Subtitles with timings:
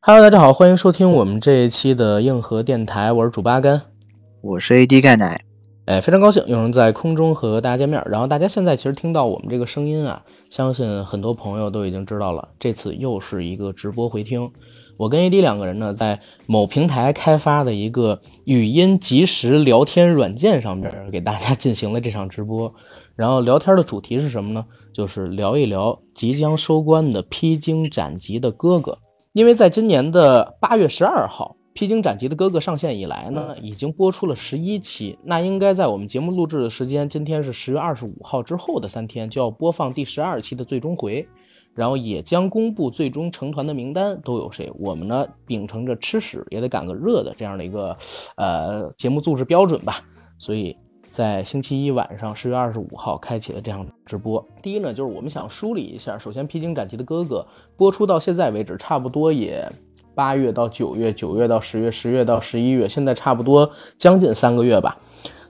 [0.00, 3.82] Hello，大家好，欢迎收听我们这一期的硬核电台，我是主八甘，
[4.40, 5.44] 我是 AD 钙奶，
[5.86, 8.00] 哎，非常高兴有人在空中和大家见面。
[8.06, 14.48] 然后大家现在其实听到我们这个声音啊，相信很多朋友都已经知道了，这次又是一个直播回听。
[14.96, 22.72] 我跟 AD 两个人呢，在某平台开发的一个语音即时聊天软件上面，给大家进行了这场直播。
[23.16, 24.64] 然后聊天的主题是什么呢？
[24.92, 28.92] 就是聊一聊即将收官的《披荆斩棘的哥哥》。
[29.38, 35.16] 因为在今年的八月十二号，《披荆斩棘的哥哥》上线以来呢，已经播出了十一期。
[35.22, 41.24] 那应该在我们节目录制的时间，今天是十月二十五号之后的三天，就要播放第十二期的最终回，
[41.72, 44.72] 然后也将公布最终成团的名单都有谁。
[44.76, 47.96] 我们呢，秉承着吃屎也得赶个热的这样的一个
[48.34, 50.02] 呃节目录制标准吧，
[50.36, 50.76] 所以。
[51.10, 54.42] 在星期一晚上十月二十五号开启了这样的直播。
[54.62, 57.46] 第一呢，就是我们想梳理一下，首先《披荆斩棘的哥哥》
[57.76, 59.70] 播出到现在为止，差不多也
[60.14, 64.96] 八月到九月，九月到十月，十月到十一月，现在差不多将近三个月吧。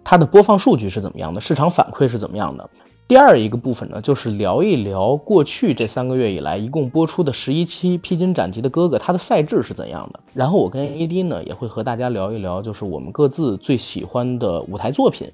[0.02, 1.41] 它的播放数据是怎么样的？
[1.41, 2.68] 市场反馈是怎么样的？
[3.06, 10.20] 第二一个部分呢，就是聊一聊过去这三个月以来一共播出的十一期《披荆斩棘的哥哥》，它的赛制是怎样的？
[10.34, 15.30] 然后我跟 AD 呢也会和大家聊一聊，就是我们各自最喜欢的舞台作品。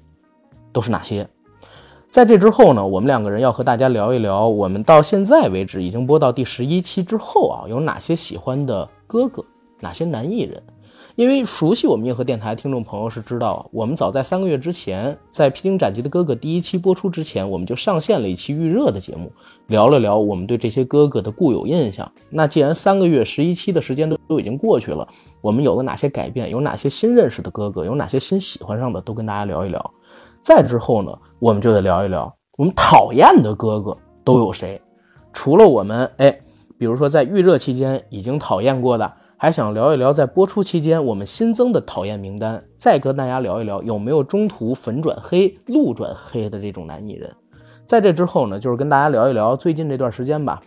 [0.71, 1.25] 都是哪些？
[2.15, 9.43] 在这之后呢，我们两个人要和大家聊一聊，我们到现在为止已经播到第十一期之后啊，有哪些喜欢的哥哥，
[9.81, 10.63] 哪些男艺人？
[11.17, 19.29] 因为熟悉我们硬核电台的听众朋友是知道，我们早在三个月之前，在《披荆斩棘的哥哥》第一期播出之前，我们就上线了一期预热的节目，
[19.67, 22.09] 聊了聊我们对这些哥哥的固有印象。
[22.29, 25.05] 那既然三个月十一期的时间都都已经过去了，
[25.41, 26.49] 我们有了哪些改变？
[26.49, 27.83] 有哪些新认识的哥哥？
[27.83, 29.01] 有哪些新喜欢上的？
[29.01, 29.91] 都跟大家聊一聊。
[30.45, 34.79] 再之后呢，我们就得聊一聊我们讨厌的哥哥都有谁。
[35.33, 36.39] 除了我们，哎，
[36.77, 42.63] 比如说在预热期间已经讨厌过的，还想聊一聊在播出期间我们新增的讨厌名单。
[42.77, 47.33] 再跟大家聊一聊有没有中途粉转黑、路转黑的这种男艺人。
[47.83, 50.61] 在这之后呢，就是跟大家聊一聊最近这段时间吧，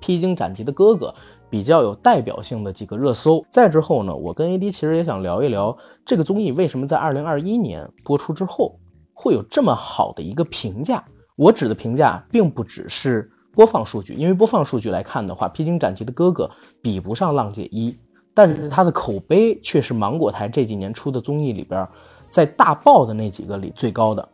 [0.00, 1.14] 披荆斩棘的哥哥
[1.48, 3.46] 比较有代表性的几个热搜。
[3.48, 8.76] 再之后呢，我跟 AD 其实也想聊一聊这个综艺为什么在二零二一年播出之后。
[9.14, 11.02] 会有这么好的一个评价，
[11.36, 16.44] 我指的评价并不只是播放数据，因为播放数据来看的话，《披荆斩棘的哥哥》
[16.82, 17.90] 比不上《浪姐一》，
[18.34, 21.88] 但是它的口碑却是芒果台这几年出的综艺里边，
[22.28, 24.28] 在大爆的那几个里最高的。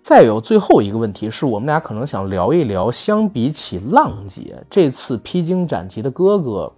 [0.00, 6.72] 再有最后一个问题是我们俩可能想聊一聊，相比起《浪姐》，这次《披荆斩棘的哥哥》。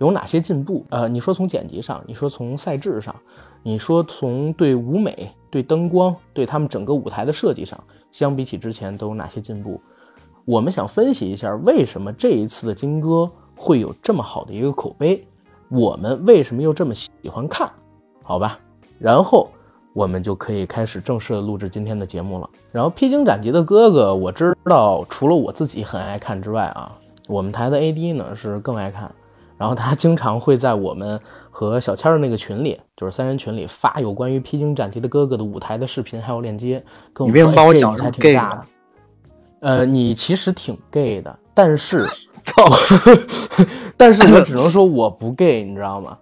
[0.00, 0.84] 有哪些进步？
[0.88, 3.14] 呃，你说从剪辑上，你说从赛制上，
[3.62, 7.78] 你说从对舞美、对灯光、对他们整个舞台的设计上，
[8.10, 9.78] 相比起之前都有哪些进步？
[10.46, 15.22] 我们想分析一下，为什么这一次的金歌会有这么好的一个口碑？
[15.68, 17.70] 我们为什么又这么喜欢看？
[18.22, 18.58] 好吧，
[18.98, 19.50] 然后
[19.92, 22.48] 我们就可以开始正式的录制今天的节目了。
[22.72, 29.14] 然后《披荆斩棘的哥哥》，我知道除了我自己很爱看之外啊，我们台的 AD 呢是更爱看。
[29.60, 36.82] 然后他经常会在我们和小千儿那个群里，就是三人群里发有关于《披荆斩棘的哥哥》的舞台的视频，还有链接。
[37.18, 38.66] 你为什么把我讲成 gay 的？
[39.60, 42.06] 呃，你其实挺 gay 的，但是，
[43.98, 46.18] 但是我只能说我不 gay，你知道吗？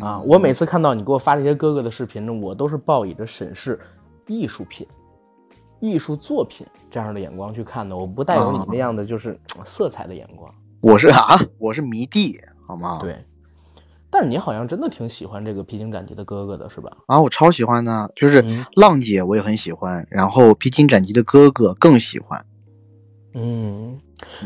[0.00, 3.78] 啊，我每次看到你给我发这些哥哥的视频呢，我都是抱以着审视
[4.26, 4.86] 艺术品、
[5.78, 10.50] 艺术作品这样的眼光去看的，我不带有你那样的就是色彩的眼光。
[10.80, 12.40] 我是啊，我是迷弟。
[12.68, 12.98] 好吗？
[13.00, 13.16] 对，
[14.10, 16.90] 但是你好像真的挺喜欢这个披荆斩棘的哥哥的，是吧？
[17.06, 18.44] 啊，我超喜欢的，就是
[18.76, 22.44] 浪姐我也很喜欢，然后披荆斩棘的哥哥更喜欢。
[23.32, 23.98] 嗯，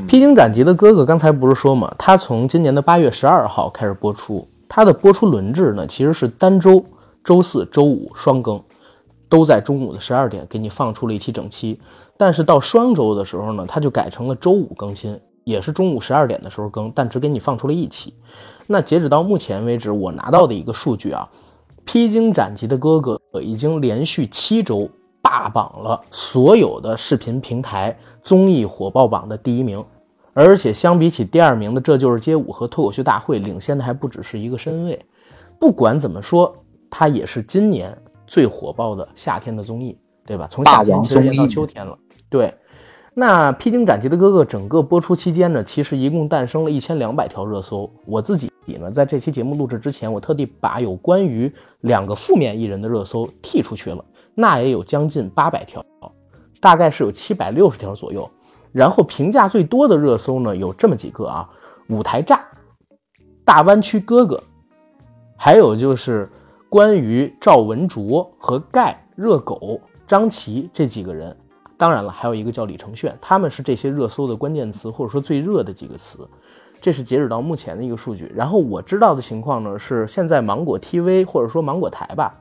[0.06, 6.84] 披荆斩棘的哥哥刚才不是说嘛，他从今年的八月十二号开始播出，他的播出轮制呢其实是单周，
[7.24, 8.62] 周四周五双更，
[9.28, 11.80] 都在中午的十二点给你放出了一期整期，
[12.16, 15.18] 但是到双周的时候呢，他就改成了周五更新。
[15.44, 18.14] 也是中午十二点的时候更，但只给你放出了一期。
[18.66, 21.28] 那截止到目前为止，我拿到的一个数据啊，
[21.84, 24.88] 《披荆斩棘的哥哥》已经连续七周
[25.20, 29.84] 霸榜了所有的视频平台综艺火爆榜的第一名，
[30.32, 35.04] 而且相比起第二名的《这就是街舞》和《脱口秀大会》，领先的还不只是一个身位。
[35.58, 36.54] 不管怎么说，
[36.88, 37.96] 它也是今年
[38.26, 40.46] 最火爆的夏天的综艺，对吧？
[40.50, 41.98] 从夏天其实到秋天了，
[42.30, 42.54] 对。
[43.14, 47.90] 那《披荆斩棘的哥哥》整个播出期间呢，其实一共诞生了一千两百条热搜。
[48.06, 48.50] 我自己
[48.80, 54.02] 呢，在这期节目录制之前，我特地把有关于两个负面艺人的热搜剔出去了，
[54.34, 55.84] 那也有将近八百条，
[56.58, 58.28] 大概是有七百六十条左右。
[58.72, 61.46] 然后评价最多的热搜呢，有这么几个啊：
[61.90, 62.42] 舞台炸、
[63.44, 64.42] 大湾区哥哥，
[65.36, 66.26] 还有就是
[66.70, 71.36] 关于赵文卓和盖热狗张琪这几个人。
[71.82, 76.24] 当然了，还有一个叫李承铉，他们是这些热搜的关键词，或者说最热的几个词。
[76.80, 78.30] 这是截止到目前的一个数据。
[78.36, 82.32] 然后我知道的情况呢，是现在芒果 TV 或者说芒果台吧，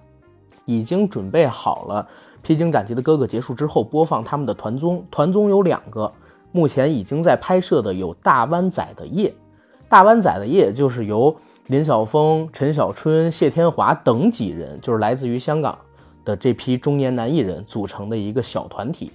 [0.66, 2.08] 已经准备好了
[2.44, 5.04] 《披荆斩棘的哥哥》结束之后播放他们的团综。
[5.10, 6.12] 团综有两个，
[6.52, 9.28] 目前已经在拍摄的有《大湾仔的夜》，
[9.90, 11.36] 《大湾仔的夜》就是由
[11.66, 15.76] 林晓峰、陈小春、谢天华等几人，就是来自于香港
[16.24, 19.12] 的这批中年男艺人组成的一个小团体。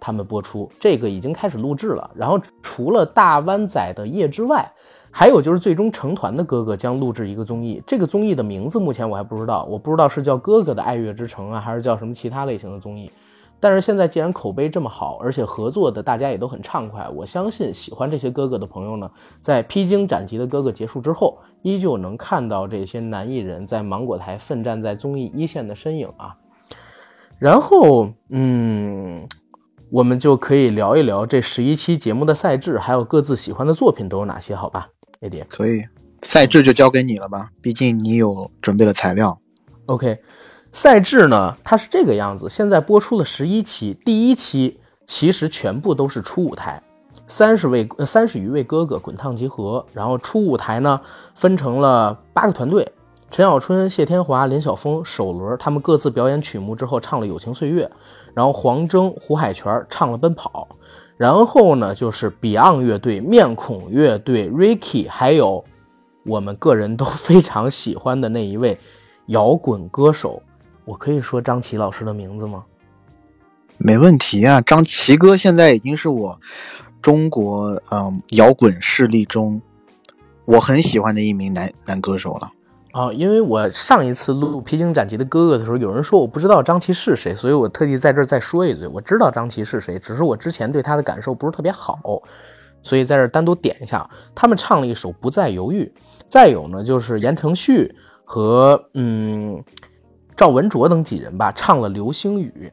[0.00, 4.72] 他们播出这个已经开始录制了，然后除了大湾仔的夜之外，
[5.12, 13.10] 还有就是最终成团的哥哥将录制一个综艺，这个综艺的名字目前我还不知道，我不知道是叫哥哥的爱乐之城啊，还是叫什么其他类型的综艺。
[13.62, 19.10] 但是现在既然口碑这么好，而且合作的大家也都很畅快，我相信喜欢这些哥哥的朋友呢，
[19.40, 26.34] 在披荆斩棘的哥哥结束之后，依旧能看到这些男艺人在芒果台奋战在综艺一线的身影啊。
[27.38, 29.28] 然后，嗯。
[29.90, 34.54] 我们就可以聊一聊这十一期节目的赛制，还有各自喜欢的作品都有哪些？
[34.54, 34.88] 好吧
[35.20, 35.84] ，AD 可以，
[36.22, 39.36] 赛制就交给你了吧，毕竟你有准备了材料。
[39.86, 40.20] OK，
[40.70, 42.48] 赛制呢，它是这个样子。
[42.48, 46.80] 现在播出了十一期，第一期其实全部都是初舞台，
[47.26, 51.00] 三十位三十余位哥哥滚烫集合，然后初舞台呢
[51.34, 52.92] 分成了八个团队。
[53.32, 57.84] 陈小春、谢天华、林晓峰首轮，他们各自表演曲目之后唱了《友情岁月》，
[58.34, 60.68] 然后黄征、胡海泉唱了《奔跑》，
[61.16, 65.64] 然后呢就是 Beyond 乐队、面孔乐队、Ricky，还有
[66.24, 68.78] 我们个人都非常喜欢的那一位
[69.26, 70.42] 摇滚歌手，
[70.84, 72.64] 我可以说张琪老师的名字吗？
[73.78, 76.38] 没问题啊，张琪哥现在已经是我
[77.00, 79.60] 中国嗯摇滚势力中
[80.44, 82.50] 我很喜欢的一名男男歌手了。
[82.92, 91.98] 啊，因为我上一次录《披荆斩棘的哥哥》的时候，有人说我不知道张琪是谁，所以我特地在这儿再说一嘴，我知道张琪是谁，只是我之前对他的感受不是特别好，
[92.82, 94.08] 所以在这儿单独点一下。
[94.34, 95.84] 他们唱了一首《不再犹豫》，
[96.26, 97.94] 再有呢就是言承旭
[98.24, 99.62] 和嗯
[100.36, 102.72] 赵文卓等几人吧，唱了《流星雨》，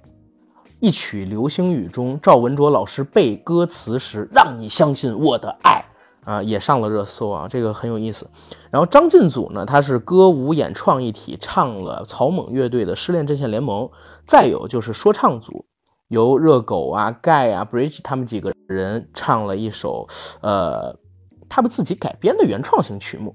[0.80, 5.86] 一曲《流星雨》中赵文卓老师背歌词时，让你相信我的爱。
[6.28, 8.30] 啊，也上了热搜啊，这个很有意思。
[8.70, 13.86] 然后张晋组呢，他是歌舞演创一体，唱了草蜢乐队的《失恋阵线联盟》。
[14.26, 15.66] 再有就是说唱组，
[16.10, 20.06] 由热狗啊、盖啊、Bridge 他们几个人唱了一首，
[20.42, 21.00] 呃，
[21.48, 23.34] 他们自己改编的原创型曲目。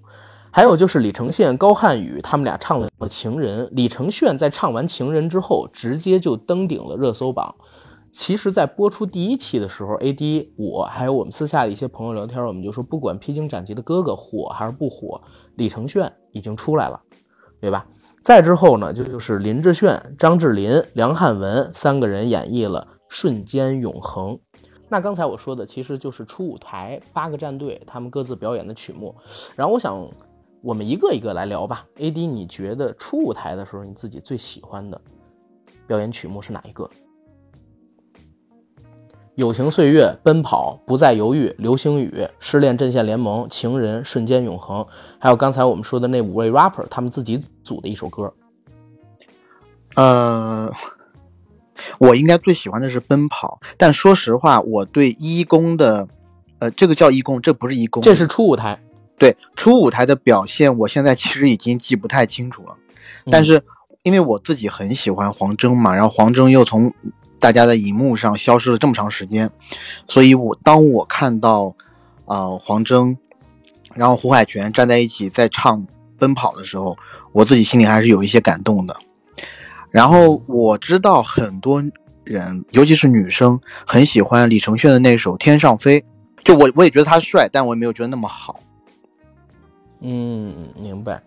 [0.54, 3.64] 还有就是李承铉、高瀚宇他们俩唱了《情人》。
[3.72, 7.54] 李承铉在唱完《情人》之后，直接就登顶了热搜榜。
[8.12, 15.18] 其实，在播出第一期的时候，AD 我还有我们私下的一些朋友聊天，我们就说，不管《披荆斩棘的哥哥》火还是不火，
[15.54, 17.00] 李承铉已经出来了，
[17.58, 17.86] 对吧？
[18.22, 24.34] 再之后呢，就就是林志炫、张智霖、梁汉文三个人演绎了《瞬间永恒》。
[24.90, 29.16] 那刚才我说的，其实就是初舞台八个战队他们各自表演的曲目。
[29.56, 30.06] 然后我想，
[30.60, 31.86] 我们一个一个来聊吧。
[31.96, 35.00] AD，你觉得初舞台的时候，你自己最喜欢的
[35.86, 36.88] 表演曲目是哪一个？
[39.36, 44.86] 友情岁月，奔跑，不再犹豫，流星雨，失恋阵线联盟，情人，瞬间永恒，
[45.18, 48.30] 还有刚才我们说的那五位 rapper 他们自己组的一首歌。
[49.94, 50.70] 呃，
[51.98, 56.06] 我应该最喜欢的是奔跑，但说实话，我对一公的，
[56.58, 58.78] 呃，这个叫一公，这不是一公，这是初舞台。
[59.16, 62.76] 对，初舞台的表现，我现在其实已经记不太清楚了。
[63.30, 63.62] 但是
[64.02, 66.92] 因为我自己很喜欢黄征嘛，然后黄征又从。
[67.42, 69.50] 大家的荧幕上消失了这么长时间，
[70.06, 71.74] 所以我当我看到，
[72.26, 73.16] 呃，黄征，
[73.96, 75.80] 然后胡海泉站在一起在唱
[76.20, 76.96] 《奔跑》的时候，
[77.32, 78.96] 我自己心里还是有一些感动的。
[79.90, 81.82] 然后我知道很多
[82.22, 86.00] 人，尤其是女生，很喜欢李承铉的那首《天上飞》，
[86.44, 88.60] 就我我也觉得他帅，但我也没有觉得那么好。
[90.00, 91.20] 嗯，明白。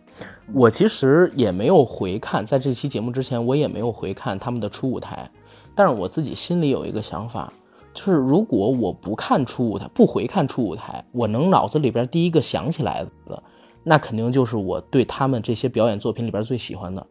[0.54, 5.30] 我其实也没有回看，在这期节目之前，我也没有回看他们的初舞台。
[5.76, 7.52] 但是我自己心里有一个想法，
[7.94, 13.44] 就是如果我不看初舞台，不回看初舞台，我能脑子里边第一个想起来的，
[13.84, 17.06] 那肯定就是我对他们这些表演作品里边最喜欢的。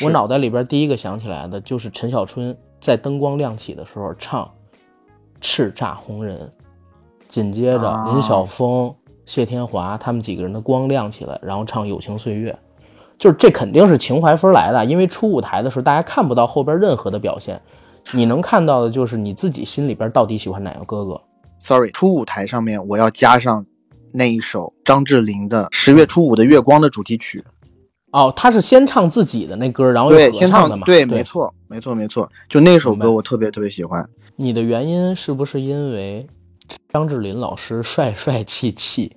[0.00, 4.44] 我脑袋里边第一个想起来的就是陈小春在灯光亮起的时候唱
[5.40, 6.38] 《叱咤红人》，
[7.28, 8.92] 紧接着林晓峰、
[9.24, 12.50] 谢天华他们几个人的光亮起来，然后唱《友情岁月》，
[13.18, 17.60] 就是这肯定是情怀分来的，因为初舞台的时候大家看不到后边任何的表现。
[18.12, 21.20] 你能看到的就是你自己心里边到底喜欢哪个哥哥。
[21.60, 23.64] Sorry，初舞台上面我要加上
[24.12, 27.44] 那一首张智霖的《十月初五的月光》的主题曲。
[28.12, 30.84] 哦，他是先唱自己的那歌，然后又，先唱的嘛？
[30.86, 34.08] 对，没错，没错，没错，就那首歌我特别特别喜欢。
[34.36, 36.24] 你的原因是不是因为
[36.88, 39.16] 张智霖老师帅帅气气？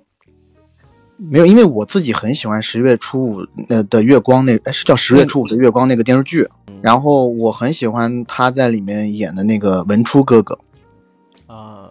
[1.18, 6.48] 没有，因为我自己很喜欢十月初五呃的月光那，哎是叫十月初五的月光那个电视剧，
[6.80, 10.58] 然后我很喜欢他在里面演的那个文初哥哥。
[11.48, 11.90] 啊，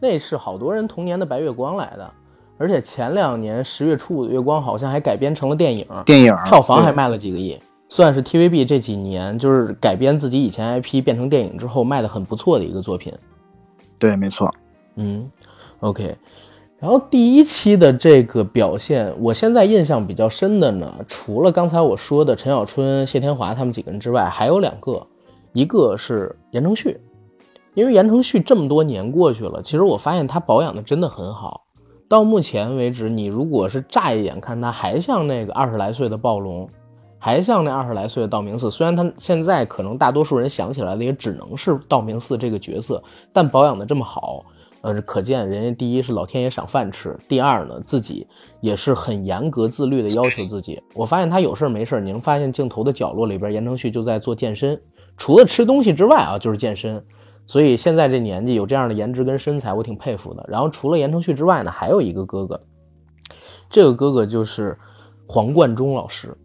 [0.00, 2.10] 那是好多人童年的白月光来的。
[2.56, 7.56] 而且前两年十月初五的月光好像还改编成了电影，电影票房还卖了几个亿，
[7.88, 13.12] 算是 TVB 这几年就是改编自己以前 IP 变成电影之后卖的很不错的一个作品。
[13.96, 14.52] 对，没错。
[14.96, 15.30] 嗯
[15.78, 16.16] ，OK。
[16.80, 25.04] 然后第一期的这个表现，我现在印象比较深的呢，除了刚才我说的陈小春、谢天华他们几个人之外，还有两个，
[25.52, 27.00] 一个是言承旭，
[27.74, 31.64] 因为言承旭这么多年过去了，其实我发现他保养的真的很好。
[32.08, 36.68] 到目前为止，你如果是乍一眼看他，还像那个二十来岁的暴龙，
[37.18, 38.70] 还像那二十来岁的道明寺。
[38.70, 44.44] 虽然他现在可能大多数人想起来的也只能是道明寺这个角色，但保养的这么好，
[44.80, 48.26] 呃，可见人家第一是老天爷赏饭吃，第二呢自己
[48.60, 50.80] 也是很严格自律的要求自己。
[50.94, 54.80] 我发现他有事没事，你能发现镜头的角落里边，言承旭就在做健身，
[55.16, 57.04] 除了吃东西之外啊，就是健身。
[57.46, 60.44] 所以现在这年纪有这样的颜值跟身材，我挺佩服的。
[60.48, 62.60] 然后除了言承旭之外呢，还有一个哥哥，
[63.70, 64.78] 这个哥哥就是
[65.26, 66.36] 黄贯中老师。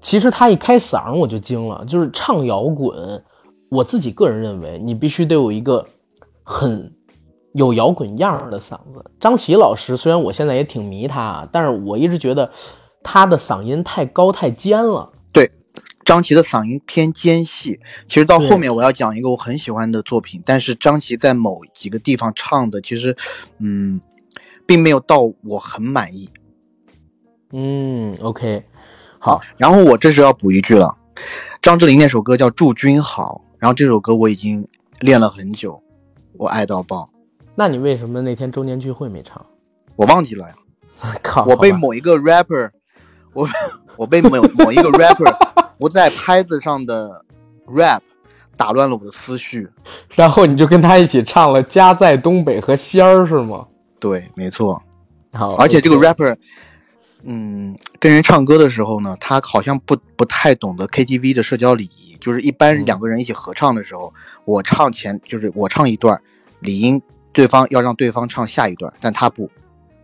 [0.00, 3.22] 其实他一开嗓我就惊了，就是唱摇滚，
[3.70, 5.86] 我自己个人认为你必须得有一个
[6.42, 6.92] 很
[7.54, 9.04] 有摇滚样的嗓子。
[9.20, 12.50] 张琪老师虽然我现在也挺迷他，但是我一直觉得
[13.02, 15.12] 他的嗓音太高太尖了。
[15.32, 15.50] 对
[16.04, 23.16] 张琪的嗓音偏尖细，其实到后面我要讲一个我很喜欢的作品，但是张琪在某几个地方唱的，其实，
[23.58, 24.00] 嗯，
[24.66, 26.28] 并没有到我很满意。
[27.52, 28.64] 嗯，OK，
[29.18, 30.96] 好，然后我这时要补一句了，
[31.60, 34.66] 张智霖那首歌叫《祝君好》，然后这首歌我已经
[35.00, 35.82] 练了很久，
[36.38, 37.10] 我爱到爆。
[37.54, 39.44] 那你为什么那天周年聚会没唱？
[39.96, 40.54] 我忘记了呀。
[41.22, 42.70] 靠，我被某一个 rapper，
[43.32, 43.48] 我
[43.96, 45.36] 我被某某一个 rapper。
[45.78, 47.24] 不在拍子上的
[47.66, 48.00] rap
[48.56, 49.68] 打乱了我的思绪，
[50.14, 53.66] 然后你就跟他一起唱了《家在东北》和《仙儿》是吗？
[53.98, 54.80] 对，没错。
[55.32, 56.36] 好，而且这个 rapper，
[57.24, 66.20] 嗯，跟人唱歌的时候呢，他好像不不太懂得 KTV 的社交礼仪，就是一般两个人一起合唱的时候，我唱前就是我唱一段，
[66.60, 67.02] 理应
[67.32, 69.50] 对方要让对方唱下一段，但他不，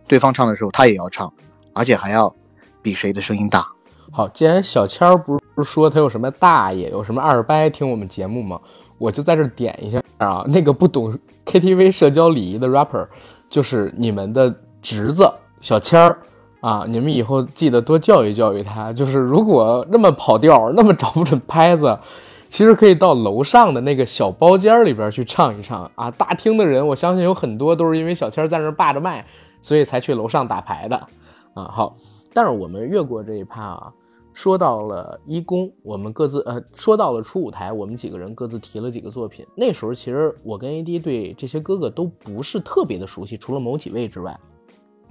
[0.07, 1.31] 对方唱的时候他也要唱，
[1.73, 2.33] 而且还要
[2.81, 3.67] 比谁的声音大。
[4.11, 8.59] 好，既然小千儿不是说他有什么大爷，有什么二伯听我们节目吗？
[8.97, 13.07] 我就在这点一下啊，那个不懂 KTV 社交礼仪的 rapper，
[13.49, 15.31] 就是你们的侄子
[15.61, 16.17] 小千儿
[16.59, 18.91] 啊，你们以后记得多教育教育他。
[18.91, 21.97] 就是如果那么跑调，那么找不准拍子，
[22.49, 26.09] 其实可以到楼上的那个小包间里边去唱一唱啊。
[26.09, 29.23] 大厅的人，我相信有很多都是因为小千在那霸着麦，
[29.61, 30.97] 所以才去楼上打牌的
[31.53, 31.65] 啊。
[31.65, 31.95] 好，
[32.33, 33.93] 但是我们越过这一趴啊。
[34.33, 39.45] 说到了一公，我们各自呃，说到了初舞台，我们几个人各自提了几个作品。
[39.53, 44.39] 那时候其实我跟 AD 对这些哥哥都不是特别的熟悉，除了某几位之外。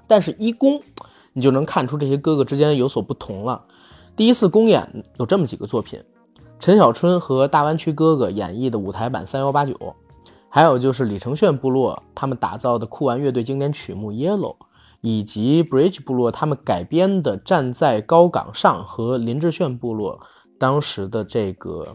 [0.07, 0.80] 但是一公，
[1.35, 3.62] 你就能看出这些哥哥之间有所不同了。
[4.16, 6.02] 第一次公演有这么几个作品：
[6.61, 9.95] 陈小春和大湾区哥哥演绎的舞台版三幺八九，
[10.49, 14.57] 还有就是李承铉部落他们打造的酷玩乐队经典曲目 Yellow。
[15.00, 20.19] 以及 Bridge 部落他们改编的《站在高岗上》和林志炫部落
[20.59, 21.87] 当时的这个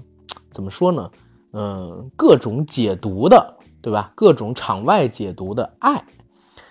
[0.50, 1.12] 怎么说呢？
[1.52, 4.14] 嗯，各种解读的，对吧？
[4.16, 6.02] 各种场外解读的爱，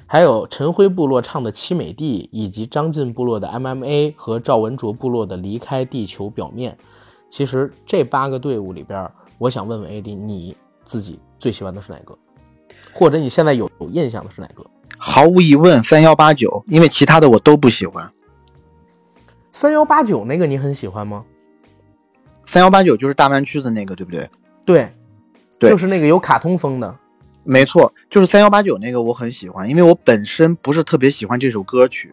[0.06, 6.78] 还有陈辉部落唱的《凄美地》，以及张晋部落的 MMA 和赵文卓部落的《离开地球表面》。
[7.32, 12.14] 其实这八个队伍里边，我想问问 AD，你自己最喜欢的是哪个？
[12.92, 14.62] 或者你现在有有印象的是哪个？
[14.98, 18.06] 毫无疑问，三幺八九，因为其他的我都不喜欢。
[19.50, 21.24] 三幺八九那个你很喜欢吗？
[22.44, 24.28] 三幺八九就是大湾区的那个，对不对？
[24.66, 24.92] 对，
[25.58, 26.94] 对，就是那个有卡通风的。
[27.44, 32.12] 没错，就是三幺八九那个我很喜欢，因为我本身不是特别喜欢这首歌曲，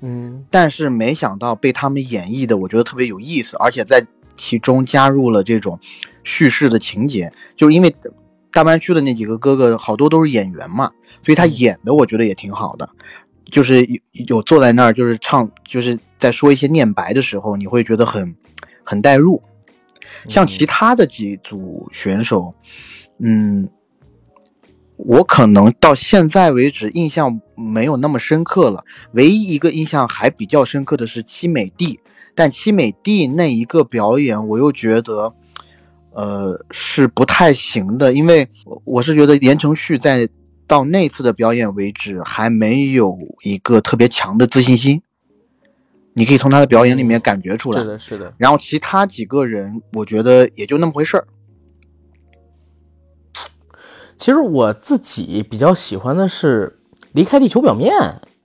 [0.00, 5.78] 嗯，但是没想到被他们演绎的，我觉得特别有意思，而且在其中加入了这种
[6.22, 7.94] 叙事的情节，就是因为。
[8.54, 10.88] 大湾区的那几个哥哥，好多都是演员嘛，
[11.24, 12.88] 所以他演的我觉得也挺好的，
[13.46, 13.98] 就是有
[14.28, 18.36] 有坐在那儿，就是唱，就是在说一些念白的时候，你会觉得很
[18.84, 19.42] 很带入。
[20.28, 22.54] 像其他的几组选手，
[23.18, 23.68] 嗯，
[24.98, 28.84] 我可能到现在为止印象没有那么深刻了。
[29.14, 31.98] 唯一一个印象还比较深刻的是七美帝，
[32.34, 35.32] 但七美帝那一个表演，我又觉得，
[36.12, 38.48] 呃，是不太行的，因为
[38.84, 40.28] 我是觉得言承旭在
[40.66, 45.02] 到那次的表演为止还没有一个特别强的自信心。
[46.16, 48.34] 你可以从他的表演里面感觉出来，是的，是的。
[48.38, 51.26] 然后其他几个人，我觉得也就那么回事儿。
[54.16, 56.78] 其实我自己比较喜欢的是
[57.12, 57.92] 离开地球表面，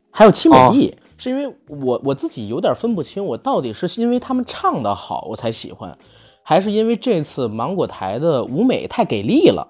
[0.10, 5.96] 还有七美帝，是因为我我自己有点分不清，我到底是因为他们唱的好我才喜欢，
[6.42, 9.68] 还是因为这次芒果台的舞美太给力了，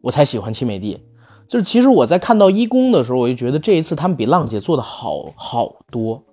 [0.00, 0.98] 我才喜欢七美地。
[1.46, 6.24] 就是其实我在看到一公的时候，我就觉得这一次他们比浪姐做的好好多。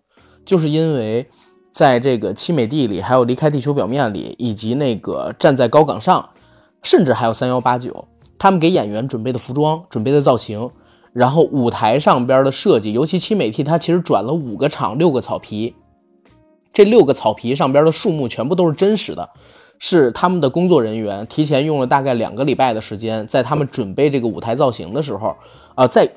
[0.46, 1.30] 就是因为，
[1.72, 6.30] 在这个七美地里，还有离开地球表面里，以及那个站在高岗上，
[6.82, 8.08] 甚至还有三幺八九，
[8.40, 10.70] 他们给演员准备的服装、准备的造型，
[11.14, 15.74] 然后舞台上边的设计，尤其七美替，它其实转了五个场，六个草皮，
[16.74, 19.30] 这六个草皮上边的树木全部都是真实的，
[19.80, 25.36] 是他们的工作人员提前用了大概两个礼拜的时间，在他们准备这个舞台造型的时候，
[25.76, 26.10] 啊，在。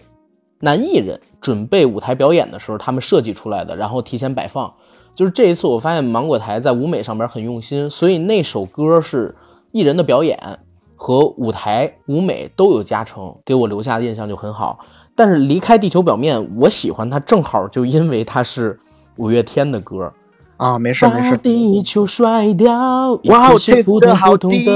[0.59, 4.73] 男艺人准备舞台表演的时候，他们设计出来的，然后提前摆放。
[5.15, 9.37] 就是这一次，我发现芒果台在舞美上边很用心，所以那首歌是
[9.73, 10.59] 艺人的表演
[10.97, 14.81] 和舞台舞美都有加成，给我留下的印象就很好。
[15.15, 18.79] 但是离开地球表面，我喜欢它，正好就因为它是
[19.17, 20.13] 五月天的歌
[20.57, 21.37] 啊，没事没事。
[21.37, 24.67] 地球甩掉，哇，这的好低，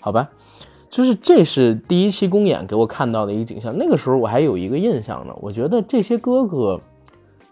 [0.00, 0.28] 好吧。
[0.90, 5.34] 就是这是第一期公演给我看到的一个景象，那个时候我还有一个印象呢。
[5.40, 6.80] 我觉得这些哥哥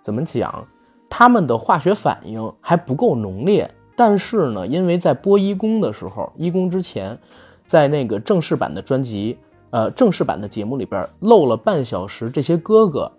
[0.00, 0.64] 怎么讲，
[1.10, 3.70] 他们的化学反应还不够浓烈。
[3.96, 7.18] 但是呢，因为在播一公的时候，一公之前，
[7.64, 9.38] 在那个正式版的专辑，
[9.70, 13.10] 呃，正式版的节目里边漏了半小时，这些哥哥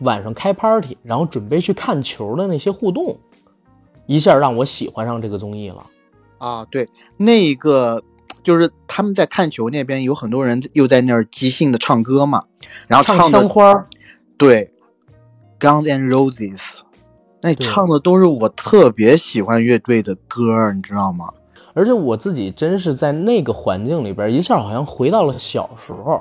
[0.00, 3.18] 晚上开 party，然后准备去看球的那些互动，
[4.06, 5.86] 一下让我喜欢上这个综艺了。
[6.38, 8.02] 啊，对，那个。
[8.44, 12.44] 就是他们在看球那边有很多人又在那儿即兴的唱歌嘛，
[12.86, 13.86] 然后唱的花
[14.38, 14.72] 对
[15.60, 16.78] ，Guns and Roses，
[17.40, 21.28] 那唱的都是我特别喜欢乐队的歌，你知道吗？
[21.74, 26.20] 而且我自己真是在那个环境里边，一下好像回到了小时候，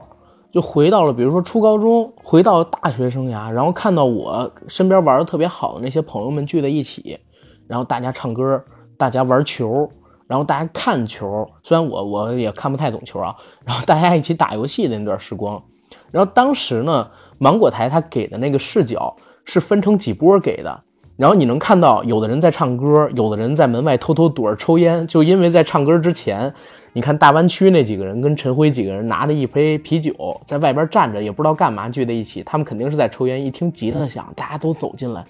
[0.51, 7.19] 就回到了比如说初高中，回到大学生涯，然后看到我身边玩的特别好的那些朋友们聚在一起，
[7.67, 8.63] 然后大家唱歌，
[8.97, 9.89] 大家玩球。
[10.27, 13.33] 然后大家看球，虽然我我也看不太懂球啊。
[13.63, 15.63] 然后大家一起打游戏的那段时光，
[16.11, 20.77] 然后当时呢，芒果台它给的那个视角是分成几波给的。
[21.17, 25.05] 然后你能看到，有的人在唱歌，有的人在门外偷偷躲着抽烟。
[25.07, 26.53] 就因为在唱歌之前，
[26.93, 30.13] 你看大湾区那几个人跟陈辉几个人拿着一杯啤酒
[30.45, 33.43] 在外边站着，也不知道干嘛，聚在一起，他们肯定是在抽烟。
[33.43, 35.25] 一听吉他响，大家都走进来，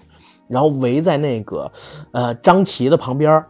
[0.46, 1.72] 然后围在那个
[2.12, 3.42] 呃张琪的旁边，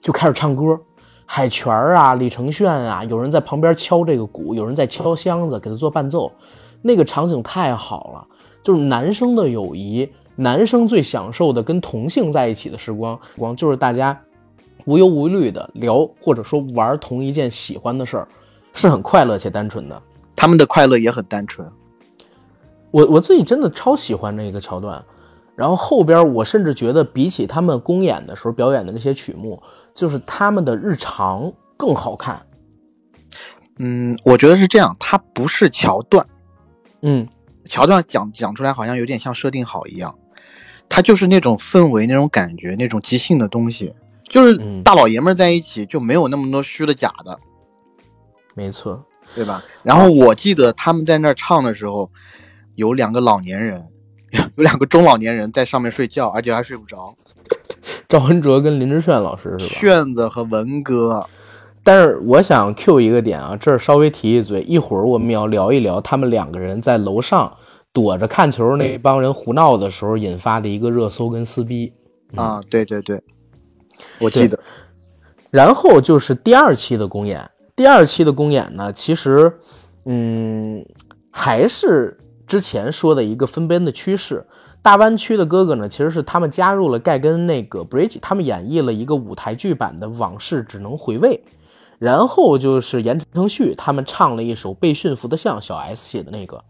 [0.00, 0.78] 就开始唱歌。
[1.26, 6.30] 海泉啊，李承铉啊，有人在旁边敲这个鼓，有人在敲箱子给他做伴奏，
[6.82, 8.26] 那个场景太好了。
[8.62, 14.20] 就是男生的友谊，男生最享受的跟同性在一起的时光，光就是大家
[14.84, 18.28] 无忧无虑的聊，或者说玩同一件喜欢的事儿，
[18.72, 20.02] 是很快乐且单纯的。
[20.34, 21.68] 他们的快乐也很单纯。
[22.90, 25.04] 我我自己真的超喜欢那个桥段。
[25.56, 29.62] 然后后边我甚至觉得，比起他们公演的时候表演的那些曲目，
[29.94, 32.44] 就是他们的日常更好看。
[33.78, 36.26] 嗯，我觉得是这样，它不是桥段，
[37.02, 37.24] 嗯，
[37.66, 40.12] 桥段讲讲出来好像有点像设定好一样，
[40.88, 43.92] 它就是那种氛围、那种感觉、那种即兴的东西，
[44.24, 47.38] 就是大老爷们在一起就没有那么多虚的假的，
[48.54, 49.62] 没错，对吧？
[49.82, 52.10] 然后我记得他们在那儿唱的时候，
[52.74, 53.88] 有两个老年人。
[54.56, 57.14] 有两个中老年人在上面睡觉，而且还睡不着。
[58.08, 59.74] 赵文卓跟林志炫老师是吧？
[59.78, 61.24] 炫子和文哥。
[61.84, 67.56] 但是我想 Q 一个点啊，这儿稍微提一嘴，一会儿我们要聊一聊他们两个人在楼上
[67.94, 71.90] 躲着看球那帮人胡闹的时候引发的一个热搜跟撕逼
[72.36, 72.60] 啊。
[72.68, 73.22] 对对对，
[74.20, 74.58] 我记得。
[75.50, 79.50] 然后就是第二期的公演，第二期的公演呢，其实
[80.04, 80.84] 嗯
[81.30, 82.18] 还是。
[82.46, 84.46] 之前说的一个分边的趋势，
[84.82, 91.42] 大湾区的哥哥呢，其实是他们加入了盖跟那个 Bridge，他们演绎了一个舞台剧版的往事只能回味，
[91.98, 96.62] 然后就是言承旭他们唱了一首被驯服的象，小 S 写的那个，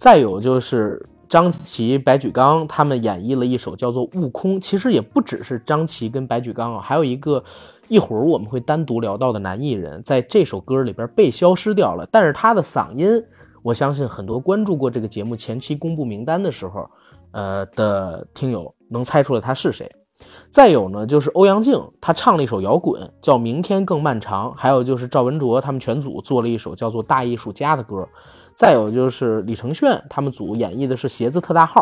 [0.00, 7.44] 再有就是张琪、白举纲他们演绎了一首叫做《悟空》，其实也不只是张琪跟白举纲啊，还有一个
[7.86, 12.08] 一会儿我们会单独聊到的男艺人，在这首歌里边被消失掉了。
[12.10, 13.22] 但是他的嗓音，
[13.62, 16.88] 我相信很多关注过这个节目前期公布名单的时候，
[17.32, 19.86] 呃的听友能猜出来他是谁。
[20.50, 28.08] 再有呢，就是欧阳靖，他唱了一首摇滚，叫《明天更漫长》；还有就是赵文卓他们全组做了一首叫做《大艺术家》的歌；
[28.60, 31.80] 再有就是李承铉他们组演绎的是《鞋子特大号》；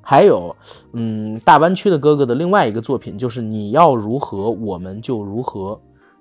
[0.00, 0.54] 还有，
[0.92, 5.72] 嗯，大湾区的哥哥的另外一个作品就是《你要如何我们就如何》，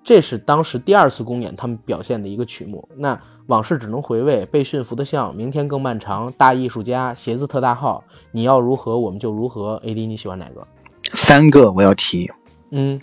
[0.03, 2.89] 这是当时第二次公演他们表现的一个曲目。
[2.97, 9.79] 那往事只能回味，被驯服的象，《明天更漫长》，大艺术家，《鞋子特大号》，你要如何我们就如何。
[9.85, 10.67] AD 你喜欢哪个？
[11.13, 12.27] 三个我要提，
[12.71, 12.99] 嗯，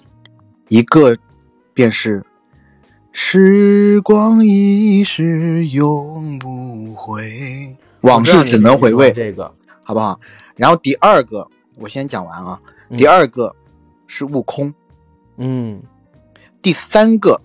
[0.66, 1.16] 一个
[1.72, 2.20] 便是
[3.12, 9.52] 时光一逝永不回，往事只能回味，这个
[9.84, 10.18] 好不好？
[10.56, 11.46] 然后第二个
[11.76, 13.54] 我先讲完啊，嗯第二个
[14.06, 14.72] 是悟空，
[15.38, 15.82] 嗯，
[16.62, 17.40] 第三个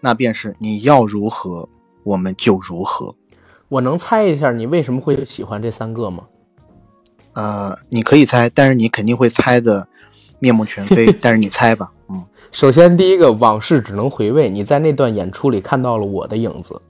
[0.00, 1.68] 那便是你要如何
[2.04, 3.14] 我们就如何。
[3.68, 6.24] 我能猜一下你为什么会喜欢这三个吗？
[7.34, 9.86] 呃，你可以猜，但是你肯定会猜的
[10.38, 11.12] 面目全非。
[11.20, 11.97] 但是你猜吧，嗯，
[12.50, 16.80] 首先，第一个往事只能回味，你在那段演出里看到了我的影子，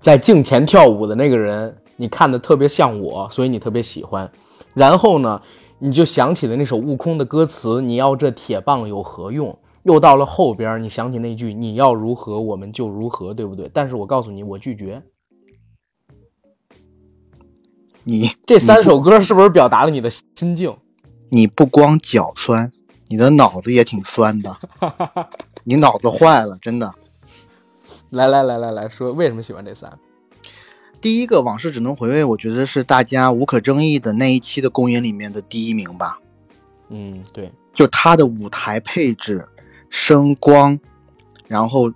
[0.00, 4.30] 在镜前跳舞的那个人，你看的特别像我，所以你特别喜欢。
[4.74, 5.42] 然后呢，
[5.80, 13.70] 你就想起了那首《悟空》的歌词：“你要这铁棒有何用？”又到了后边，你想起那句“你要如何，我们就如何”，对不对？
[13.72, 15.02] 但是我告诉你，我拒绝。
[18.04, 20.76] 你这三首歌是不是表达了你的心境？
[21.30, 22.72] 你不光脚酸，
[23.08, 24.56] 你的脑子也挺酸的，
[25.64, 26.94] 你脑子坏了，真的。
[28.10, 29.98] 来来来来来说，为什么喜欢这三？
[31.00, 36.18] 第一个往事只能回味，我觉得是大家无可争议的那一期的公演里面的第一名吧。
[36.88, 39.46] 嗯，对，就他的舞台配置、
[39.90, 40.78] 声光，
[41.46, 41.92] 然后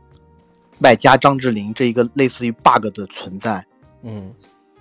[0.80, 3.66] 外加张智霖这一个类似于 bug 的存在，
[4.02, 4.30] 嗯，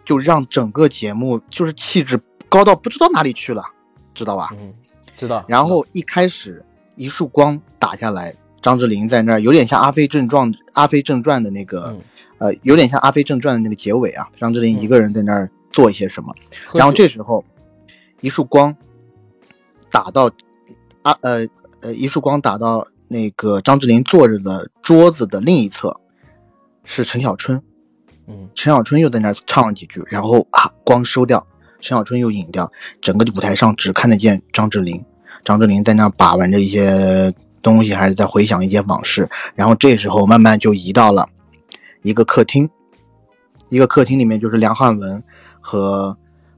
[0.05, 3.63] 就让整个节目就是气质高到不知道哪里去了，
[4.13, 4.49] 知道吧？
[4.59, 4.73] 嗯，
[5.15, 5.43] 知道。
[5.47, 6.63] 然后一开始
[6.95, 12.01] 一束光打下来，张智霖在那儿有点像《阿飞正传》《阿飞正传》的那个，嗯
[12.37, 16.33] 呃，有点像《阿飞正传》的那个结尾啊，张智霖一个人在那儿做一些什么。
[16.65, 17.43] 喝然后这时候，
[18.21, 18.75] 一束光
[19.91, 20.31] 打到
[21.01, 21.47] 啊呃
[21.81, 25.99] 呃一束光打到那个张智霖坐着的桌子的另一侧，
[26.83, 27.61] 是陈小春。
[28.27, 31.45] 嗯陈小春又在那儿唱了几句，然后啊光收掉，
[31.81, 35.03] 陈小春又隐掉，整个舞台上只看得见张智霖。
[35.43, 39.27] 张智霖在那儿把玩着一些东西，还是在回想一些往事。
[39.55, 41.27] 然后这时候慢慢就移到了
[42.03, 42.69] 一个客厅，
[43.69, 45.21] 一个客厅里面就是梁汉文
[45.59, 46.15] 和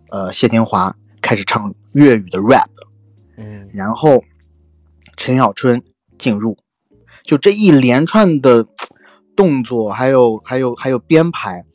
[0.10, 2.68] 呃谢天华开始唱粤语的 rap，
[3.38, 4.22] 嗯然后
[5.16, 5.82] 陈小春
[6.18, 6.58] 进入，
[7.24, 8.66] 就这一连串的
[9.36, 11.66] 动作，还有还有还有编排，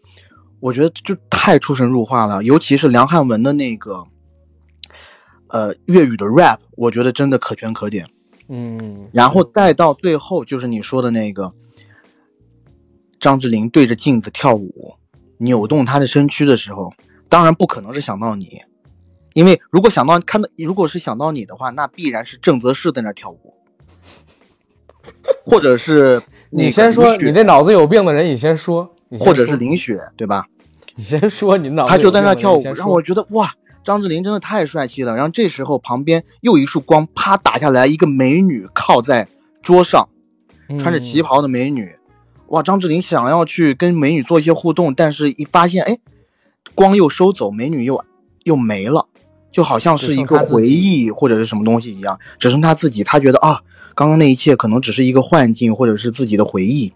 [0.60, 2.42] 我觉得就太出神入化了。
[2.42, 4.04] 尤其是梁汉文的那个
[5.48, 8.08] 呃粤语的 rap，我觉得真的可圈可点。
[8.48, 11.52] 嗯，然后再到最后，就是你说的那个
[13.20, 14.94] 张智霖对着镜子跳舞，
[15.36, 16.92] 扭动他的身躯的时候，
[17.28, 18.62] 当然不可能是想到你，
[19.34, 23.54] 因为如果想到看到，如果是想到你的话，那必然是郑则仕在那跳舞，
[25.44, 30.46] 或者是那个你先说，你这脑子有病的人，你先说，或者是林雪，对吧？
[30.96, 35.14] 你先说，你脑子他就在那跳舞有病的人你，先说让我觉得哇，张智霖真的太帅气了。
[35.14, 39.28] 然后这时候旁边又一束光啪打下来，一个美女靠在
[39.62, 40.08] 桌上，
[40.78, 41.92] 穿着旗嗯袍的美女，
[42.48, 42.62] 哇！
[42.62, 45.98] 张智霖想要去跟美女做一些互动，但是一发现，哎，
[46.74, 48.04] 光又收走，美女又
[48.42, 49.06] 又没了，
[49.52, 53.04] 就好像是一个回忆或者是什么东西一样，只剩他自己。
[53.04, 53.60] 他觉得啊，
[53.94, 56.92] 刚刚那一切可能只是一个幻境，或者是自己的回忆。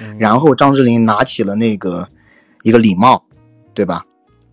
[0.00, 2.08] 嗯然后张智霖拿起了那个
[2.62, 3.24] 一个礼帽，
[3.74, 4.04] 对吧？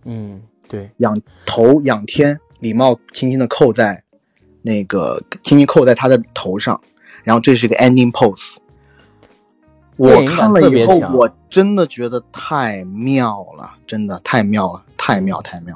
[0.04, 4.02] 嗯，对，仰头仰天，礼帽轻轻的扣在
[4.62, 6.80] 那个轻轻扣在他的头上，
[7.24, 8.56] 然后这是个 ending pose。
[9.96, 15.74] 我看了以后，我真的觉得太妙了，真的太妙了，太妙太妙。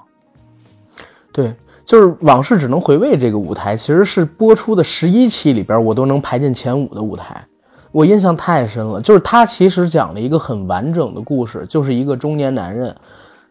[1.33, 1.55] 对，
[1.87, 7.47] 就是《往事只能回味》这个舞台，其实是播出的十一期里边，我都能排进前五的舞台，
[7.92, 9.00] 我印象太深了。
[9.00, 12.94] 就是他其实讲了一个很完整的故事，就是一个中年男人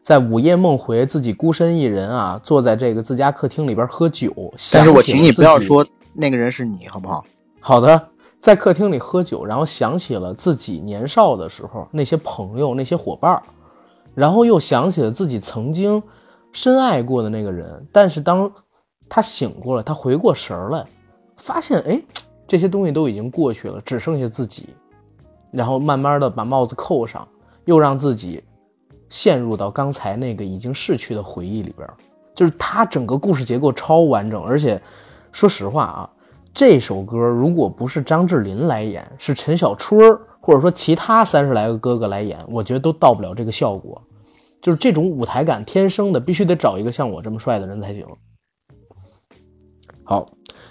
[0.02, 4.34] 在午夜梦回，自己孤身一人啊，坐在这个自家客厅里边喝酒。
[4.72, 7.24] 但是我请你不要说那个人是你，好不好？
[7.60, 8.08] 好的，
[8.40, 13.44] 在客厅里喝酒，然后想起了自己年少的时候那些朋友、那些伙伴儿，
[14.16, 16.02] 然后又想起了自己曾经
[16.54, 18.50] 深爱过的那个人，但是当
[19.10, 20.86] 他醒过来，他回过神儿来，
[21.36, 22.02] 发现哎，
[22.50, 24.70] 这些东西都已经过去了，只剩下自己，
[25.52, 27.26] 然后慢慢的把帽子扣上，
[27.66, 28.44] 又让自己
[29.08, 31.88] 陷入到刚才那个已经逝去的回忆里边。
[32.34, 34.82] 就是他整个故事结构超完整，而且
[35.32, 36.10] 说实话啊，
[36.52, 44.02] 这首歌如果不是张智霖来演，是陈小春或者说其他三十来个哥哥来演，我觉得都到不了这个效果。
[44.62, 48.06] 就是这种舞台感天生的，必须得找一个像我这么帅的人才行。
[50.04, 50.26] 好，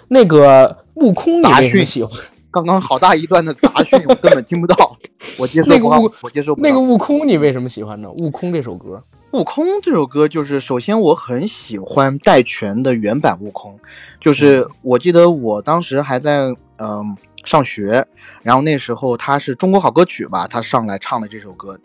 [0.07, 2.11] 那个悟空，你为什么喜欢？
[2.51, 4.97] 刚刚好大一段的杂讯，我根本听不到。
[5.37, 8.09] 我接受那个悟，我接受那个悟空，你为什么喜欢呢？
[8.11, 9.03] 悟空这首歌。
[9.31, 13.79] 悟空这首歌就是，首先我很喜欢戴荃的原版悟空，
[14.19, 18.03] 就是我记得我当时还在嗯上学，
[18.41, 21.79] 然后那时候他是中国好歌曲吧，他上来唱的这首歌，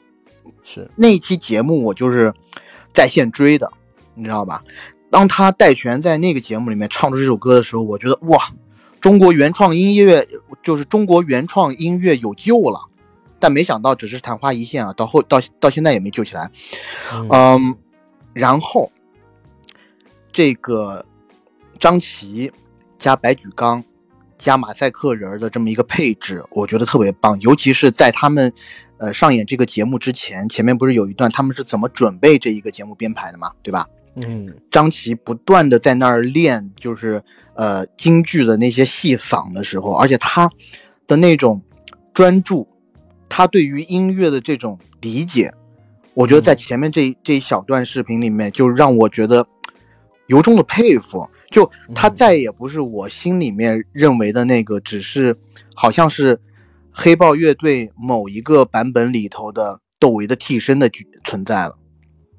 [0.63, 2.33] 是那一期节目我就是
[2.95, 3.71] 在线追的，
[4.15, 4.65] 你知道吧？
[5.11, 8.39] 当他戴荃在那个节目里面唱出这首歌的时候，我觉得哇，
[9.05, 10.27] 中国原创音乐
[10.63, 12.89] 就是中国原创音乐有救了。
[13.39, 16.51] 但没想到只是昙花一现啊，到后到到现在也没救起来。
[17.31, 17.77] 嗯，
[18.33, 18.91] 然后
[20.33, 21.05] 这个
[21.79, 22.51] 张琪
[22.97, 23.85] 加白举纲
[24.39, 27.39] 加马赛克人的这么一个配置，我觉得特别棒。
[27.43, 28.51] 尤其是在他们
[28.97, 33.87] 呃上演这个节目之前，前面不是有一段他们是怎么准备这一个节目编排的嘛，对吧？
[34.17, 37.23] 嗯，张琪不断的在那儿练，就是
[37.55, 40.51] 呃京剧的那些戏嗓的时候，而且他
[41.07, 41.63] 的那种
[42.13, 42.69] 专注。
[43.27, 45.53] 他对于音乐的这种理解，
[46.13, 49.45] 我觉得在前面这这一小段视频里面，就让我觉得
[50.29, 51.29] 由衷的佩服。
[51.51, 55.37] 就他再也不是我心里面认为的那个，只是
[55.75, 56.41] 好像是
[56.93, 60.89] 黑豹乐队某一个版本里头的窦唯的替身的
[61.25, 61.77] 存在了。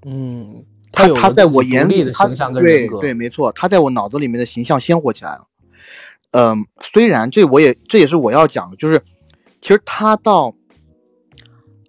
[0.06, 0.64] 嗯，
[0.96, 5.48] 他他在我眼里，他对对，没错，他在我脑子里面的形象鲜活起来了。
[6.32, 9.02] 嗯，虽然这我也这也是我要讲的，就是
[9.62, 10.56] 其实他到。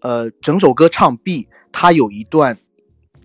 [0.02, 2.56] 呃，整首歌唱毕，他有一段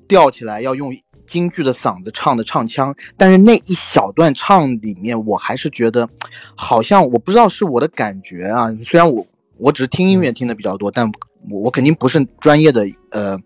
[0.07, 0.91] 吊起来要用
[1.27, 6.09] 京剧的嗓子唱的唱腔，但是那一小段唱里面，我还是觉得
[6.55, 8.71] 好像我不知道是我的感觉啊。
[8.83, 9.23] 虽然我
[9.57, 11.05] 我只是听音乐听的比较多，但
[11.51, 13.37] 我我肯定不是专业的呃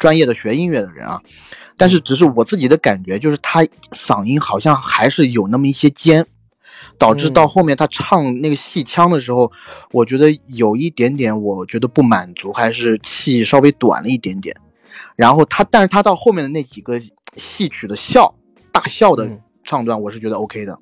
[0.00, 1.22] 专业的学音乐的人啊。
[1.76, 6.26] 但是只是我自己的感觉，就是他嗓音好像还是有那么一些尖。
[6.96, 9.52] 导致到后面他唱那个戏腔的时候，
[9.92, 14.56] 我觉得有一点点，我觉得不满足，还是气稍微短了一点点。
[15.14, 16.98] 然后他，但是他到后面的那几个
[17.36, 18.34] 戏曲的笑
[18.72, 19.30] 大笑的
[19.62, 20.78] 唱段，我是觉得 OK 的。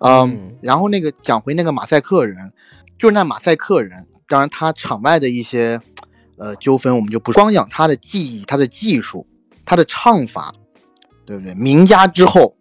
[0.00, 2.52] 嗯，然后那个讲回那个马赛克人，
[2.98, 5.80] 就是那马赛克人，当然他场外的一些
[6.38, 9.26] 呃纠纷，我们就不光讲他的技艺、他的技术、
[9.64, 10.54] 他的唱法，
[11.26, 11.54] 对不对？
[11.54, 12.56] 名家之后，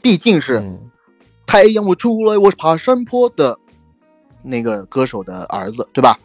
[0.00, 0.62] 毕竟是。
[1.44, 3.58] 太阳我出来，我爬山坡的
[4.42, 6.18] 那个歌手的儿子，对吧？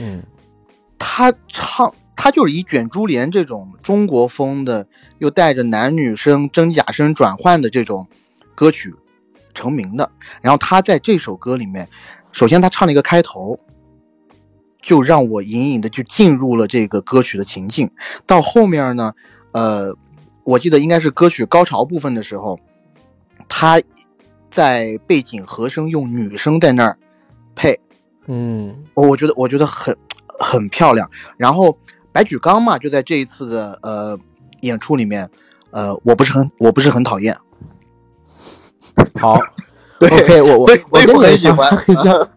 [0.00, 0.20] 嗯，
[0.98, 4.84] 他唱，他就是以卷珠帘这种中国风的，
[5.18, 8.08] 又带着男女生真假声转换的这种
[8.56, 8.92] 歌曲
[9.54, 10.10] 成名的。
[10.40, 11.88] 然后他在这首歌里面，
[12.32, 13.56] 首先他唱了一个开头，
[14.82, 17.90] 就让我隐隐的就进入了这个歌曲的情境。
[18.26, 19.14] 到后面呢，
[19.52, 19.96] 呃，
[20.44, 22.60] 我记得应该是歌曲高潮部分的时候，
[23.48, 23.80] 他。
[24.54, 26.98] 在背景和声用女声在那儿
[27.54, 27.80] 配，
[28.26, 29.96] 嗯，我觉得我觉得很
[30.38, 31.10] 很漂亮。
[31.38, 31.74] 然后
[32.12, 34.18] 白举纲嘛，就在这一次的呃
[34.60, 35.26] 演出里面，
[35.70, 37.34] 呃，我不是很我不是很讨厌。
[39.18, 39.40] 好
[40.00, 42.12] ，OK，我我我跟你的想法很像，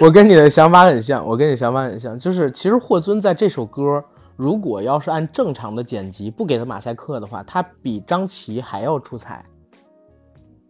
[0.00, 4.02] 我跟你的想法很像，我跟你想法很像，就是其实霍尊在这首歌，
[4.34, 9.44] 如果要是按正常的剪辑，不给他马赛克的话，他比张琪还要出彩，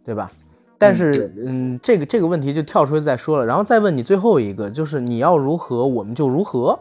[0.03, 0.29] 对吧？
[0.77, 6.77] 但是，嗯，这个这个问题就跳出去再说了，然后再问你最后一个，就是你要如何，我们就如何。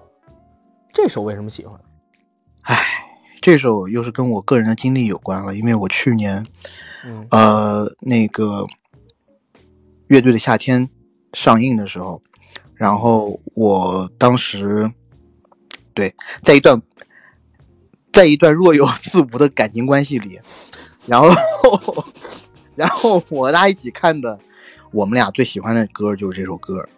[0.93, 1.79] 这首为什么喜欢？
[2.63, 2.77] 唉，
[3.41, 6.45] 这首又是跟我个人的经历有关了，因为我去年，
[7.31, 8.67] 呃，那个
[10.09, 10.89] 乐队的夏天
[11.35, 12.21] 上映的时候，
[12.81, 14.91] 然后我当时，
[15.93, 16.81] 对，在一段，
[18.11, 20.41] 在一段若有似无的感情关系里，
[21.07, 21.29] 然后。
[22.77, 24.39] 然后我和他一起看的，
[24.91, 26.89] 我们俩最喜欢的歌就是这首歌。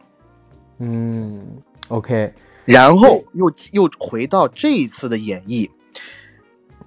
[0.78, 2.32] 嗯，OK。
[2.64, 5.68] 然后又又回到这一次的演绎，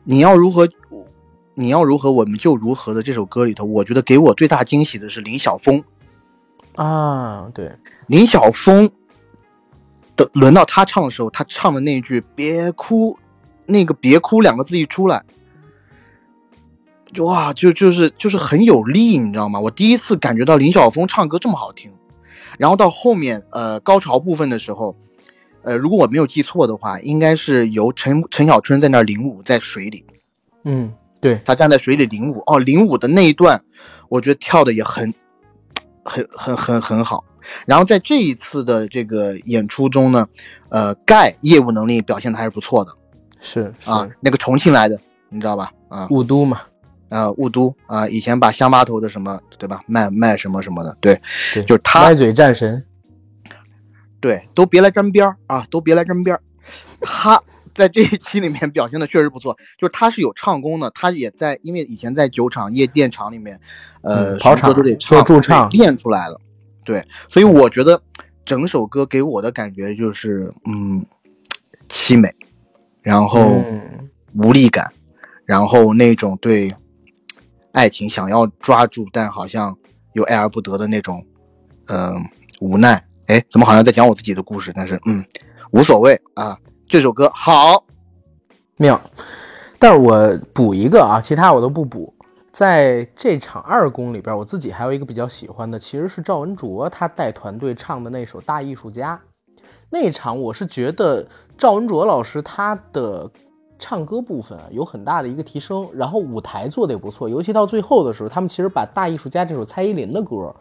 [0.06, 0.70] 你要如何，
[1.56, 5.84] 你要如何，我们就如何的这首歌里头，我觉得给我最大惊喜的是林晓峰
[6.76, 7.72] 啊，对，
[8.08, 8.90] 林晓峰
[10.16, 13.18] 的轮到他唱的时候，他唱的那句“别哭”，
[13.66, 15.24] 那个“别哭”两个字一出来。
[17.14, 19.58] 就哇，就就是就是很有力，你知道吗？
[19.60, 21.90] 我第一次感觉到林晓峰唱歌这么好听。
[22.58, 24.96] 然后到后面，呃，高潮部分的时候，
[25.62, 30.06] 呃，如果我没有记错的话，应该是由陈陈小春在那儿领舞在水里。
[30.64, 32.44] 嗯，对，他站在水里领舞。
[32.48, 33.64] 哦，领舞的那一段，
[34.10, 35.14] 我觉得跳的也很，
[36.06, 37.24] 很很很很好。
[37.66, 40.28] 然后在这一次的这个演出中呢，
[40.70, 42.92] 呃，盖业务能力表现的还是不错的。
[43.40, 44.98] 是啊，那个重庆来的，
[45.30, 45.72] 你知道吧？
[45.90, 46.62] 啊，雾都嘛。
[47.10, 49.80] 啊，雾都啊，以前把乡巴头的什么，对吧？
[49.86, 51.22] 卖卖什么什么的，对，
[51.54, 52.04] 就是他。
[52.04, 52.84] 歪嘴战神。
[54.20, 56.42] 对，都别来沾边儿啊，都别来沾边儿。
[57.00, 57.40] 他
[57.76, 63.60] 在这一期里面表现的确实不错，就是他是有唱功的，他也在，因为以前在酒厂、夜店厂里面，
[64.02, 66.40] 呃，跑场都得做驻唱练出来了。
[66.84, 68.02] 对，所以我觉得
[68.44, 71.06] 整首歌给我的感觉就是，嗯，
[71.88, 72.34] 凄美，
[73.02, 73.62] 然后
[74.34, 74.92] 无力感，
[75.46, 76.74] 然后那种对。
[77.72, 79.78] 爱情想要抓住，但好像
[80.14, 81.22] 又爱而不得的那种，
[81.90, 82.16] 嗯，
[82.62, 83.06] 无奈。
[83.26, 84.72] 哎，怎么好像在讲我自己的故事？
[84.74, 85.22] 但是，嗯，
[85.74, 86.58] 无所谓啊。
[86.88, 87.84] 这首歌好，
[88.78, 89.00] 妙。
[89.80, 92.14] 但是我补一个啊，其他我都不补。
[92.52, 99.20] 在这场二公里边，我自己还有一个比较喜欢的，其实是赵文卓他带团队唱的那首《大艺术家》。
[99.90, 103.30] 那场我是觉得赵文卓老师他的。
[103.78, 110.56] 唱歌部分有很大的一个提升，然后舞台做的也不错，尤其到最后的时候，他们其实把《大艺术家》这首蔡依林的歌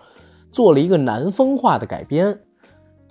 [0.51, 2.41] 做了一个南风化的改编。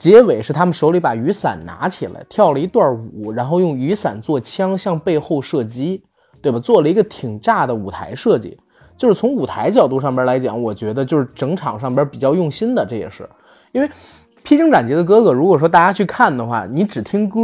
[0.03, 6.03] 结尾是他们手里把雨伞拿起来跳了一段舞，然后用雨伞做枪向背后射击，
[6.41, 6.59] 对吧？
[6.59, 8.59] 做了一个挺炸的舞台设计，
[8.97, 12.85] 就是从舞台角度上边来讲，我觉得就是整场上边比较用心的。
[12.85, 13.25] 这也是
[13.71, 13.87] 因为
[14.43, 17.39] 《披荆斩棘的哥哥》，如果说大家去看的话，你只听歌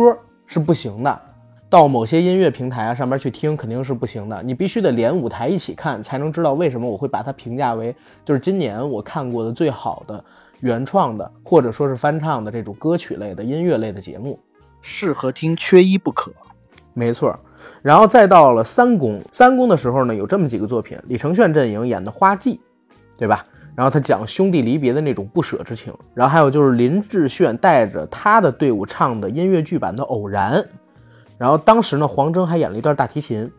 [0.46, 1.22] 是不行的。
[1.70, 7.96] 到某些音乐平台啊上面去听肯定是不行的，你必须得连舞台一起看，才能知道为什么我会把它评价为
[8.26, 10.22] 就是今年我看过的最好的
[10.62, 14.40] 原创的或者说是翻唱的这种歌曲类的音乐类的节目，
[14.82, 16.32] 适合听缺一不可。
[16.94, 17.38] 没错，
[17.82, 22.56] 然后再到了三公，三公的时候呢，有这么几个作品，李承铉阵营演的《花季》，
[23.18, 23.44] 对吧？
[23.76, 30.56] 然后他讲兄弟离别的那种不舍之情，然后还有就是林志炫带着他的队伍唱的音乐剧版的《偶然》。
[31.38, 33.50] 然后当时呢，黄征还演了一段大提琴，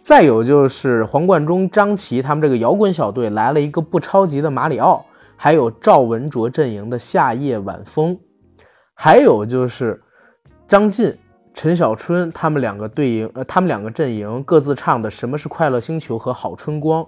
[0.00, 5.04] 再有就是黄贯中、张琪他们这个摇滚小队来了一个不超级的马里奥，
[5.38, 8.18] 还有赵文卓阵营的夏夜晚风，
[8.92, 10.02] 还有就是
[10.66, 11.16] 张晋、
[11.54, 17.02] 陈小春他们两个队营，呃，他们两个阵营各自唱的《什么是快乐星球》和《好春光》，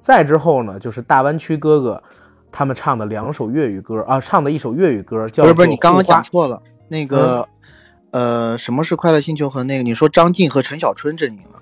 [0.00, 2.02] 再之后呢，就是大湾区哥哥
[2.50, 7.46] 他们唱的两首粤语歌啊，唱的一首粤语歌叫不是不是，你刚刚讲错了，那个。
[8.12, 9.82] 呃，什么是快乐星球和那个？
[9.82, 11.60] 你说张晋和陈小春阵营了？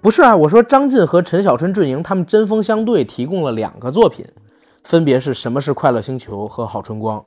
[0.00, 4.24] 不是啊，我说张晋和陈小春阵营，他们针锋相对，提供了两个作品，
[4.84, 7.24] 分别是什么是快乐星球和好春光。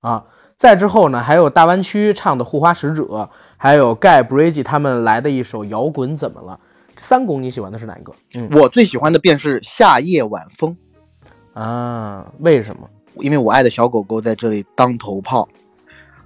[0.00, 0.24] 啊，
[0.56, 6.58] 再之后呢，还有大湾区唱的护花使者，还有盖 Bridge 他们来的一首摇滚怎么了？
[6.96, 8.12] 三公你喜欢的是哪一个？
[8.34, 10.76] 嗯，我最喜欢的便是夏夜晚风。
[11.54, 12.88] 啊，为什么？
[13.16, 15.48] 因为我爱的小狗狗在这里当头炮。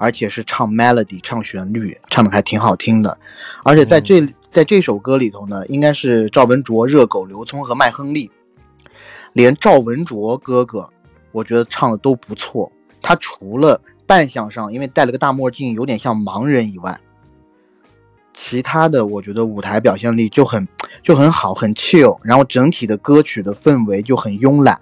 [0.03, 3.19] 而且是唱 melody，唱旋律，唱的还挺好听的。
[3.63, 8.31] 而且在这在这首歌里头呢，应该是赵文卓、热狗、刘聪和麦亨利，
[9.33, 10.89] 连赵文卓哥哥，
[11.33, 12.71] 我觉得唱的都不错。
[13.03, 17.01] 他除了扮相上，因为戴了个大墨镜，有点像盲人以外，
[18.33, 20.67] 其他的我觉得舞台表现力就很
[21.03, 22.19] 就很好，很 chill。
[22.23, 24.81] 然后整体的歌曲的氛围就很慵懒。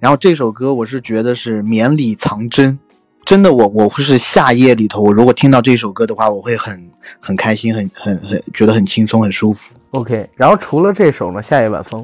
[0.00, 2.78] 然后这首歌我是觉得是绵里藏针。
[3.24, 9.76] 真的，我我会是夏夜里头，我如果听到这首歌的话，我会很很开心，很很很觉得很轻松，很舒服。
[9.92, 12.02] OK，然后除了这首呢，《夏夜晚风》，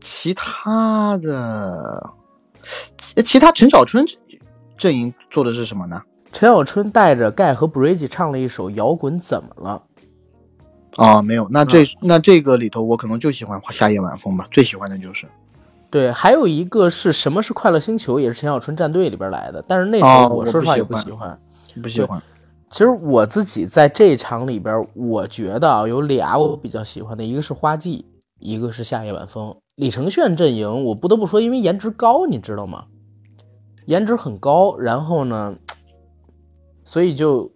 [0.00, 2.10] 其他的，
[3.24, 4.04] 其他陈小春
[4.76, 6.02] 阵营做的是什么呢？
[6.32, 9.82] 陈小春带着盖和 Bridge 唱了一首《摇滚怎么了》。
[10.96, 15.26] 哦，没有，那这那这个里头，我可能就喜欢《夏夜晚风》吧，最喜欢的就是。
[15.90, 21.38] 对，还有一个是什么是快乐星球，也是陈小春战队里边来的，但是那首我说实话也不喜欢，
[21.82, 22.22] 不喜欢。
[22.70, 28.04] 其实我自己在这场里边，我觉得啊，有俩我比较喜欢的，一个是花季，
[28.40, 29.56] 一个是夏夜晚风。
[29.76, 32.86] 李承铉阵营，我不得不说，因为颜值高，你知道吗？
[33.86, 35.56] 颜值很高，然后呢，
[36.84, 37.50] 所以就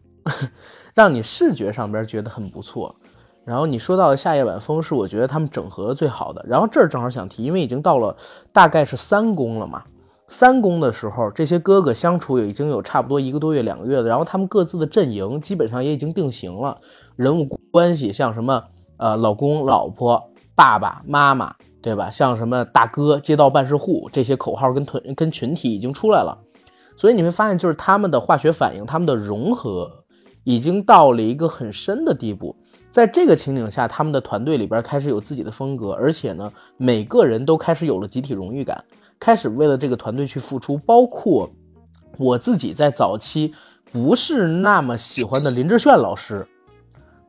[0.95, 2.95] 让你视觉上边觉得很不错。
[3.45, 6.43] 然后你说到的夏夜晚风是我觉得他们整合的最好的。
[6.49, 8.17] 然后这儿正好想提，因为已经到了
[8.53, 9.85] 大概是三公了嘛。
[10.29, 14.09] 三公的时候，这些哥哥相处也已经有差不多一个多月、两个月的。
[14.09, 16.81] 然后他们各自的阵营基本上也已经定型了，
[17.17, 18.65] 人物关系像什么
[18.97, 22.11] 呃老公、老婆、爸爸妈妈，对吧？
[22.11, 26.39] 像什么大哥、街道办事户这些口号跟团跟群体已经出来了，
[26.97, 29.91] 所以你会发现，就是他们的化学反应、他们的融合
[30.45, 32.57] 已经到了一个很深的地步。
[32.91, 38.85] 在这个情景下，他们的团队里边开始有自己的风格，而且呢，每个人都开始有了集体荣誉感，
[39.19, 40.79] 开始为了这个团队去付出。
[40.79, 41.51] 包括
[42.17, 43.53] 我自己在早期
[43.91, 46.47] 不是那么喜欢的林志炫老师，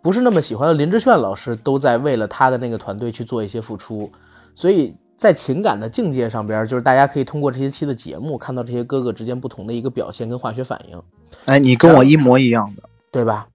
[0.05, 4.11] 不是那么喜欢的林志炫老师，都在为了他的那个团队去做一些付出。
[4.53, 11.01] 所以在情感的境界上边，就是大家可以通过这些期的节目看到这些哥哥之间不同的一个表现跟化学反应。
[11.45, 13.47] 哎，你跟我一模一样的，对吧？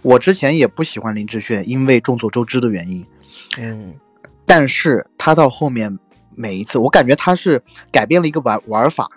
[0.00, 3.04] 我之前也不喜欢林志炫，因为众所周知的原因。
[3.58, 3.92] 嗯，
[4.46, 5.98] 但是他到后面
[6.34, 9.10] 每一次，我感觉他是改变了一个玩玩法，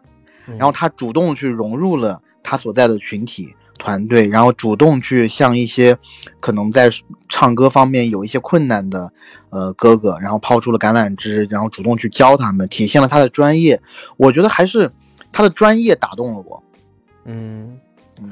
[0.58, 5.98] 然后他主动去融入了他所在的群体团队，然后主动去向一些
[6.40, 6.88] 可能在
[7.28, 9.12] 唱歌方面有一些困难的
[9.50, 13.82] 呃哥哥，然后抛出了橄榄枝，然后主动去教他们，体现了他的专业。
[14.18, 14.92] 我觉得还是
[15.32, 16.64] 他的专业打动了我。
[17.26, 17.80] 嗯，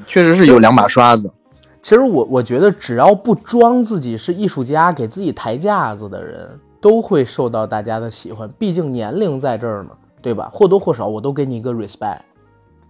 [0.06, 1.34] 确实是有两把刷子。
[1.82, 8.47] 其实我我觉得，只要不装自己是艺术家，给自己抬架子的人，都会受到大家的喜欢。
[8.60, 9.89] 毕竟年龄在这儿呢，
[10.22, 10.50] 对吧？
[10.54, 12.20] 或多或少，我都给你一个 respect。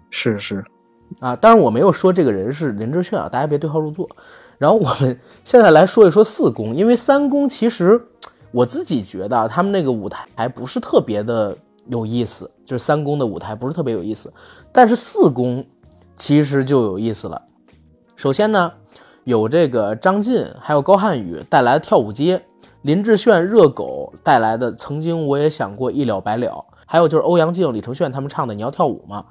[0.10, 0.66] 是是，
[1.20, 4.08] 啊，当然我没有说这个人是林志炫啊，大家别对号入座。
[4.58, 8.00] 然后我们现在来说一说四公，因为三公其实
[8.52, 11.58] 我自己觉得他们那个舞台还不是特别的
[11.88, 14.32] 有意思，就是三公的舞台不是特别有意思，
[14.72, 15.66] 但是四公
[16.18, 17.42] 其实就有意思了。
[18.16, 18.72] 首先呢，
[19.24, 22.44] 有这个张晋还有高瀚宇带来的跳舞街，
[22.82, 29.26] 林志炫热狗带来的曾经我也想过一了百了，还有就是欧阳靖、李承铉他们唱的你要跳舞吗？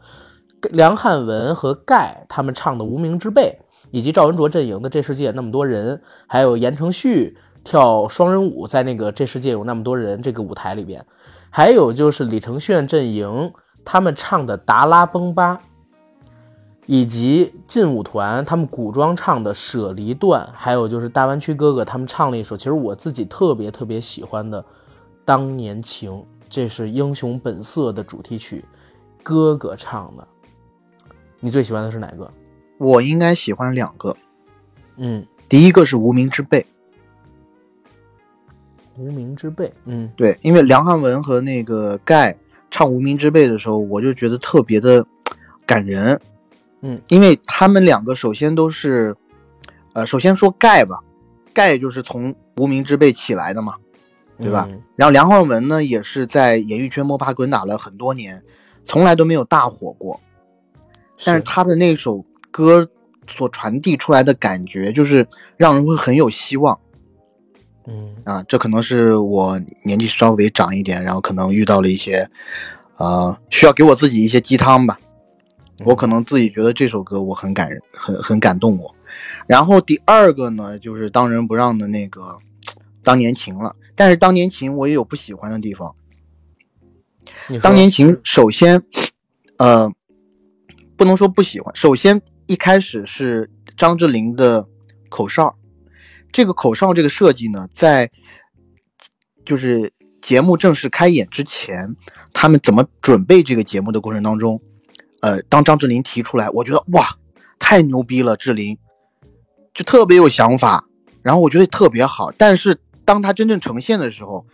[0.71, 3.59] 梁汉文和盖他们唱的无名之辈，
[3.91, 11.05] 以及赵文卓阵营的这世界那么多人，还有言承旭跳双人舞在那个这世界有那么多人这个舞台里边，
[11.51, 13.53] 还有就是李承铉阵营
[13.85, 15.61] 他们唱的达拉崩吧。
[16.91, 24.63] 以及劲舞团他们古装唱的《舍离段》，还有就是大湾区哥哥他们唱了一首，其实我自己特别特别喜欢的
[25.23, 26.11] 《当年情》，
[26.49, 28.65] 这是《英雄本色》的主题曲，
[29.23, 30.27] 哥哥唱的。
[31.41, 32.31] 你最喜欢的是哪个？
[32.79, 34.17] 我应该喜欢两个。
[34.97, 36.61] 嗯，第一个是《无名之辈》。
[38.97, 42.37] 无名之辈，嗯，对，因为梁汉文和那个盖
[42.69, 45.07] 唱《无名之辈》的时候，我就觉得特别的
[45.65, 46.21] 感人。
[46.81, 49.15] 嗯，因为他们两个首先都是，
[49.93, 50.99] 呃，首先说盖吧，
[51.55, 53.75] 盖就是从无名之辈起来的嘛，
[54.37, 54.69] 对吧？
[54.97, 58.43] 然后梁汉文呢，也是在演艺圈摸爬滚打了很多年，
[58.85, 60.21] 从来都没有大火过，
[61.25, 62.89] 但是他的那首歌
[63.29, 66.79] 所传递出来的感觉，就是让人会很有希望。
[67.87, 72.29] 嗯啊，这可能是我年纪稍微长一点，然后可能遇到了一些，
[72.99, 74.99] 呃，需要给我自己一些鸡汤吧。
[75.85, 78.95] 我可能自己觉得这首歌我很感人，很很感动我。
[79.47, 82.21] 然后第二个呢，就是当仁不让的那个
[83.03, 83.75] 《当年情》了。
[83.95, 85.95] 但是《当年情》我也有不喜欢的地方。
[87.63, 88.83] 《当年情》首先，
[89.57, 89.91] 呃，
[90.99, 91.75] 不能说不喜欢。
[91.77, 94.67] 首先一开始是张智霖的
[95.09, 95.57] 口哨，
[96.33, 98.11] 这个口哨这个设计呢，在
[99.47, 101.95] 就是节目正式开演之前，
[102.33, 104.61] 他们怎么准备这个节目的过程当中。
[105.21, 107.17] 呃，当张智霖提出来，我觉得哇，
[107.59, 108.77] 太牛逼了，智霖
[109.73, 110.85] 就特别有想法，
[111.23, 112.33] 然后我觉得特别好。
[112.33, 114.45] 但是当他真正呈现的时候，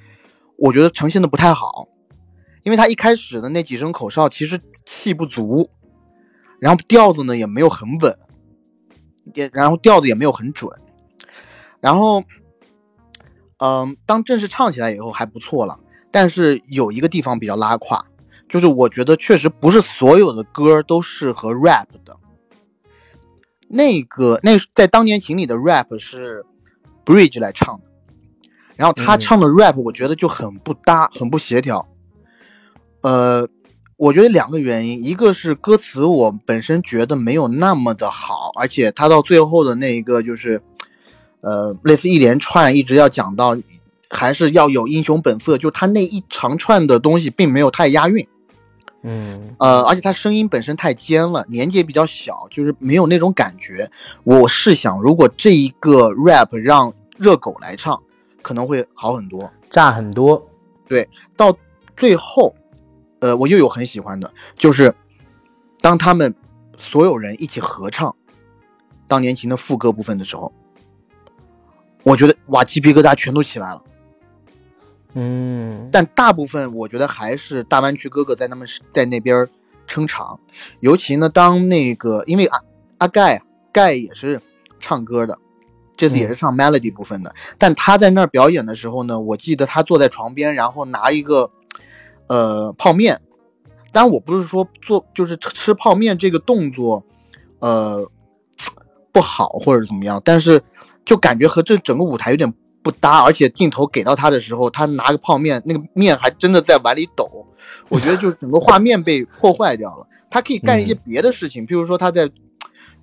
[0.58, 1.88] 我觉得呈现的不太好，
[2.62, 5.68] 因为他一开始的那几声口哨其实气不足，
[6.64, 8.18] 然后调子呢也没有很稳，
[9.34, 10.72] 也然后调子也没有很准，
[11.78, 12.24] 然后，
[13.58, 15.78] 嗯，当正式唱起来以后还不错了，
[16.10, 18.02] 但是有一个地方比较拉胯。
[18.48, 22.16] 就是我觉得确实不是所有的歌都适合 rap 的。
[23.68, 26.46] 那个那在当年情里的 rap 是
[27.04, 27.90] Bridge 来唱的，
[28.74, 31.86] 然后他唱的 rap 我觉得就很不搭，很不协调。
[33.02, 33.46] 呃，
[33.96, 40.60] 我觉得两个原因，一个是歌词我本身觉得没有那么的好，而且他到最后的那一个就是，
[41.40, 43.56] 呃，类似一连串一直要讲到，
[44.10, 48.26] 还是要有英雄本色，就他那一长串的东西并没有太押韵。
[49.02, 53.90] 嗯，呃，而且他声音本身太尖了，年纪也比较小，就是没有那种感觉。
[54.24, 58.02] 我是想，如果这一个 rap 让热狗来唱，
[58.40, 60.42] 可能会好很多，炸很多。
[60.88, 61.54] 对，到
[61.96, 62.54] 最后，
[63.24, 64.94] 呃，我又有很喜欢的，就是
[65.80, 66.34] 当他们
[66.76, 68.10] 所有人一起合唱
[69.08, 70.52] 《当年情》的副歌部分的时候，
[72.02, 73.82] 我觉得哇，鸡皮疙瘩全都起来了。
[75.14, 79.48] 嗯，但大部分我觉得还是大湾区哥哥在他们在那边
[79.86, 80.38] 撑场，
[80.80, 82.60] 尤其呢，当那个因为阿
[82.98, 83.40] 阿盖
[83.72, 84.38] 盖也是
[84.78, 85.38] 唱歌的，
[85.96, 91.50] 这次也是唱 melody 部分的，但他在那儿表演的时候呢，我记得他坐在床边，然后拿一个
[92.28, 93.20] 呃泡面，
[93.92, 97.04] 当然我不是说做就是吃泡面这个动作
[97.58, 98.10] 呃
[99.12, 100.62] 不好或者怎么样，但是
[101.04, 102.52] 就感觉和这整个舞台有点。
[102.84, 107.26] 不搭，而且镜头给到他的时候，他拿个泡面，那个面还真的在碗里抖，
[107.88, 110.06] 我觉得就是整个画面被破坏掉了。
[110.28, 112.30] 他可以干一些别的事情，比如说他在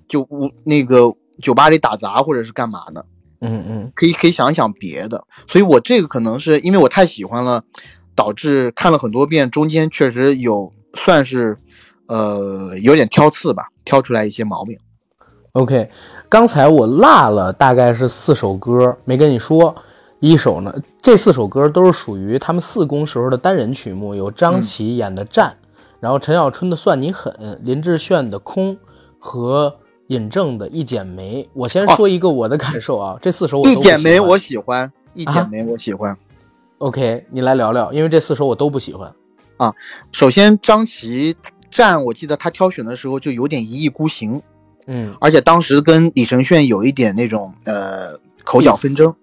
[0.06, 3.04] 酒屋那个酒吧里打杂，或者是干嘛的。
[3.40, 5.24] 嗯嗯，可以可以想一想别的。
[5.48, 7.64] 所以我这个可能是因为我太喜欢了，
[8.14, 11.56] 导致看了很多遍，中间确实有算是
[12.06, 14.78] 呃有点挑刺吧，挑出来一些毛病。
[15.52, 15.90] OK，
[16.28, 19.74] 刚才我落了大概是四首歌没跟你说，
[20.18, 25.54] 一首呢，这四首歌都是属于他们四公时候的单人曲目，有张琪演的《战》，
[26.00, 27.32] 然后陈小春的《算你狠》，
[27.64, 28.74] 林志炫的《空》
[29.18, 31.42] 和尹正的《一剪梅》。
[31.52, 36.16] 我先说一个我的感受啊，这四首我一剪梅我喜欢，一剪梅我喜欢。
[36.82, 39.14] OK，你来聊聊，因为这四首我都不喜欢
[39.56, 39.72] 啊。
[40.10, 41.32] 首先张琪
[41.70, 44.42] 《战》，我记得他挑选的时候就有点一意孤行。
[44.88, 49.14] 嗯，而且当时跟李承铉有一点那种呃口角纷争，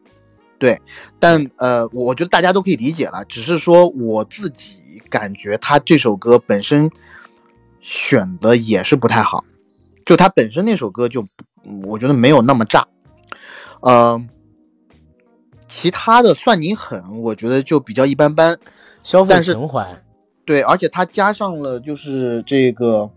[0.58, 0.82] 对，
[1.20, 4.78] 但呃，我觉得大家都可以理解了，只是说我自己
[5.10, 6.90] 感觉他这首歌本身
[7.82, 9.44] 选的也是不太好，
[10.06, 11.26] 就他本身那首歌就
[11.84, 12.88] 我觉得没有那么炸，
[13.82, 14.26] 呃，
[15.70, 18.60] 其他的算你狠，我觉得就比较一般般，
[19.02, 20.04] 消费情怀，
[20.44, 23.10] 对，而且他加上了就是这个。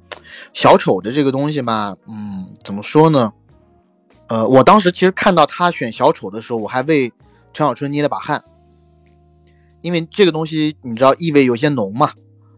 [0.55, 3.35] 小丑的这个东西吧，嗯，怎么说呢？
[4.29, 7.13] 呃，我当时其实看到他选小丑的时候，我还为
[7.53, 8.43] 陈小春捏了把汗，
[9.83, 12.13] 因为这个东西你知道意味有些浓嘛，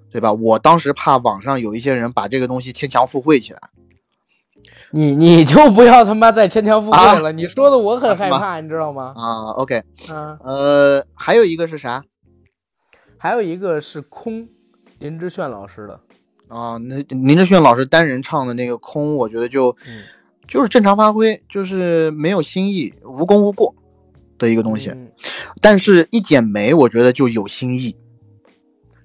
[0.08, 0.32] 对吧？
[0.32, 3.60] 我当时怕网上有一些人把这个东西牵强附会起来，
[4.94, 9.12] 你你就不要他妈再牵强附会了，你说的我很害怕，你知道吗？
[9.16, 12.04] 啊，OK，啊，呃，还有一个是啥？
[13.18, 14.48] 还有一个是空，
[15.00, 16.00] 林志炫老师的。
[16.46, 19.76] 啊，那林志炫老师单人唱的那个空，我觉得就
[20.46, 23.74] 就是正常发挥，就是没有新意，无功无过
[24.38, 24.94] 的一个东西。
[25.60, 27.96] 但是，一剪梅，我觉得就有新意。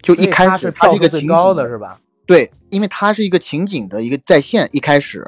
[0.04, 2.00] 就一开始，他是一个最高的是吧？
[2.28, 5.26] 对，因为它是一个情景的一个再现，一开始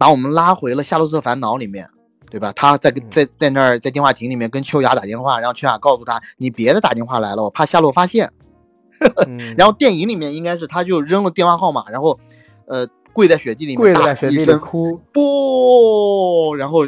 [0.00, 1.86] 把我们拉回了《夏洛特烦恼》里面，
[2.30, 2.50] 对吧？
[2.56, 8.30] 他在在在那儿在电话亭里面跟秋雅打电话，然后秋雅告诉他：“你别再打电话来了，我怕夏洛发现。
[9.58, 12.18] ”然后电影里面应该是他就扔了电话号码，然后，
[12.64, 16.86] 呃，跪在雪地里面，跪在雪地里哭，不，然后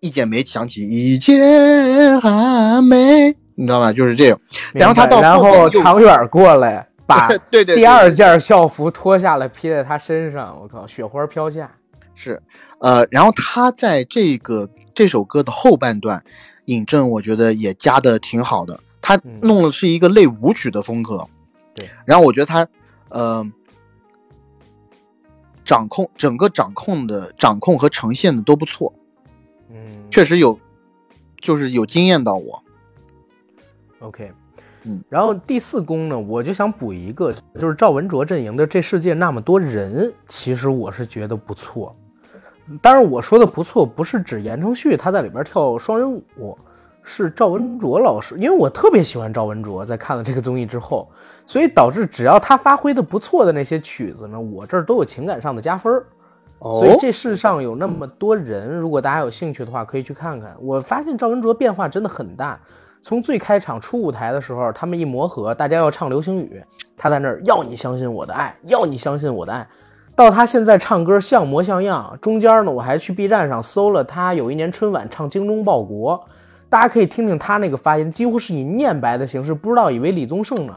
[0.00, 3.92] 一剪梅响起，一剪寒梅，你知道吗？
[3.92, 4.36] 就是这个。
[4.74, 11.70] 然后他到然后长远过来， 把对对第二件校服脱下来披在他身上，我靠，雪花飘下。
[12.22, 12.42] 是，
[12.80, 16.22] 呃，然后他在这个这首歌的后半段，
[16.66, 21.26] 尹正我觉得也加的挺好的，他弄的是一个类舞曲的风格。
[21.74, 22.68] 对，然后我觉得他，
[23.08, 23.50] 呃，
[25.64, 28.92] 掌控整个掌控的掌控和呈现的都不错，
[29.70, 30.60] 嗯，确实有，
[31.40, 32.62] 就是有惊艳到我。
[34.00, 34.30] OK，
[34.82, 41.96] 嗯，然后第四宫呢，我就想补一个，就是赵文卓阵营的《这世界那么多人》，其实我是觉得不错。
[42.78, 46.56] 当然，我说的不错，不是指言承旭他在里边跳双人舞。
[47.02, 51.08] 是赵文卓老师，因为我特别喜欢赵文卓，在看了这个综艺之后，
[51.46, 56.04] 所以导致只要他发挥的不错的那些曲子呢，我这儿都有情感上的加分儿。
[56.60, 60.54] 所以这世上有那么多人，如果大家有兴趣的话，可以去看看。
[60.60, 62.60] 我发现赵文卓变化真的很大，
[63.00, 66.62] 从最开场出舞台的时候，他们一磨合，大家要唱流行语，
[66.98, 69.66] 他在那儿要你相信我的爱，要你相信我的爱，
[70.14, 72.18] 到他现在唱歌像模像样。
[72.20, 76.18] 中间呢，我还去 B 站上搜了他有一年春晚唱《精忠报国》。
[76.68, 80.76] 大家可以听听他那个发音，几乎是以念白的形式，不知道以为李宗盛呢，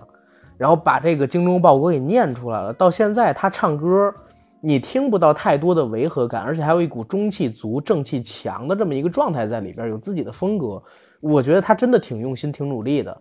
[0.58, 2.74] 然后把这个精忠报国给念出来了。
[2.74, 4.12] 到现在他唱歌，
[4.60, 10.82] 你听不到太多的违和感，而且还有一股中气足、正气强的这么一个状态在里边，有自己的风格。
[11.22, 13.16] 我觉得他真的挺用心、挺努力的。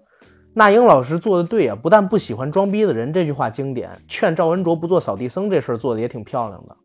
[0.54, 6.76] 那英老师做的对啊，不但不喜欢装逼的人，这句话经典；劝赵文卓不做扫地僧这事儿做的也挺漂亮的。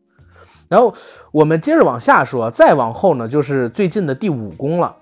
[0.68, 0.94] 然后
[1.32, 4.96] 我们接着往下说，再往后呢，就是最近的第五宫了。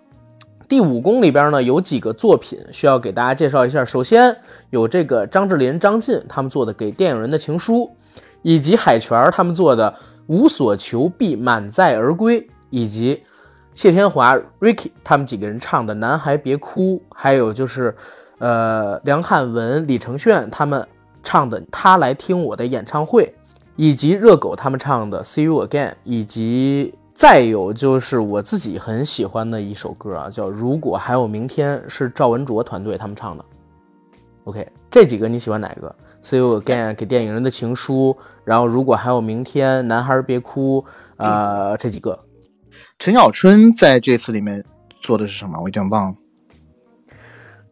[0.68, 3.84] 第五宫里边呢有几个作品需要给大家介绍一下。
[3.84, 4.36] 首先
[4.70, 7.84] 有这个张智霖、张晋他们做的《给电影人的情书》，
[8.42, 9.92] 以及海泉他们做的
[10.26, 12.40] 《无所求必满载而归》，
[12.70, 13.22] 以及
[13.74, 17.94] 谢天华、Ricky 他们几个人唱的《男孩别哭》，还有就是
[18.38, 20.86] 呃梁汉文、李承铉他们
[21.22, 23.24] 唱的《他来听我的演唱会》，
[23.76, 33.44] 以及热狗他们唱的《See You Again》，以及再有就是我自己很喜欢的一首歌啊，叫《如果还有明天》，是赵文卓团队他们唱的。
[34.44, 40.84] OK，这几个你喜欢哪个？See You Again 给电影人的情书，然后如果还有明天，男孩别哭，
[41.16, 42.16] 呃，这几个。
[42.98, 44.64] 陈小春在这次里面
[45.02, 45.58] 做的是什么？
[45.58, 46.14] 我有点忘了。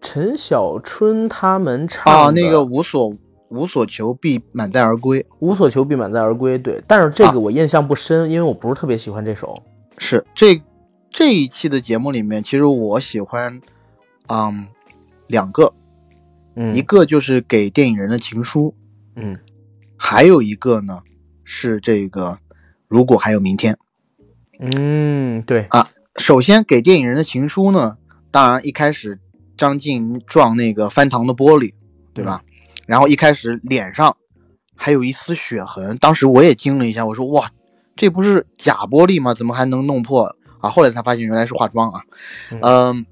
[0.04, 3.10] 陈小春他们唱啊，那个无所
[3.48, 6.58] 无所求必满载而归，无所求必满载而归。
[6.58, 9.60] 对，但是这个我印象不深，因为我不是特别喜欢这首。
[9.96, 10.60] 是这
[11.10, 13.58] 这一期的节目里面，其实我喜欢，
[14.28, 14.68] 嗯，
[15.28, 15.72] 两个，
[16.54, 18.74] 嗯，一个就是给电影人的情书，
[19.16, 19.38] 嗯，
[19.96, 21.00] 还有一个呢
[21.44, 22.38] 是这个
[22.88, 23.76] 如果还有明天。
[24.60, 27.96] 嗯，对啊，首先给电影人的情书呢，
[28.30, 29.18] 当然一开始
[29.56, 31.72] 张晋撞那个翻糖的玻璃，
[32.12, 32.42] 对吧？
[32.86, 34.16] 然后一开始脸上
[34.74, 37.50] 还有一丝血痕，当时我也惊了一下，我说哇，
[37.96, 39.32] 这不是假玻璃吗？
[39.34, 40.24] 怎么还能弄破
[40.60, 40.68] 啊？
[40.68, 42.02] 后来才发现原来是化妆啊，
[42.62, 43.06] 嗯。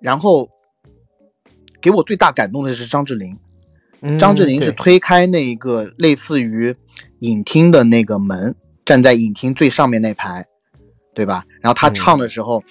[0.00, 0.48] 然后
[1.80, 3.36] 给我最大感动的是张智霖，
[4.18, 6.76] 张智霖是推开那个类似于
[7.18, 8.54] 影厅的那个门。
[8.84, 10.46] 站在影厅最上面那排，
[11.14, 11.44] 对吧？
[11.60, 12.64] 然后他唱的时候，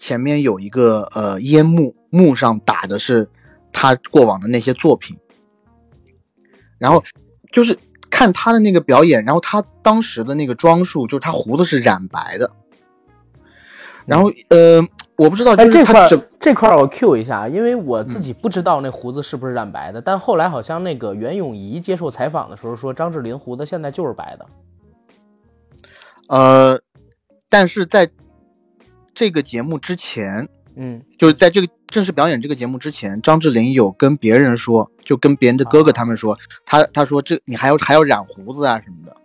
[0.00, 3.28] 前面有一个呃烟幕，幕上打的是
[3.70, 5.14] 他过往的那些作品。
[6.78, 7.04] 然后
[7.52, 7.78] 就是
[8.08, 12.50] 看他的那个表演，然后他当时的那个装束，就是他胡子是染白的。
[14.06, 14.82] 然后呃，
[15.18, 16.08] 我不知道，哎，这块
[16.40, 24.46] 这块我 Q 一下，因为我自己不知道那胡子是不是染白的，但后来好像那个袁咏仪接受采访的时候说，张智霖胡子现在就是白的。
[26.28, 26.80] 呃，
[27.50, 28.10] 但是在
[29.14, 39.16] 这个节目之前，嗯，就是在这个正式表演这个节目之前，张智霖有跟别人说，就跟别人的哥哥他们说，他他说这你还要还要染胡子啊什么的。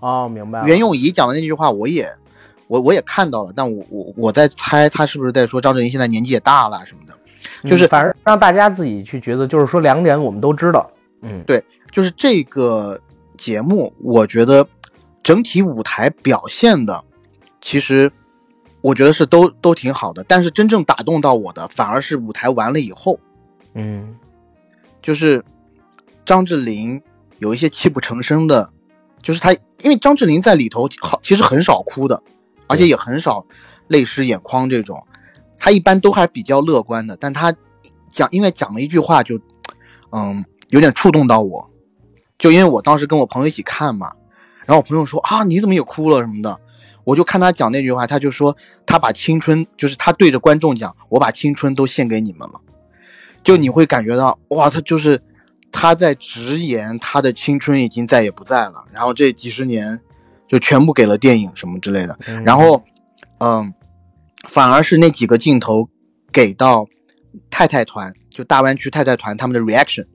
[0.00, 0.64] 哦，明白。
[0.66, 2.10] 袁咏仪讲的那句话，我也
[2.68, 10.90] 我我也看到了，但我我我在猜他是不是在说张智霖现在年纪也大了什么的，就是反正让大家自己去觉得，就是说两点我们都知道。
[11.22, 13.00] 嗯，对，就是这个
[13.36, 14.66] 节目，我觉得。
[15.22, 17.02] 整体舞台表现的，
[17.60, 18.08] 其实
[18.82, 23.18] 我觉得是都都挺好的，但是真正打动到我的，反而是舞台完了以后，
[23.74, 24.16] 嗯，
[25.02, 25.44] 就是
[26.24, 27.02] 张智霖
[27.38, 28.70] 有一些泣不成声的，
[29.22, 29.52] 就是他，
[29.82, 32.22] 因为张智霖在里头好，其实很少哭的，
[32.66, 33.44] 而且也很少
[33.88, 35.04] 泪湿眼眶这种，
[35.58, 37.52] 他一般都还比较乐观的，但他
[38.08, 39.40] 讲，因为讲了一句话，就
[40.12, 41.68] 嗯，有点触动到我，
[42.38, 44.12] 就因为我当时跟我朋友一起看嘛。
[44.64, 46.60] 然后我朋友说啊，你怎么也哭了什么的？
[47.06, 52.60] 我就看他讲那句话，他就说他把青春，就是他对着观众讲，我把青春都献给你们了。
[53.44, 55.22] 就你会感觉到哇，他就是
[55.70, 60.00] 他在直言他的青春已经再也不在了，然后这几十年
[60.48, 62.18] 就全部给了电影什么之类的。
[62.44, 62.82] 然后，
[63.38, 63.72] 嗯，
[64.48, 65.88] 反而是那几个镜头
[66.32, 66.84] 给到
[67.48, 70.06] 太太团，就大湾区太太团他们的 reaction，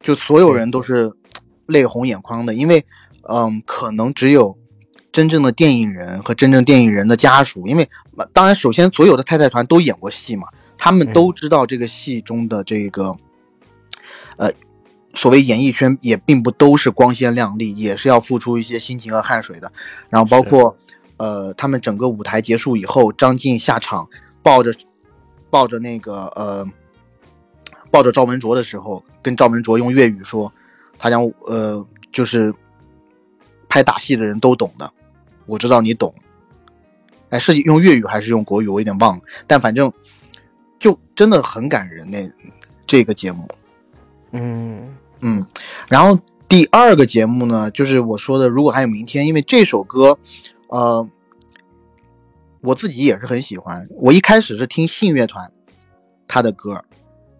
[0.00, 1.12] 就所有人都是。
[1.68, 2.84] 泪红眼眶的，因为，
[3.30, 4.58] 嗯，可能只有
[5.12, 7.88] 真正的电影人和真正电影人的家属，因为，
[8.32, 10.48] 当然，首先所有的太太团都演过戏嘛，
[10.78, 13.14] 他们都知道这个戏中的这个，
[14.38, 14.50] 呃，
[15.14, 19.70] 所谓演艺圈也并不都是光鲜亮丽，也是要付出一些辛勤和汗水的。
[20.08, 20.76] 然后包括，
[21.18, 24.08] 呃，他们整个舞台结束以后，张晋下场
[24.42, 24.74] 抱着
[25.50, 26.66] 抱着那个呃
[27.90, 30.52] 抱着赵文卓的时候，跟赵文卓用粤语说。
[30.98, 32.54] 他讲，呃，就是
[33.68, 34.88] 拍打戏的人都懂的，
[35.52, 36.14] 我知道你懂。
[37.28, 38.68] 哎，是用粤语还是用国语？
[38.68, 39.22] 我有点忘了。
[39.46, 39.92] 但反正
[40.78, 42.18] 就真的很感人那
[42.86, 43.46] 这个节目。
[44.32, 45.46] 嗯嗯。
[45.88, 50.18] 然后第二个节目呢，就是我说的，如果还有明天，因为这首歌，
[50.68, 51.06] 呃，
[52.62, 53.86] 我自己也是很喜欢。
[53.96, 55.52] 我一开始是听信乐团
[56.26, 56.82] 他的歌，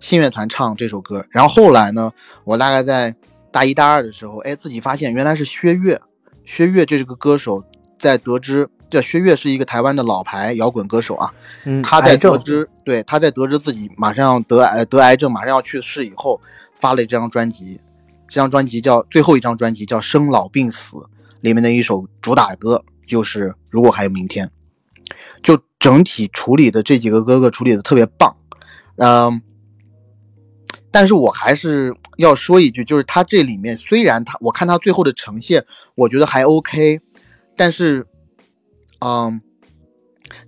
[0.00, 2.12] 信乐团唱这首歌，然后后来呢，
[2.44, 3.14] 我大概在。
[3.52, 6.00] 大一、大二的时候，哎，自己发现原来是薛岳。
[6.42, 7.62] 薛岳这个歌手，
[8.02, 11.32] 在得知这薛岳是一个台湾的老牌摇滚歌手啊，
[11.84, 16.40] 他在得知对他在得知自己马上要得癌得癌症，马上要去世以后，
[16.74, 17.80] 发了这张专辑。
[18.28, 20.96] 这张专辑叫最后一张专辑叫《生老病死》，
[21.42, 24.46] 里面的一首主打歌就是《如果还有明天》。
[25.42, 28.34] 就整体处理的这几个哥哥处理的特别棒，
[28.96, 29.40] 嗯。
[30.90, 37.00] 但是我还是要说一句，就是他这里面虽然他，我看他最后的呈现，我觉得还 OK，
[37.56, 38.06] 但是
[39.00, 39.40] 嗯，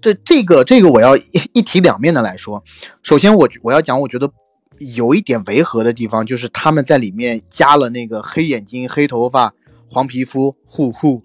[0.00, 2.62] 这这个这个我要一一体两面的来说。
[3.02, 4.30] 首先我我要讲，我觉得
[4.78, 9.54] 有一点违和的地方，就是他们在里面加了那个黑眼睛、黑头发、
[9.90, 11.22] 黄皮肤，呼呼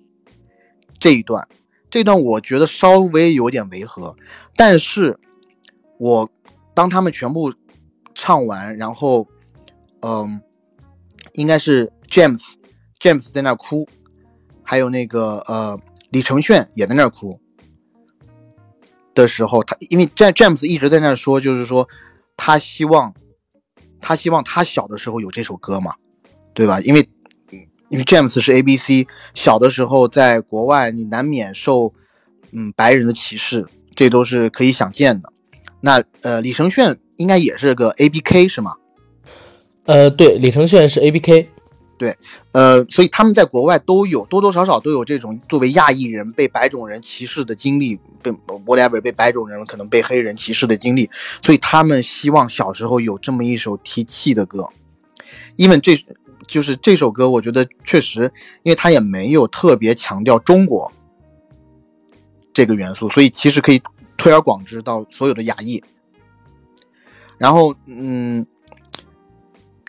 [0.99, 1.47] 这一段，
[1.89, 4.15] 这段我觉得稍微有点违和。
[4.55, 5.17] 但是，
[5.97, 6.29] 我
[6.73, 7.53] 当他们全部
[8.13, 9.27] 唱完，然后，
[10.01, 10.41] 嗯，
[11.33, 12.55] 应该是 James
[12.99, 13.87] James 在那哭，
[14.69, 15.79] 还有那个呃
[16.11, 17.39] 李承铉也在那儿哭
[19.15, 21.89] 的时候，他因为 J James 一直在那儿说，就是说
[22.37, 23.11] 他希望
[23.99, 25.95] 他希望他小的时候有这首歌嘛，
[26.53, 26.79] 对吧？
[26.81, 27.09] 因为
[27.89, 31.91] 因为 James 是 A B C，小的时候在国外你难免受
[32.51, 33.65] 嗯白人的歧视，
[33.95, 35.33] 这都是可以想见的。
[35.81, 38.75] 那呃李承铉应该也是个 A B K 是吗？
[39.85, 41.49] 呃，对，李承铉是 A B K。
[41.99, 42.17] 对，
[42.53, 48.31] 呃，所以他们在国外都有多多少少都有这种作为亚裔人被白种人歧视的经历，被
[48.65, 51.09] whatever 被白种人可能被黑人歧视的经历，
[51.43, 54.69] 所以他们希望小时候有这么一首提气的歌，
[55.57, 56.01] 因为这
[56.47, 58.31] 就是这首歌，我觉得确实，
[58.63, 60.89] 因为他也没有特别强调中国
[62.53, 63.81] 这个元素，所以其实可以
[64.15, 65.83] 推而广之到所有的亚裔。
[67.37, 68.47] 然后，嗯，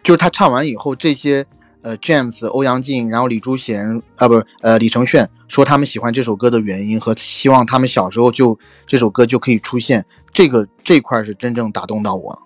[0.02, 1.46] 就是他唱完以后，这些。
[1.82, 12.38] 呃，James、欧阳靖，然后李朱贤，啊，不是，呃，李承铉说他们喜欢这首歌的原因和希望他们小时候就这首歌就可以出现，这个这块是真正打动到我。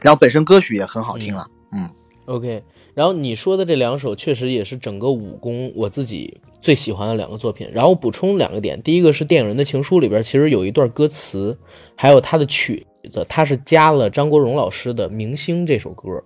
[0.00, 1.88] 然后本身歌曲也很好听了，嗯
[2.26, 2.62] ，OK。
[2.94, 7.68] 然后你说的这两首确实也是整个武功我自己最喜欢的两个作品。
[7.70, 11.58] 然后补充两个点，第一个是电影人的情书里边其实有一段歌词，
[11.94, 16.24] 还有他的曲子，他是加了张国荣老师的《明星》这首歌。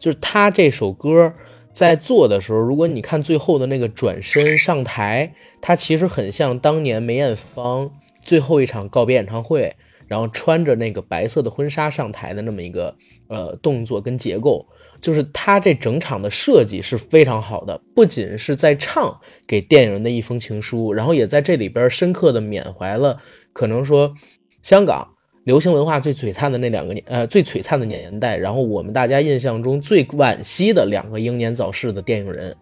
[0.00, 1.32] 就是他这首歌
[1.72, 7.88] 在做的时候，如果你看最后的那个转身上台，他其实很像当年梅艳芳
[8.24, 9.76] 最后一场告别演唱会，
[10.08, 12.96] 然后穿着那个白色的婚纱上台的那么一个
[13.28, 14.66] 呃动作跟结构。
[15.00, 23.18] 就是他这整场的设计是非常好的，不仅是在唱给电影人的一封情书，然后也在这里边深刻的缅怀了
[23.52, 24.14] 可能说
[24.62, 25.08] 香港。
[25.50, 32.54] 流行文化最璀璨的那两个年，呃，最璀璨的年代，然后我们大家印象中最惋惜的两个英年早逝的电影人、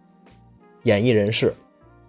[0.84, 1.52] 演艺人士，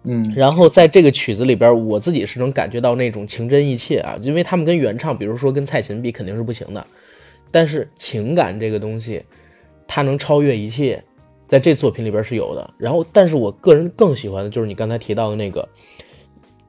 [0.04, 6.82] 嗯，然后在这个曲子里边，我自己是能感觉到那种情真意切啊，因为他们跟原唱，比如说跟蔡琴比肯定是不行的，
[7.50, 9.22] 但是情感这个东西，
[9.86, 11.04] 它能超越一切，
[11.46, 12.70] 在这作品里边是有的。
[12.78, 15.68] 然后，但是我个人更喜欢的就是你刚才提到的那个，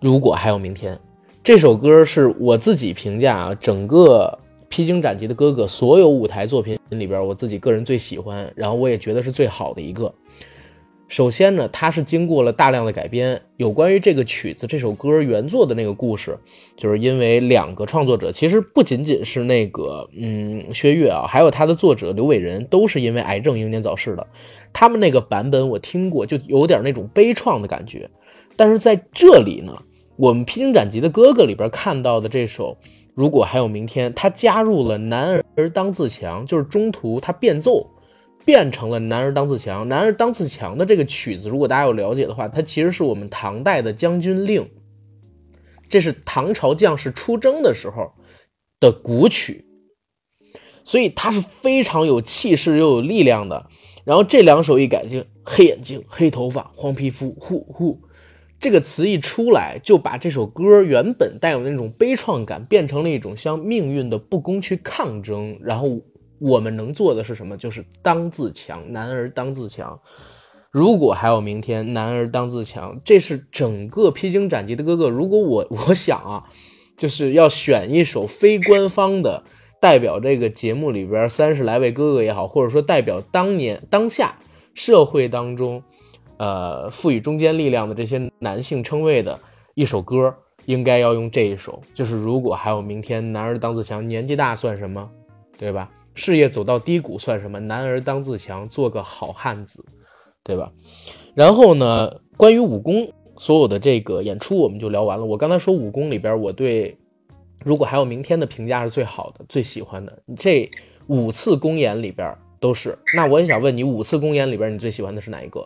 [0.01, 0.99] 如果还有明天。
[1.43, 4.37] 这首歌是我自己评价啊，整个
[4.69, 10.13] 《披荆斩棘的哥哥》所有舞台作品里边，我自己个人最喜欢，然后我也觉得是最好的一个。
[11.07, 13.41] 首先呢，它是经过了大量的改编。
[13.57, 16.37] 有关于这个曲子、这首歌原作的那个故事，
[16.77, 24.27] 就是因为两个创作者，其实不仅仅是那个嗯薛岳啊，还有他的作者刘伟仁，都是因为癌症英年早逝的。
[24.71, 28.07] 他们那个版本我听过，就有点那种悲怆的感觉。
[28.55, 29.75] 但是在这里呢。
[30.17, 32.77] 我们《披荆斩棘的哥哥》里边看到的这首
[33.15, 37.89] 《如果还有明天》，他加入了“男儿当自强”，就是中途他变奏，
[38.45, 39.87] 变成了“男儿当自强”。
[39.89, 44.63] “男儿当自强”的这个曲子，如果大家有了解的话，它其实是我们唐代的《将军令》，
[45.89, 48.11] 这是唐朝将士出征的时候
[48.79, 49.65] 的古曲，
[50.83, 53.67] 所以它是非常有气势又有力量的。
[54.03, 58.01] 然后这两首一改进，黑眼睛、黑头发、黄皮肤，呼呼。
[58.61, 65.57] 这个词一出来，就把这首歌原本带有那种悲怆感，变成了一种向命运的不公去抗争。
[65.61, 65.99] 然后
[66.39, 67.57] 我们能做的是什么？
[67.57, 69.99] 就是当自强，男儿当自强。
[70.69, 73.01] 如果还有明天，男儿当自强。
[73.03, 75.09] 这是整个披荆斩棘的哥哥。
[75.09, 76.43] 如果我 我想啊，
[76.95, 79.43] 就是要选一首非官方的，
[79.81, 84.37] 代表这个节目里边三十来位哥哥也好，或者说代表当年当下
[84.75, 85.81] 社会当中。
[86.41, 89.39] 呃，赋予中坚力量的这些男性称谓的
[89.75, 90.35] 一首歌，
[90.65, 91.79] 应该要用这一首。
[91.93, 95.07] 就是如果还有明天，男儿当自强，年纪大算什么，
[95.59, 95.87] 对吧？
[96.15, 97.59] 事业走到低谷算什么？
[97.59, 99.85] 男儿当自强，做个好汉子，
[100.43, 100.71] 对吧？
[101.35, 105.23] 然后呢，关于武功所有的这个演出，我们就聊完了。
[105.23, 106.97] 我刚才说武功里边，我对
[107.63, 110.23] 如果还有明天的评价是最好的、最喜欢的。
[110.39, 110.67] 这
[111.05, 112.97] 五次公演里边都是。
[113.15, 115.63] 那我也想问你，五次公演里边，你最喜欢的是哪一个？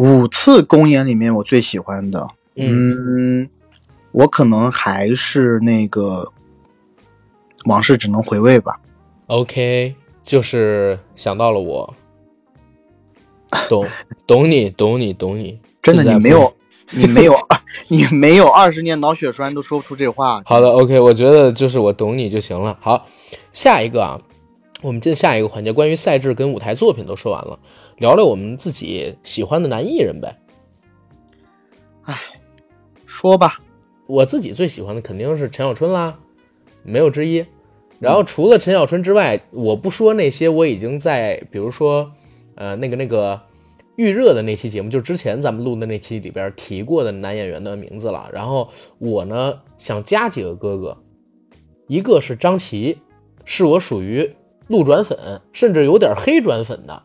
[0.00, 2.26] 五次公演里面，我最喜欢的，
[2.56, 3.46] 嗯，
[4.12, 6.26] 我可能还是那个
[7.66, 8.80] 往事只能回味吧。
[9.26, 11.94] OK，就是想到了我，
[13.68, 13.86] 懂
[14.26, 15.60] 懂你，懂你，懂你。
[15.82, 16.54] 真的，你没有
[16.96, 17.36] 你没有
[17.88, 20.40] 你没有二十年脑血栓都说不出这话。
[20.46, 22.78] 好的，OK，我觉得就是我懂你就行了。
[22.80, 23.06] 好，
[23.52, 24.18] 下一个啊，
[24.80, 27.58] 我们进下一个环节，关于赛制跟舞台作品都说完了，
[28.00, 30.34] 聊聊我们自己喜欢的男艺人呗。
[32.04, 32.16] 哎，
[33.06, 33.60] 说吧，
[34.06, 36.18] 我自己最喜欢的肯定是陈小春啦，
[36.82, 37.44] 没有之一。
[37.98, 42.10] 然后除了陈小春之外，我不说那些我已经在，比如说，
[42.54, 43.38] 呃，那个那个
[43.96, 48.30] 预热的那期节目，就之前咱们录的那期里边提过的男演员的名字了。
[48.32, 50.96] 然后我呢想加几个哥哥，
[51.86, 52.96] 一个是张琪，
[53.44, 54.34] 是我属于
[54.68, 57.02] 路转粉，甚至有点黑转粉的。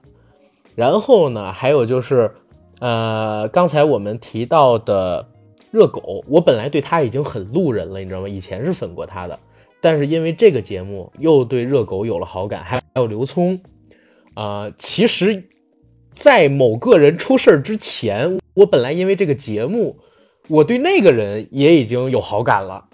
[0.75, 2.31] 然后呢，还有就是，
[2.79, 5.27] 呃，刚才我们提到的
[5.71, 8.27] 热狗，我本来对他已经很路人了，你知道吗？
[8.27, 9.39] 以前是粉过他的。
[9.81, 13.61] 但是因为这个节目又对热狗有了好感，还还有刘聪，
[14.33, 15.43] 啊，其实，
[16.11, 19.99] 在某个人出事儿之前，我本来因为这个节目，
[20.47, 22.85] 我对那个人也已经有好感了。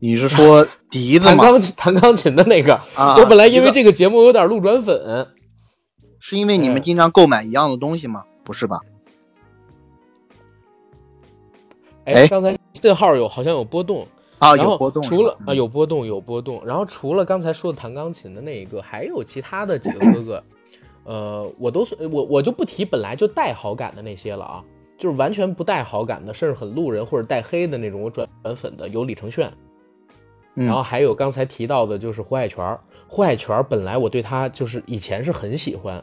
[0.00, 1.36] 你是说 笛子吗？
[1.36, 3.14] 弹钢琴弹钢琴的那个啊？
[3.16, 5.28] 我本来因为这个节目有点路转粉，
[6.20, 8.24] 是因为你们经常购买一样的东西吗？
[8.44, 8.78] 不是吧？
[12.04, 14.06] 哎，刚才信号有好像有波动。
[14.38, 15.02] 啊，有波动。
[15.02, 16.64] 除了啊，有波动，有波动。
[16.64, 20.44] 然后除了刚才说的弹钢琴的那一个，还有其他的几个哥哥，
[21.04, 24.64] 呃，我都是我我就不提本来就带好感的那些了啊，
[24.96, 29.50] 就是完全不带好感的，甚至很路人或者带黑的那种，我转转粉的有李承铉，
[30.54, 32.78] 然后还有刚才提到的就是胡海泉。
[33.10, 36.02] 胡海泉本来我对他就是以前是很喜欢，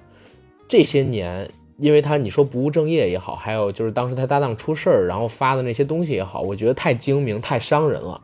[0.68, 1.50] 这些年。
[1.80, 8.20] 因为他你说不务正业也好，还有就是当时他搭档出事儿，然后发的那些东西也好，我觉得太精明太伤人了。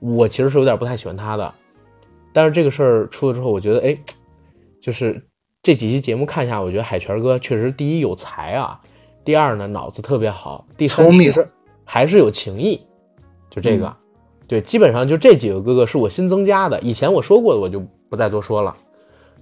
[0.00, 1.52] 我其实是有点不太喜欢他的。
[2.32, 3.94] 但是这个事儿出了之后，我觉得哎，
[4.80, 5.22] 就是
[5.62, 8.80] 这几期节目看下，我觉得海泉哥确实第一有才啊，
[9.22, 11.46] 第二呢脑子特别好，第三其实
[11.84, 12.80] 还是有情义。
[13.50, 13.94] 就这个，
[14.48, 18.76] 对，基本上就这几个哥哥是我新增加的，以前我说过的我就不再多说了。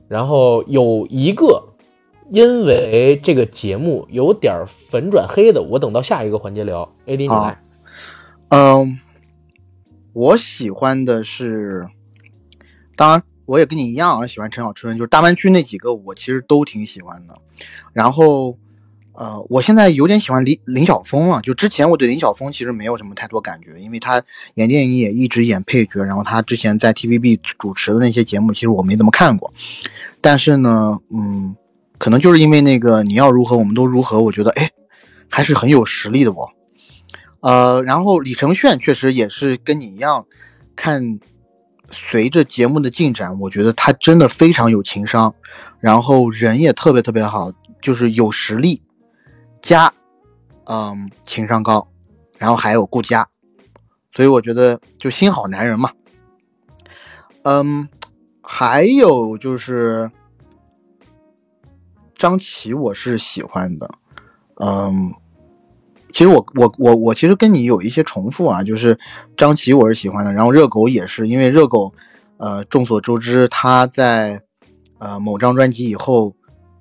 [0.08, 1.68] 然后有一个。
[2.30, 6.90] 因为这个节目有点粉转黑的，我等到下一个环节聊。
[7.04, 7.62] AD 你来，
[8.48, 8.98] 嗯，
[10.14, 11.86] 我喜欢的是，
[12.96, 17.36] 当然我也跟你一样啊喜欢陈小春，就是大湾区那几个我其实都挺喜欢的。
[17.92, 18.56] 然后，
[19.14, 21.40] 呃，我现在有点喜欢林林晓峰了。
[21.40, 24.22] 就之前我对林晓峰其实没有什么太多感觉，因为他
[24.54, 29.52] 演电影也一直演配角，然后他之前在 TVB 主持的那些节目其实我没怎么看过。
[30.20, 31.56] 但是呢，嗯。
[31.98, 34.68] 可能就是因为那个你要如何我们都如何，我觉得哎，
[35.30, 36.48] 还是很有实力的哦。
[37.38, 40.26] 呃，然后李承铉确实也是跟你一样，
[40.74, 41.20] 看
[41.92, 45.32] 随着节目的进展，我觉得他真的非常有情商，
[45.78, 48.82] 然后人也特别特别好，就是有实力
[49.62, 49.90] 加
[50.66, 51.88] 嗯情商高，
[52.36, 53.26] 然后还有顾家，
[54.14, 55.90] 所以我觉得就心好男人嘛。
[57.44, 57.88] 嗯，
[58.42, 60.10] 还有就是。
[62.14, 63.90] 张琪我是喜欢的，
[64.60, 65.10] 嗯，
[66.12, 68.96] 其实我我我我其实跟你有一些重复啊，就是
[69.36, 71.92] 张琪我是喜欢的，然后热狗也是，因为热狗，
[72.36, 74.40] 呃，众所周知他在
[74.98, 76.32] 呃某张专辑以后，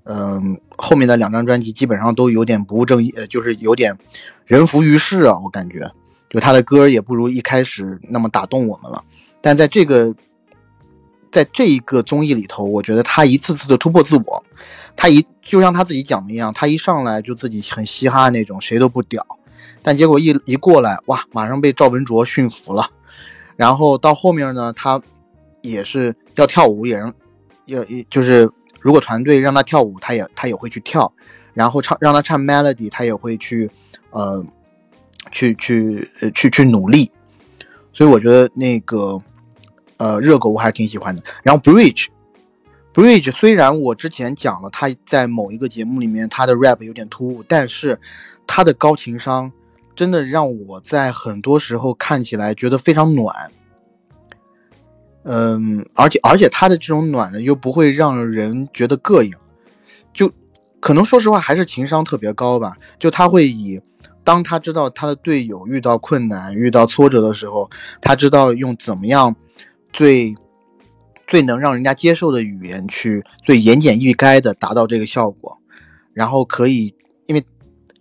[0.03, 3.97] 嗯，后面的两张专辑基本上都有点不务正业，就是有点
[4.45, 5.91] 人浮于事啊，我感觉，
[6.29, 9.03] 就他的歌也不如一开始那么打动我们了，
[9.41, 10.13] 但在这个。
[11.33, 14.43] 在这一个综艺里头，我觉得他一次次的突破自我，
[14.97, 19.25] 他一就像他自己讲的一样，他一上来就自己很嘻哈那种，谁都不屌，
[19.81, 22.85] 但结果一一过来，哇，马上被赵文卓驯服了。
[23.55, 25.01] 然后到后面呢，他
[25.61, 27.13] 也是要跳舞，也让
[27.67, 31.13] 要就是如果团队让他跳舞，他也他也会去跳，
[31.53, 33.71] 然后唱让他唱 melody，他也会去
[34.09, 34.43] 呃
[35.31, 37.09] 去去去去努力。
[37.93, 39.21] 所以我觉得那个。
[39.97, 41.21] 呃，热狗我还是挺喜欢的。
[41.43, 47.99] 然后 Bridge，Bridge 虽然我之前讲了他在某一个节目里面他的 rap 有点突兀，但是
[48.47, 49.51] 他的高情商
[49.95, 53.51] 真的让我在很多时候看起来觉得非常暖。
[55.23, 59.31] 嗯，而且而且他的这种暖呢又不会让人觉得膈应，
[60.13, 60.31] 就
[60.79, 62.75] 可能说实话还是情商特别高吧。
[62.97, 63.79] 就他会以
[64.23, 67.69] 当他知道他的队友遇到困难、遇到挫折的时候，
[68.01, 69.35] 他知道用怎么样。
[69.93, 70.33] 最
[71.27, 75.57] 最能让人家接受的语言，去最言简意赅的达到这个效果，
[76.13, 76.95] 然后可以，
[77.25, 77.43] 因为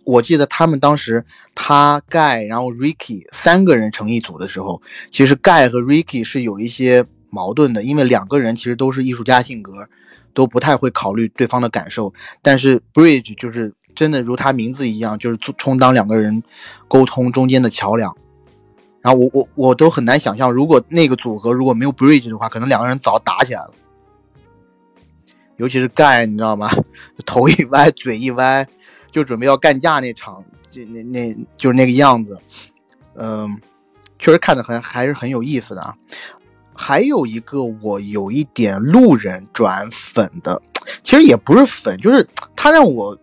[0.03, 1.23] 我记得他们当时
[1.53, 4.81] 他盖，然后 Ricky 三个人成一组的时候，
[5.11, 9.87] 其实盖和 Ricky 是有一些矛盾的，因为两个人其实都是艺术家性格，
[10.33, 16.41] 都不太会考虑对方的感受，但是 Bridge 就是真的如他名字一样，就是充当两个人
[16.87, 18.15] 沟通中间的桥梁。
[19.01, 23.71] 然后我我我都很难想象，如果那个组合如果没有 Bridge 的话，可能两个人早打起来了。
[25.57, 26.69] 尤其是盖，你知道吗？
[27.25, 28.67] 头一歪，嘴一歪，
[29.11, 32.37] 就准备要干架那场，就那那就是那个样子。
[33.15, 33.59] 嗯，
[34.17, 35.95] 确实看的很还是很有意思的啊。
[36.73, 40.61] 还有一个我有一点路人转粉的，
[41.03, 43.17] 其实也不是粉，就是他让我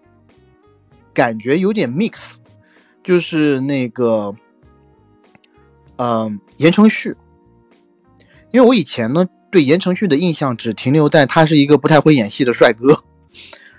[1.12, 2.34] 感觉有点 mix，
[3.02, 4.34] 就是那个。
[6.00, 7.12] 嗯，言承旭，
[8.52, 13.02] 因为我以前呢对言承旭的印象只停留在他是一个不太会演戏的帅哥，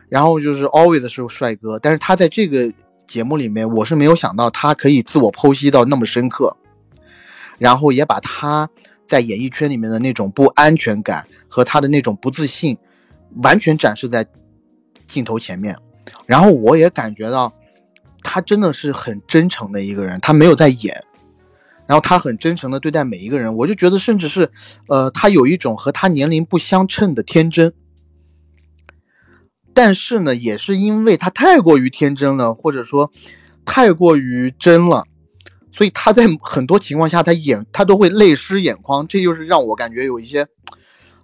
[0.09, 2.71] 然后就是 always 是帅哥，但是他在这个
[3.07, 6.57] 节目里面，我是没有想到他可以自我剖析到那么深刻，
[7.57, 8.69] 然后也把他
[9.07, 12.77] 在演艺圈里面的那种不安全感和他的那种不自信
[13.43, 14.25] 完全展示在
[15.05, 15.77] 镜头前面，
[16.25, 17.53] 然后我也感觉到
[18.23, 20.93] 他真的是很真诚的一个人，他没有在演。
[21.87, 24.51] 然后他很真诚的对待每一个人，我就觉得，甚至是，
[24.89, 27.73] 呃，他有一种和他年龄不相称的天真。
[29.81, 33.09] 但是呢，也是因为他太过于天真了，或者说
[33.63, 35.05] 太过于真了，
[35.71, 40.45] 所以他在很多情况下，他眼他都会泪湿眼眶，这就是让我感觉有一些，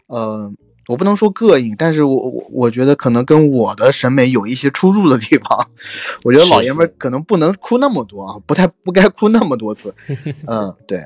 [0.08, 0.54] 呃。
[0.88, 5.68] 我不能说膈应，但是我我我觉得可能跟我的审美有一些出入的地方。
[6.24, 9.96] 我觉得老爷们可能不能哭那么多啊，不太不该哭那么多次。
[10.46, 11.04] 嗯，对，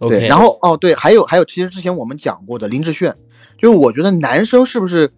[0.00, 0.26] 对。
[0.26, 3.16] 然后哦，对，还有还有，其实之前我们讲过的林志炫，
[3.56, 5.10] 就是我觉得男生是不是，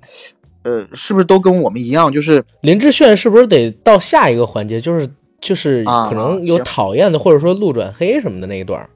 [0.65, 2.13] 呃，是不是都跟我们一样？
[2.13, 5.09] 就是林志炫是不是得到下一个环节，就是
[5.41, 8.89] 就是可能有讨厌的，或者说路转黑什么的那一段，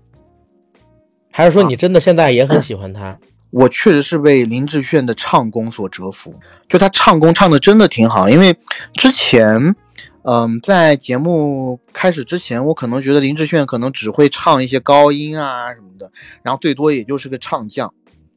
[1.30, 3.18] 还是说你真的现在也很喜欢他？
[3.50, 6.34] 我确实是被林志炫的唱功所折服，
[6.68, 8.28] 就他唱功唱的真的挺好。
[8.28, 8.54] 因为
[8.94, 9.74] 之前，
[10.22, 16.10] 嗯，在节目开始之前，我可能觉得林志炫可能只会唱一些高音啊什么的，
[16.42, 17.92] 然后最多也就是个唱将。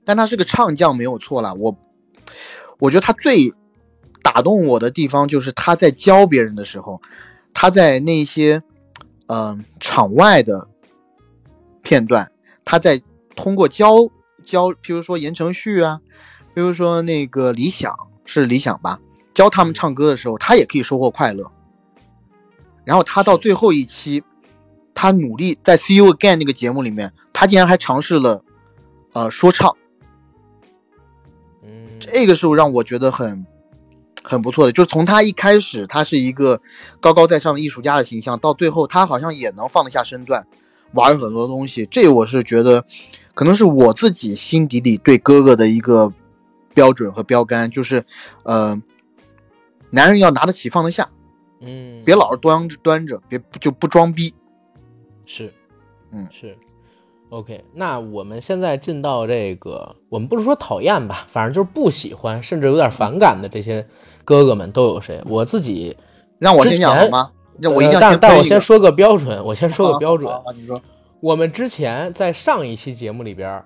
[0.06, 1.54] 但他是个唱将没有错啦。
[1.54, 1.76] 我，
[2.80, 3.54] 我觉得他最
[4.24, 7.02] 打动我的地方就是他在教别人的时候，
[7.54, 8.64] 他在那些
[9.28, 10.68] 嗯场外的
[11.82, 12.32] 片段，
[12.66, 13.02] 他在
[13.36, 14.10] 通过教。
[14.42, 16.00] 教，譬如说言承旭啊，
[16.56, 17.94] 比如说那个李想
[18.26, 19.00] 是李想吧，
[19.34, 21.52] 教他们唱歌的时候，他也可以收获快乐。
[22.86, 24.24] 然后他到最后一期，
[24.96, 28.44] 他努力在《See You Again》那个节目里面，他竟然还尝试了
[29.14, 29.76] 呃说唱。
[32.10, 33.46] 嗯，这个是让我觉得很
[34.24, 36.60] 很不错的，就是从他一开始他是一个
[37.00, 40.46] 高高在上的艺术家的形象，到最后他好像也能放得下身段，
[40.94, 41.88] 玩很多东西。
[41.90, 42.86] 这我是觉得。
[43.36, 46.12] 可能是我自己心底里对哥哥的一个
[46.74, 48.04] 标准和标杆，就是，
[48.44, 48.78] 呃，
[49.92, 51.10] 男人要拿得起放得下，
[51.62, 54.34] 嗯，别老是端着端着，别就不装逼，
[55.26, 55.54] 是，
[56.12, 56.54] 嗯是
[57.30, 63.86] ，OK，那我们现在进到这个，我们不是说讨厌吧，反正就是不喜欢，甚至有点反感的这些
[64.26, 65.22] 哥哥们都有谁？
[65.28, 65.96] 我自己
[66.40, 67.32] 让我先讲好吗？
[67.60, 70.82] 让我一定要但但我先说个标准，我先说个标准，你说。
[71.22, 73.62] 我们之前在上一期节目里边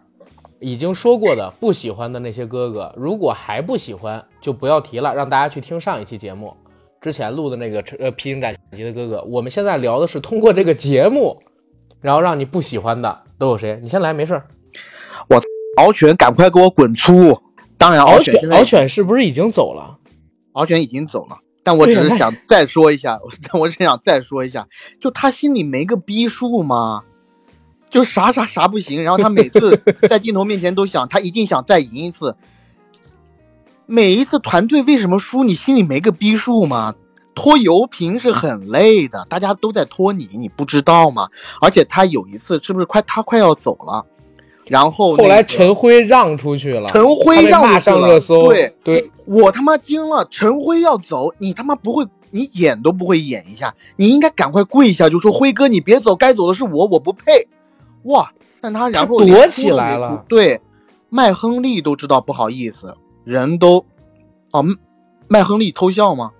[0.60, 6.52] 已经说过的不喜欢的那些哥哥，如果还不喜欢，就不要提了，让大家去听上一期节目
[7.00, 9.24] 之前录的那个呃披荆斩棘的哥哥。
[9.26, 11.38] 我们现在聊的是通过这个节目，
[12.02, 13.78] 然后让你不喜欢的都有谁？
[13.84, 14.42] 你先来，没事。
[15.28, 15.42] 我
[15.76, 17.38] 敖犬，赶快给我滚粗！
[17.78, 19.98] 当然，敖犬敖犬是不是已经走了？
[20.54, 23.20] 敖犬已经走了，但我只是想再说一下，
[23.52, 24.66] 但我只想再说一下，
[24.98, 27.04] 就他心里没个逼数吗？
[27.90, 29.78] 就啥啥啥不行，然后他每次
[30.08, 32.38] 在镜头面前都想，他一定想再赢一次。
[33.86, 36.96] 每一次团队为什么输，你心里没个逼数吗？
[37.36, 41.28] 拖油瓶是很累的，大家都在拖你，你不知道吗？
[41.62, 44.06] 而且他有一次是不是快他快要走了，
[44.68, 57.48] 然后后来陈辉让出去了，陈辉让上热搜，对对，我他妈惊了，陈辉要走，你他妈不会，你演都不会演一下，你应该赶快跪下就说辉哥你别走，该走的是我，我不配。
[58.04, 58.32] 哇！
[58.60, 60.24] 但他然后躲起来了。
[60.30, 60.62] 对，
[61.10, 63.86] 麦亨利都知道不好意思，人都
[64.52, 64.64] 哦，
[65.28, 66.32] 麦亨利偷笑吗？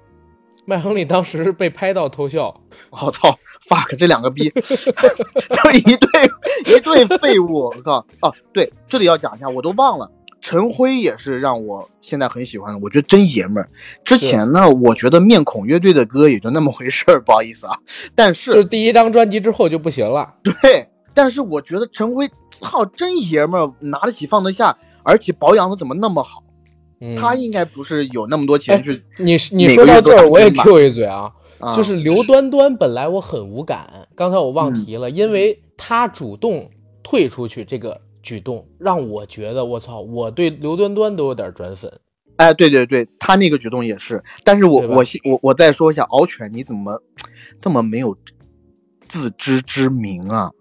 [0.66, 2.54] 麦亨利当时被拍到偷笑。
[2.92, 3.38] 我操
[3.70, 6.32] ！fuck，这两个逼， 就一对
[6.66, 7.72] 一对废物！
[7.76, 8.06] 我靠！
[8.22, 10.10] 哦，对，这里要讲一下，我都忘了，
[10.42, 13.70] 陈辉也是让我现在很喜欢的，我觉得真爷们儿。
[14.04, 17.78] 之前呢，我觉得面孔乐队的歌也就那么回事儿，不好意思啊。
[18.16, 20.34] 但是，就第一张专辑之后就不行了。
[20.44, 20.88] 对。
[21.16, 22.28] 但是我觉得陈辉，
[22.60, 26.43] 操，真爷们儿，拿得起放得下，而且保养的怎么那么好？
[27.06, 31.30] 嗯他应该不是有那么多钱去你你说到这儿，我也 Q 一嘴啊，
[31.60, 36.70] 啊，就是刘端端本来我很无感，刚才我忘提了，因为他主动
[37.04, 41.92] 退出去这个举动，让我觉得我操，我对刘端端都有点转粉。
[42.38, 47.04] 哎，对对对，他那个举动也是，但是我我我我再说一下，敖犬你怎么
[47.60, 48.18] 这么没有
[49.10, 50.52] 自知之明啊？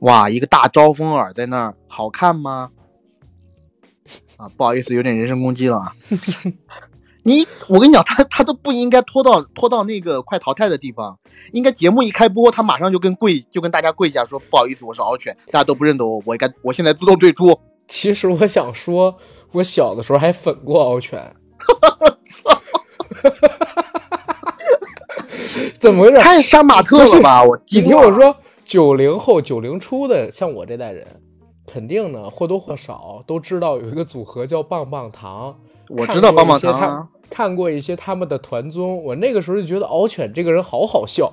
[0.00, 2.70] 哇，一个大招风耳在那儿，好看吗？
[4.36, 5.92] 啊，不好意思，有点人身攻击了啊。
[7.24, 11.18] 你，我跟你讲，他他都不应该拖到拖到那个快淘汰的地方，
[11.52, 17.58] 应该节目一开播，他马上就跟跪就跟大家跪下说不好意思，我是敖犬，大家都不认得我，我应该我现在自动退出。
[17.88, 19.16] 其实我想说，
[19.52, 21.20] 我小的时候还粉过敖犬。
[25.80, 26.18] 怎么回事？
[26.18, 27.42] 太杀马特了吧！
[27.42, 31.06] 我你听我说，九零后、九零初的，像我这代人，
[31.66, 35.58] 肯定呢或多或少都知道有一个组合叫棒棒糖。
[35.88, 41.32] 我知道棒棒糖看过一些他啊，看过一些他们的团综，我那个时候就觉得敖犬这个人好好笑，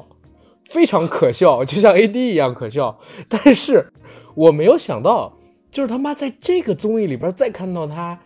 [0.70, 3.00] 非常可笑，就像 AD 一样可笑。
[3.28, 3.92] 但是
[4.36, 5.34] 我没有想到，
[5.72, 8.20] 就是他妈在这个综艺里边再看到他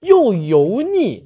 [0.00, 1.24] 又油腻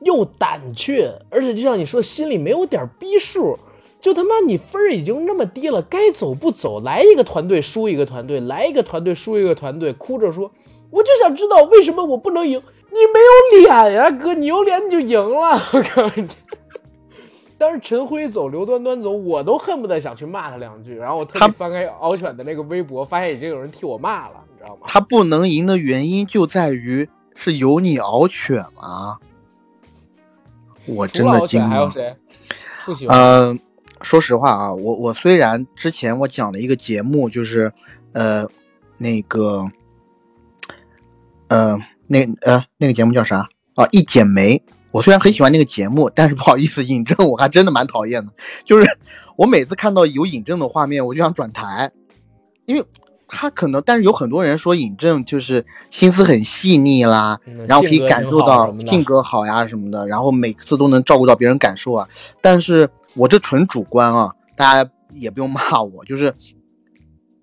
[0.00, 3.58] 又胆怯，而且就像你说，心里没有点逼数。
[4.02, 10.50] 就他妈你分儿已经那么低了，该走不走，来一个团队输一个团队，来一个团队输一个团队，哭着说，
[10.90, 12.60] 我就想知道为什么我不能赢。
[12.90, 15.58] 你没有脸呀，哥，你有脸你就赢了。
[15.72, 16.28] 我告诉你，
[17.56, 20.96] 当时陈辉走，刘端端走，我都恨不得想去骂他两句。
[20.96, 24.82] 然后我特他地翻开敖犬的那个微博，发现已经有人替我骂了，你知道吗？
[24.88, 29.18] 他不能赢的原因就在于是有你敖犬吗！
[30.86, 31.68] 我真的惊了。
[31.68, 32.16] 犬还有谁
[32.84, 33.16] 不喜欢？
[33.16, 33.58] 呃，
[34.02, 37.72] 说实话啊，我我虽然之前我讲了一个节目，就是
[38.12, 38.46] 呃
[38.98, 39.64] 那个
[41.48, 43.86] 呃那呃那个节目叫啥啊？
[43.92, 44.62] 一剪梅。
[44.90, 48.30] 我虽然很喜欢那个节目，但是不好意思，尹正我还真的蛮讨厌的。
[48.62, 48.86] 就是
[49.36, 51.90] 我每次看到有尹正的画面，我就想转台，
[52.66, 52.84] 因为
[53.26, 62.06] 他可能，但是有很多人说尹正就是心思很细腻啦，嗯然后可以感受到性格好呀什么的，然后每次都能照顾到别人感受啊。
[62.42, 66.34] 但是我这纯主观啊，大家也不用骂我， 就是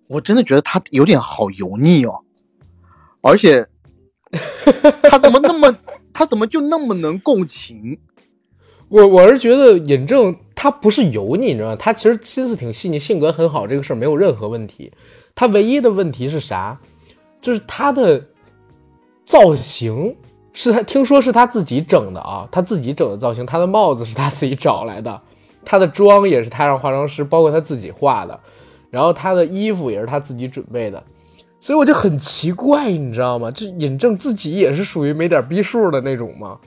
[0.08, 2.20] 我真的觉得他有点好油腻哦，
[3.22, 3.68] 而且
[5.04, 5.76] 他怎么那么，
[6.14, 8.00] 他怎么就那么能共情？
[8.90, 11.76] 我我是觉得尹正他不是油腻，你知道吗？
[11.76, 14.92] 他其实心思挺细腻，性格很好，这个事儿没有任何问题。
[15.36, 16.80] 他唯一的问题是啥？
[17.40, 18.26] 就是他的
[19.26, 20.16] 造型
[20.54, 25.22] 是他听说是他自己整的啊，他自己整的造型，他的帽子是他自己找来的，
[25.64, 28.40] 他的妆也是他让化妆师，包括他自己画的，
[28.90, 31.04] 然后他的衣服也是他自己准备的。
[31.60, 33.52] 所以我就很奇怪，你知道吗？
[33.52, 36.58] 这尹正自己也是属于没点逼数的那种吗？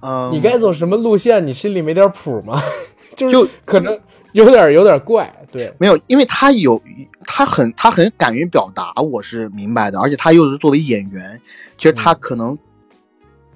[0.00, 1.46] 嗯，你该走什么路线？
[1.46, 2.60] 你心里没点谱吗？
[3.14, 3.98] 就是可能
[4.32, 6.80] 有点有点怪，对，没有，因为他有
[7.24, 11.40] 他很他很敢于表达，我是明白的，而且他又是作为演员，
[11.78, 12.58] 其实他嗯可能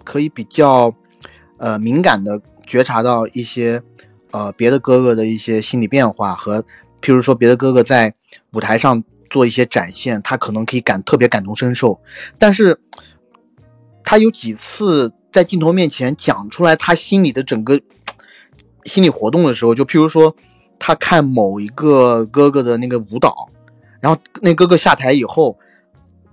[0.05, 0.95] 可以比较
[1.59, 3.83] 呃敏感的觉察到一些
[4.33, 6.61] 呃别的哥哥的一些心理变化和，
[7.01, 8.15] 譬如说别的哥哥在
[8.53, 12.01] 舞台上做一些展现，他可能可以感特别感同身受，
[12.39, 12.79] 但是
[14.03, 17.81] 他有几次在镜头面前讲出来他心里的整个
[18.85, 20.35] 心理活动的时候，就譬如说
[20.79, 23.49] 他看某一个哥哥的那个舞蹈，
[24.01, 25.57] 然后那哥哥下台以后，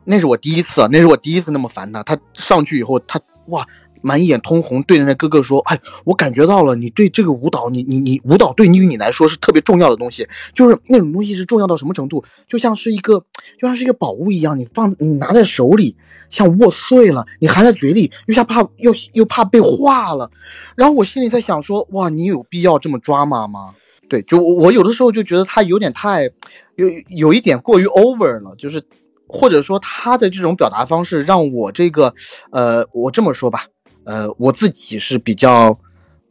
[0.05, 2.01] 那是我第一次，那是我第一次那么烦他。
[2.01, 3.67] 他上去以后，他哇
[4.01, 13.19] 满眼通红，对着那哥哥说：“哎，我感觉到了，你对这个舞蹈，你你你舞蹈对于你来说是特别重要的东西，就是那种东西是重要到什么程度，就像是一个
[13.59, 15.95] 就像是一个宝物一样，你放你拿在手里，
[16.29, 20.29] 像握碎了，你含在嘴里，又像怕又又怕被化了。
[20.75, 23.73] 然后我心里在想说，哇，你有必要这么抓马吗？
[24.09, 26.23] 对，就我我有的时候就觉得他有点太
[26.75, 28.81] 有有一点过于 over 了，就是
[29.27, 32.13] 或者说他的这种表达方式让我这个
[32.51, 33.65] 呃，我这么说吧，
[34.07, 35.77] 呃，我自己是比较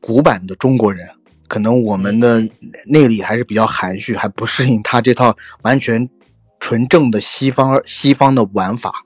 [0.00, 1.06] 古板的中国人，
[1.46, 2.40] 可能我们的
[2.86, 6.08] 内里还是比较含蓄，还不适应他这套完全
[6.58, 9.04] 纯正的西方西方的玩法。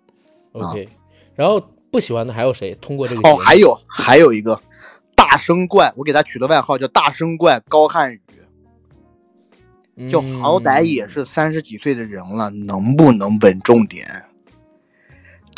[0.52, 0.88] OK，
[1.34, 1.60] 然后
[1.90, 2.72] 不喜欢的还有谁？
[2.80, 4.60] 通过这个哦，还有还有一个
[5.16, 8.20] 大声怪，我给他取的外号叫大声怪高瀚宇。
[10.09, 14.24] 就好歹也是三十几岁的人了，能不能稳重点？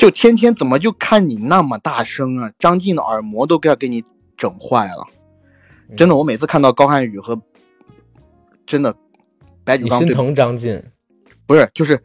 [0.02, 2.50] 就天天怎么就看你那么大声啊？
[2.58, 4.02] 张晋的耳膜都要给你
[4.36, 5.06] 整坏了。
[5.90, 7.40] 嗯真的，我每次看到高瀚宇和
[8.66, 8.92] 真的
[9.62, 10.82] 白举纲你心疼张晋，
[11.46, 12.02] 不是，就是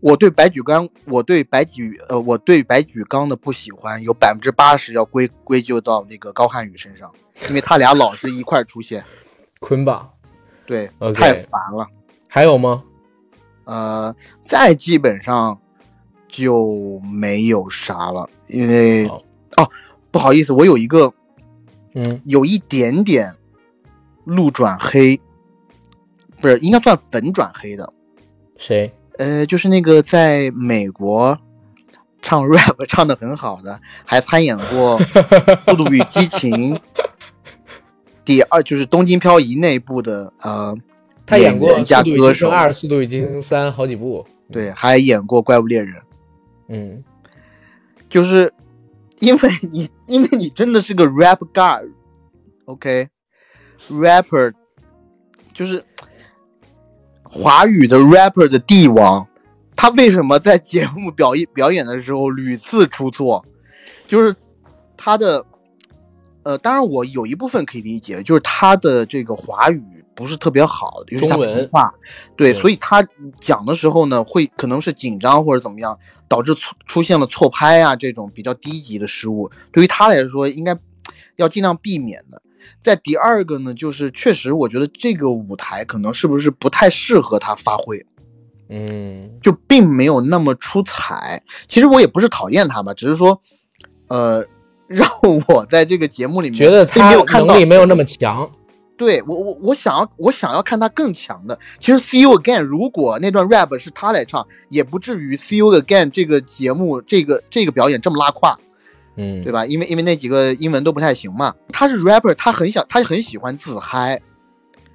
[0.00, 7.10] 我对白举纲，我对白举呃，我对白举纲的不喜欢有百分之八十要归归咎到那个高瀚宇身上，
[7.48, 9.02] 因为他俩老是一块出现，
[9.60, 10.10] 捆绑。
[10.66, 11.88] 对太烦了。
[12.28, 12.84] 还有吗？
[13.64, 15.58] 呃，再基本上
[16.36, 19.22] 就没有啥了，因为好
[19.56, 19.70] 哦，
[20.10, 21.12] 不好意思，我有一个
[21.94, 23.32] 嗯，有一点点
[24.24, 25.20] 路转黑，
[26.40, 27.92] 不是应该算粉转黑的，
[28.56, 28.92] 谁？
[29.18, 31.38] 呃，就是那个在美国
[32.20, 34.98] 唱 rap 唱的很好的，还参演过
[35.70, 36.74] 《速度与激情》
[38.24, 40.76] 第二，就是《东京漂移》那部的呃，
[41.24, 44.26] 他演过《速度与激情二》《速度与激情三》好几部。
[44.50, 45.94] 对，还演过《怪物猎人》。
[46.68, 47.04] 嗯，
[48.08, 48.52] 就是
[49.20, 51.38] 因为你，因为你真的是个 rap
[52.64, 54.52] god，OK，rapper，、
[55.52, 55.84] 就是
[57.22, 59.26] 华语的 rapper 的帝王，
[59.76, 63.44] 他为什么在节目表演表演的时候屡次出错？
[64.06, 64.34] 就是
[64.96, 65.44] 他的，
[66.44, 71.92] 呃，当然我有一部分可以理解，就是他的这个华语不是特别好，尤其他文普通话，
[72.36, 73.06] 对，对所以他
[73.40, 80.76] 讲的时候呢，会可能是紧张或者怎么样，导致出出现了错拍啊这种比较低级的失误，对于他来说应该
[81.36, 82.40] 要尽量避免的。
[82.80, 88.02] 在第二个呢，就是确实我觉得这个舞台可能是不是不太适合他发挥，
[88.70, 91.42] 嗯，就并没有那么出彩。
[91.68, 93.38] 其实我也不是讨厌他吧，只是说，
[94.08, 94.42] 呃，
[94.88, 95.08] 让
[95.48, 98.50] 我在这个节目里面觉得并他没有看到能力没有那么强。
[98.96, 101.58] 对我我我想要我想要看他更强的。
[101.80, 108.56] 其实《See You Again》如果那段 rap 是他来唱，也不至于《See You Again》这个节目这个这个表演这么拉胯，
[109.16, 109.66] 嗯，对吧？
[109.66, 111.54] 因为因为那几个英文都不太行嘛。
[111.70, 114.20] 他是 rapper，他很想他很喜欢自嗨，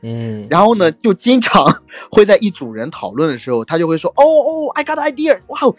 [0.01, 1.81] 嗯，然后呢，就经常
[2.11, 5.37] 会在一组人讨论的时候，他就会说：“哦哦，I got an idea!
[5.47, 5.75] Wow,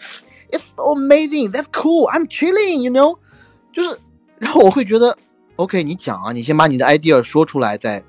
[0.51, 1.51] it's so amazing!
[1.51, 2.07] That's cool!
[2.11, 3.17] I'm chilling, you know。”
[3.73, 3.97] 就是，
[4.37, 5.17] 然后我会觉得
[5.55, 8.03] ，OK，你讲啊，你先把你的 idea 说出来，再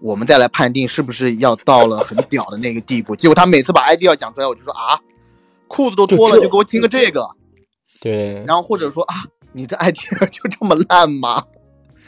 [0.00, 3.16] 我们再来判定是不是要到了很屌的那个地步。
[3.16, 4.98] 结果他每次把 idea 讲出来，我就说啊，
[5.68, 7.28] 裤子都脱了，就给我听个这个。
[8.00, 11.44] 对，然后或者说啊，你的 idea 就这么烂吗？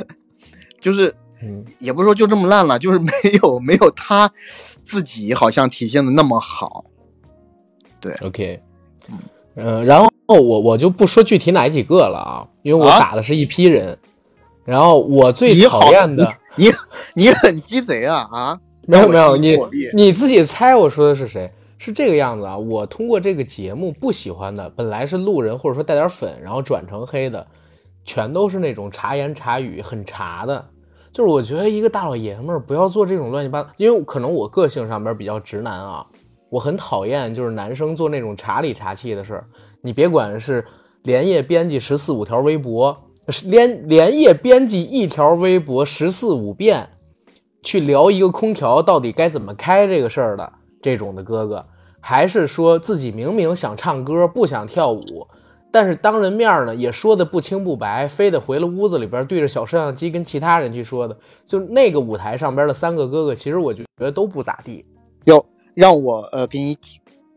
[0.81, 3.11] 就是嗯，也不是说就这么烂了，就是没
[3.43, 4.31] 有没有他
[4.85, 6.85] 自己好像体现的那么好。
[8.01, 8.63] 对 OK，
[9.57, 13.99] 嗯、然后我我就不说具体哪几个了啊，因为我啊打的是一批人。
[14.65, 16.67] 然后我最讨厌的，你
[17.15, 18.61] 你很鸡贼啊啊！
[18.87, 19.57] 没有没有，你
[19.95, 21.51] 你自己猜我说的是谁？
[21.79, 22.59] 是这个样子啊！
[22.59, 27.47] 我通过这个节目不喜欢的，本来是路人或者说带点粉，然后转成黑的，
[28.05, 30.65] 全都是那种茶言茶语很茶的。
[31.13, 36.05] 就是我觉得一个大老爷们儿不要做这种乱七八糟，因为可能我个性上边比较直男啊，
[36.51, 39.45] 我很讨厌就是男生做那种茶里茶气的事儿。
[39.81, 40.65] 你别管是
[41.03, 43.08] 连夜编辑十四五条微博，是
[43.45, 46.89] 连连夜编辑一条微博十四五遍，
[47.63, 51.67] 去聊一个空调到底该怎么开这个事儿的这种的哥哥，
[52.01, 55.27] 还是说自己明明想唱歌不想跳舞，
[55.71, 64.85] 但是当人面呢也说的不清不白，非得回了屋子里边对着小摄像机跟其他人去说的，就那个舞台上边的三个哥哥，其实我就觉得都不咋地。
[65.25, 65.45] 哟，
[65.75, 66.79] 让我呃给你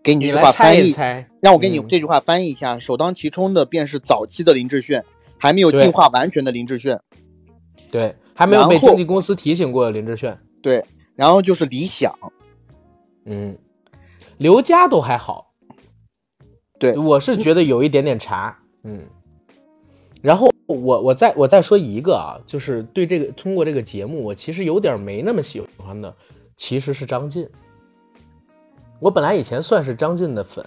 [0.02, 0.96] 给你这句话翻译，
[1.42, 2.80] 让我给你嗯这句话翻译一下。
[2.80, 5.04] 首当其冲的便是早期的林志炫，
[5.42, 7.00] 还没有进化完全的林志炫。
[7.90, 10.86] 对，还没有被经纪公司提醒过的林志炫，对，
[11.16, 12.16] 然后就是李想，
[13.26, 13.58] 嗯，
[14.38, 15.52] 刘佳都还好，
[16.80, 19.02] 对我是觉得有一点点茶，嗯。
[20.22, 26.16] 然后我我再我再说一个啊，就是对这个通过这个节目，我其实有点没那么喜欢的，
[26.56, 27.50] 其实是张晋。
[29.00, 30.64] 我本来以前算是张晋的粉，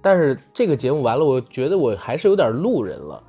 [0.00, 3.22] 但是这个节目完了，我觉得我还是有点路人了。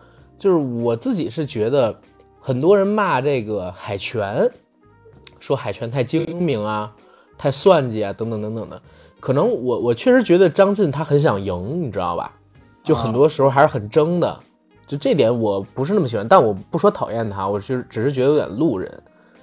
[0.44, 1.98] 就是我自己是觉得，
[2.42, 4.46] 很多人骂这个海泉，
[5.40, 6.94] 说海泉太精明啊，
[7.38, 8.82] 太算计啊，等等等等的。
[9.22, 12.34] 可能我我确实觉得张晋他很想赢，你知道吧？
[12.84, 14.38] 就很多时候还是很争的。
[14.86, 18.92] 就这点我不是那么喜欢，但我不说讨厌他，我就是只是觉得有点路人。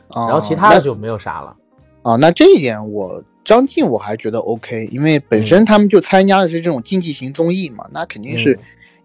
[0.08, 1.56] 啊然后其他的就没有啥了。
[2.02, 8.58] 啊，那这一点我张晋我还觉得 OK，因为本身他们就参加的是这种竞技型综艺嘛，那肯定是嗯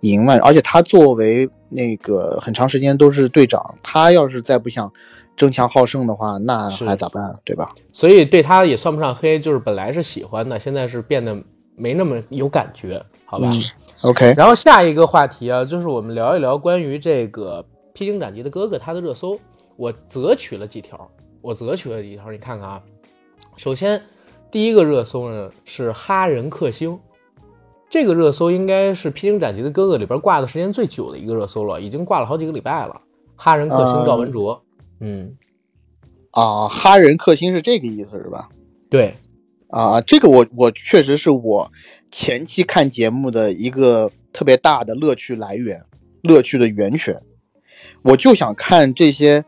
[0.09, 0.37] 赢嘛。
[0.39, 4.91] 而且他作为那个很长时间都是队长，他要是再不想
[5.35, 7.73] 争强好胜的话，那是还咋办，对吧？
[7.91, 11.35] 所以对他也算不上黑，就是本来是喜欢的，现在是变得
[11.75, 13.49] 没那么有感觉，好吧？
[13.51, 13.61] 嗯
[14.01, 17.63] OK，然后下一个话题啊，就是我们聊一聊关于这个
[17.93, 19.39] 《披荆斩棘的哥哥》他的热搜，
[19.77, 21.09] 我择取了几条，
[21.41, 22.81] 我择取了几条，你看看啊。
[23.55, 23.99] 首先，
[24.51, 26.99] 第一个热搜呢是哈人克星，
[27.89, 33.01] 这个热搜应该是《披荆斩棘的哥哥》里边挂的时间最久的一个热搜了，已经挂了好几个礼拜了。
[33.35, 34.63] 哈人克星赵文卓，
[34.99, 35.35] 嗯，
[36.31, 38.49] 啊，哈人克星是这个意思是吧？
[38.89, 39.13] 对，
[39.69, 41.71] 啊，这个我我确实是我
[42.09, 45.81] 前期看节目的一个特别大的乐趣来源，
[46.23, 47.15] 乐趣的源泉。
[48.01, 49.43] 我就想看这些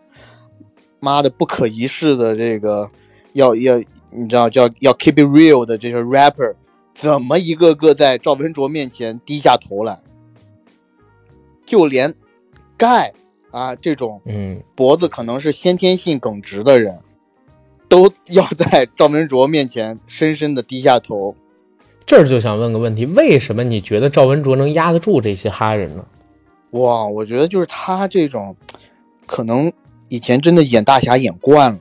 [0.99, 2.89] 妈的不可一世的这个
[3.33, 3.77] 要要
[4.11, 6.53] 你知道叫要 keep it real 的这些 rapper，
[6.99, 9.99] 怎么一个个在赵文卓面前低下头来？
[11.63, 12.11] 就连
[12.75, 13.13] 盖
[13.51, 16.97] 啊这种嗯，脖子可能是先天性耿直的人，
[17.87, 21.35] 都要在赵文卓面前深深的低下头。
[22.03, 26.03] 这儿就想问个问题：为什么你觉得赵文卓能压得住这些哈人呢？
[26.71, 28.55] 哇，我觉得就是他这种，
[29.27, 29.71] 可能
[30.09, 31.79] 以前真的演大侠演惯了，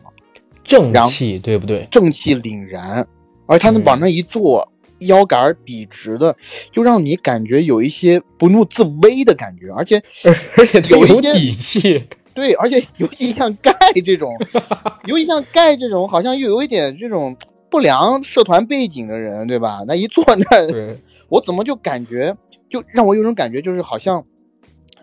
[0.62, 1.88] 正气，对不对？
[1.90, 3.06] 正气凛然，
[3.47, 4.68] 而他能往那一坐，
[5.01, 6.35] 腰杆儿笔直的，
[6.70, 12.05] 就让你感觉有一些不怒自威的感觉，而且而而且他有有一些底气，
[12.35, 13.73] 对，而且尤其像盖
[14.05, 14.32] 这种，
[15.06, 17.36] 尤其像盖这种，好像又有一点这种
[17.70, 19.82] 不良社团背景的人，对吧？
[19.86, 20.94] 那一坐那儿，
[21.28, 22.36] 我怎么就感觉，
[22.68, 24.24] 就让我有种感觉，就是好像，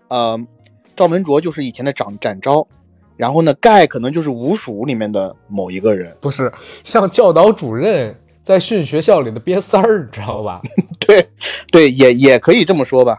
[0.08, 0.38] 呃，
[0.96, 2.66] 赵文卓就是以前的展展昭，
[3.16, 6.52] 然后呢，盖可能就是五蜀里面的某一个人，不是
[6.82, 10.60] 像教导主任在训学校里的瘪三儿，你知道吧？
[11.06, 11.30] 对
[11.72, 13.18] 对，也也可以这么说吧，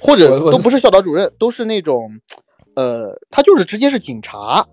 [0.00, 2.08] 或者都不是校导主任，都是那种，
[2.76, 4.64] 呃，他就是直接是警察，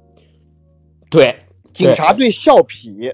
[1.10, 1.36] 对，
[1.74, 3.12] 警察对校痞，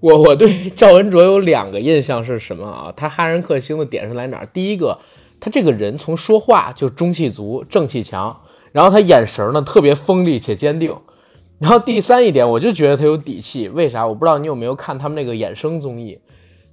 [0.00, 2.92] 我我对赵文卓有两个印象是什么啊？
[2.96, 4.46] 他哈人克星的点是来哪儿？
[4.46, 4.98] 第一个，
[5.38, 8.40] 他这个人从说话就中气足、正气强，
[8.72, 10.96] 然后他眼神呢特别锋利且坚定。
[11.62, 13.68] 然后第三一点，我就觉得他有底气。
[13.68, 14.04] 为啥？
[14.04, 16.18] 我不知道你有没有看他们那个衍生综艺，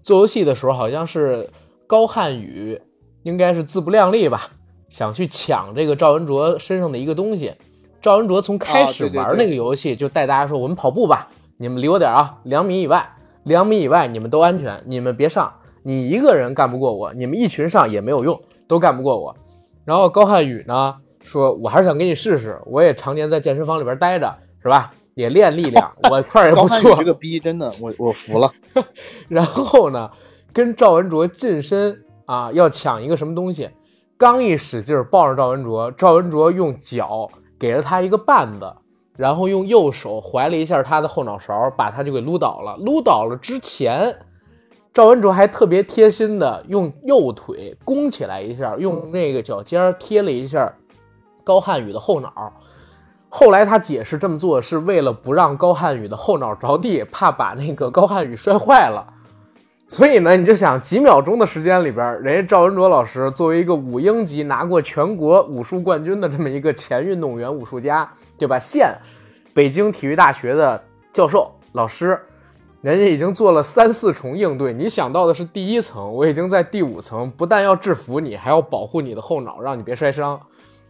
[0.01, 1.47] 做游戏的时候好像是
[1.85, 2.81] 高瀚宇，
[3.21, 4.49] 应该是自不量力吧，
[4.89, 7.53] 想去抢这个赵文卓身上的一个东西。
[8.01, 13.07] 赵文卓从开始玩那个游戏就带大家说：“我们跑步吧，你们离我点儿啊，两米以外，
[13.43, 15.53] 两米以外你们都安全，你们别上，
[15.83, 19.35] 你一个人干不过我，你们一群上也没有用，都干不过我。”
[19.85, 24.91] 然后高瀚宇呢说：“我还是想给你试试，我也常年在健身房里边待着，是吧？
[25.15, 27.03] 也练力量，我 块儿也不错这。
[27.03, 28.49] 个逼真的，我我服了。
[29.27, 30.09] 然后呢，
[30.53, 33.69] 跟赵文卓近身啊，要抢一个什么东西，
[34.17, 37.29] 刚一使劲儿抱着赵文卓，赵文卓用脚
[37.59, 38.73] 给了他一个绊子，
[39.17, 42.77] 然后用右手怀了一下他的后脑勺，把他就给撸倒了。
[42.77, 44.15] 撸倒了之前，
[44.93, 50.73] 赵文卓还特别贴心的用右腿弓起来一下，用那个脚尖儿贴了一下
[51.43, 52.53] 高瀚宇的后脑。
[53.29, 59.05] 后来他解释这么做是为了不让高瀚宇的后脑着地，怕把那个高瀚宇摔坏了。
[59.87, 68.07] 所以呢，你就想几秒钟的时间里边，人家赵文卓老师作为一个五英级拿过全国武术冠军的这么一个前运动员、武术家，
[68.37, 68.59] 对吧？
[68.59, 68.95] 现
[69.53, 72.19] 北京体育大学的教授老师，
[72.81, 74.73] 人家已经做了三四重应对。
[74.73, 80.39] 你想到的是第一层，我已经在第五层，不但要制服你，还要保护你的后脑，让你别摔伤。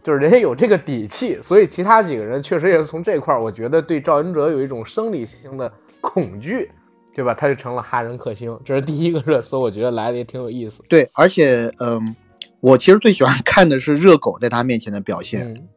[0.02, 5.70] 就是人家有这个底气， 所以其他几个人确实也是从这块儿，我觉得对赵云哲有一种生理性的
[6.00, 6.70] 恐惧，
[7.14, 7.34] 对吧？
[7.34, 10.82] 他就成了哈人克星，这是第一个热搜，我觉得来的也挺有意思。
[10.88, 12.14] 对，而且嗯，
[12.60, 15.52] 我其实最喜欢看的是热狗在他面前的表现。
[15.52, 15.68] 嗯，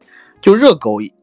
[0.42, 1.14] 就热狗已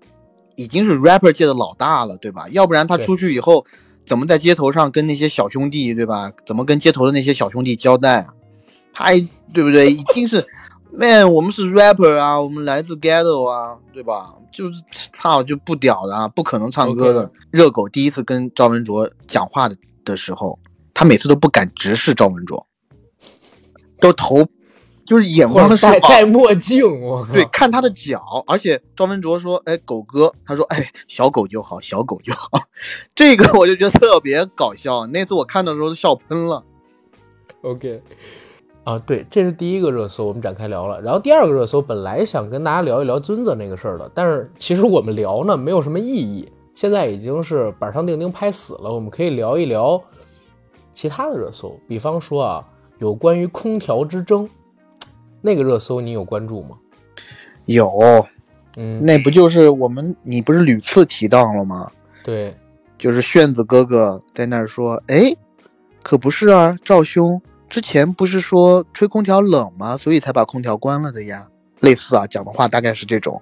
[0.56, 2.46] 已经是 rapper 界的老大了，对吧？
[2.50, 3.64] 要不然他出去以后
[4.04, 6.30] 怎么在街头上跟那些小兄弟，对吧？
[6.44, 8.34] 怎么跟街头的那些小兄弟交代啊？
[8.92, 9.18] 他还
[9.54, 9.90] 对不对？
[9.90, 10.44] 已经是
[10.92, 14.34] man，我们是 rapper 啊，我们来自 ghetto 啊，对吧？
[14.52, 17.30] 就是操就不屌的啊，不可能唱歌的。
[17.50, 20.58] 热狗第一次跟赵文卓讲话的的时候，
[20.92, 22.66] 他每次都不敢直视赵文卓，
[24.00, 24.46] 都头
[25.04, 26.82] 就是眼光戴戴墨镜，
[27.32, 32.48] 对，看他的脚，而且赵文卓说：“哎，狗哥，他说，哎，小狗就好，小狗就好。
[33.14, 35.06] ”这个我就觉得特别搞笑。
[35.08, 36.64] 那次我看的时候都笑喷了。
[37.62, 38.02] OK，
[38.84, 41.00] 啊，对，这是第一个热搜，我们展开聊了。
[41.02, 48.92] 然后第二个热搜，本来想跟大家聊一聊尊子那个事儿的，但是其实我们聊呢没有什么意义，现在已经是板上钉钉拍死了。
[48.92, 50.02] 我们可以聊一聊
[50.94, 52.64] 其他的热搜，比方说啊，
[52.98, 54.48] 有关于空调之争
[55.42, 56.76] 那个热搜，你有关注吗？
[57.66, 57.90] 有，
[58.76, 61.90] 嗯，那不就是我们你不是屡次提到了吗？
[62.24, 62.56] 对，
[62.98, 65.34] 就是炫子哥哥在那儿说：“哎，
[66.02, 67.40] 可不是啊，赵兄，
[67.70, 69.96] 之前不是说吹空调冷吗？
[69.96, 71.48] 所以才把空调关了的呀。”
[71.80, 73.40] 类似啊，讲的话大概是这种。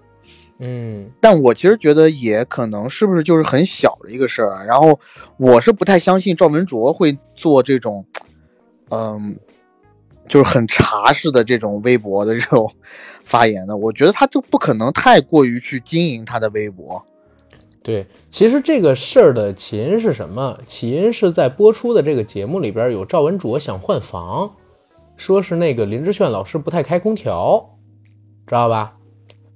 [0.61, 4.99] 嗯但我其实觉得也可能是不是就是很小的一个事儿啊，然后
[5.37, 8.05] 我是不太相信赵文卓会做这种，
[8.91, 9.37] 嗯，
[10.29, 12.71] 就是很茶式的这种微博的这种
[13.25, 17.05] 发言的，我觉得他就不可能太过于去经营他的微博。
[17.89, 20.59] 对，其实这个事儿的起因是什么？
[20.67, 24.51] 起因是在播出的这个节目里边，有赵文卓想换房，
[25.17, 27.79] 说是那个林志炫老师不太开空调，
[28.47, 28.93] 知道吧？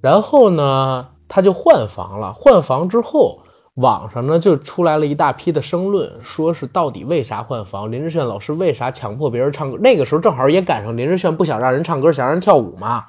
[0.01, 2.33] 然后呢，他就换房了。
[2.33, 3.43] 换房之后，
[3.75, 7.91] 网上呢就出来了一大批的声论，说是到底为啥换房？
[7.91, 9.77] 林志炫老师为啥强迫别人唱歌？
[9.77, 13.05] 那个时候正好也赶上林志炫不想让人唱歌，想让人跳舞嘛。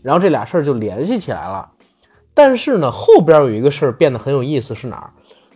[0.00, 1.72] 然后这俩事儿就联系起来了。
[2.34, 5.10] 但是呢，后边有一个事儿变得很有意思，是哪儿？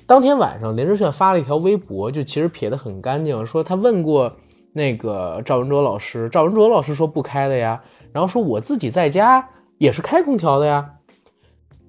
[0.06, 4.32] 当天晚上，林志炫发了一条微博，就其实撇得很干净，说他问过
[4.72, 7.82] 那个赵文卓老师，赵文卓老师说不开的呀，
[8.12, 9.48] 然后说我自己在家
[9.78, 10.94] 也是开空调的呀。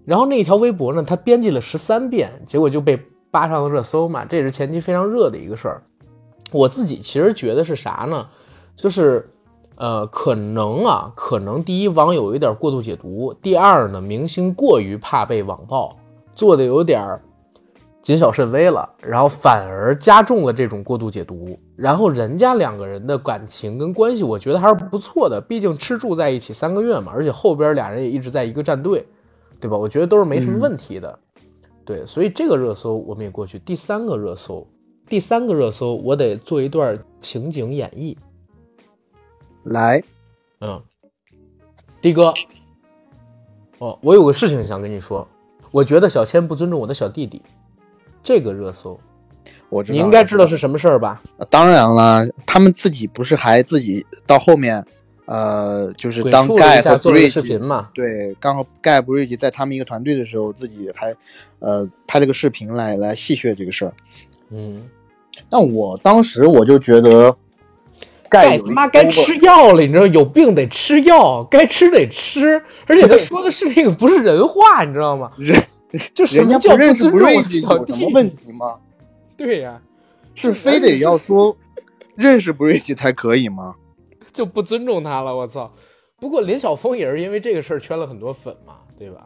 [0.05, 2.99] 然后那一条微博呢，他编辑了十三遍，结果就被
[3.29, 5.83] 扒上了热搜嘛，这也是前期非常热的一个事儿。
[6.51, 8.27] 我自己其实觉得是啥呢？
[8.75, 9.29] 就是。
[9.79, 15.95] 呃，可能啊，可能第一网友有点过度解读，第二呢，明星过于怕被网暴，
[16.35, 17.17] 做的有点
[18.01, 21.57] 谨小慎微了，然后反而加重了这种过度解读。
[21.77, 29.05] 然后人家两个人的感情跟关系，我觉得还是不错的，毕竟吃住在一起三个月嘛，而且后边俩人也一直在一个战队，
[29.61, 29.77] 对吧？
[29.77, 31.17] 我觉得都是没什么问题的。
[31.85, 33.57] 对，所以这个热搜我们也过去。
[33.59, 34.67] 第三个热搜，
[35.07, 38.17] 第三个热搜，我得做一段情景演绎。
[39.69, 40.01] 来，
[40.61, 40.81] 嗯，
[42.01, 42.33] 的哥，
[43.77, 45.27] 哦，我有个事情想跟你说，
[45.69, 47.39] 我觉得小千不尊重我的小弟弟，
[48.23, 48.99] 这个热搜，
[49.69, 51.21] 我知道，你应该知道是什么事儿吧？
[51.51, 54.83] 当然了，他们自己不是还自己到后面，
[55.25, 57.91] 呃，就是当盖和做了视频嘛？
[57.93, 61.15] 对，刚好盖布瑞奇在他们一个团队的时候，自己还
[61.59, 63.93] 呃拍了个视频来来戏谑这个事儿。
[64.49, 64.89] 嗯，
[65.47, 67.37] 但我当时我就觉得。
[68.29, 75.31] 盖他妈该吃药了，你知道有病得吃药，该吃得吃，而且他说的是那个不是人话，你知道吗？
[75.37, 75.59] 人
[76.13, 77.93] 就什么叫不尊重小弟？
[77.93, 78.75] 什么问题吗？
[79.35, 79.81] 对呀，
[80.35, 81.57] 是非得要说
[82.15, 83.75] 认识不认识才可以吗？
[84.31, 85.73] 就不尊重他了，我操！
[86.19, 89.25] 不过林晓峰也是因为这个事儿圈了很多粉嘛，对吧？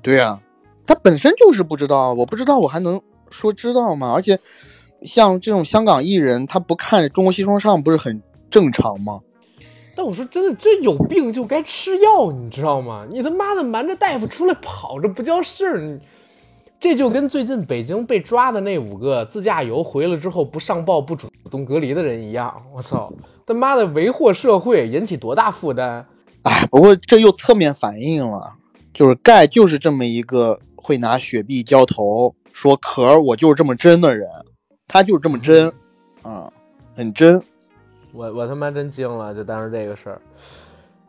[0.00, 0.40] 对呀，
[0.86, 3.00] 他本身就是不知道，我不知道我还能
[3.30, 4.12] 说知道吗？
[4.14, 4.38] 而且。
[5.04, 9.20] 像这种香港艺人，他不看《中国新说唱》不是很正常吗？
[9.96, 13.06] 但我说真的，这有病就该吃药，你知道吗？
[13.08, 16.00] 你他妈的瞒着大夫出来跑，这不叫事儿。
[16.80, 22.54] 这就跟最近北京被抓的那五个自驾游回来之后不上报、不主动隔离的人一样。
[22.74, 23.10] 我操，
[23.46, 26.04] 他妈的为祸社会，引起多大负担？
[26.42, 28.54] 哎，不过这又侧面反映了，
[28.92, 34.28] 就是盖就是这么一个会拿雪碧浇头，说壳我就是这么真的人。
[34.86, 35.72] 他就是这么真，
[36.22, 36.52] 啊，
[36.94, 37.42] 很真，
[38.12, 40.20] 我我他妈真惊了，就当时这个事儿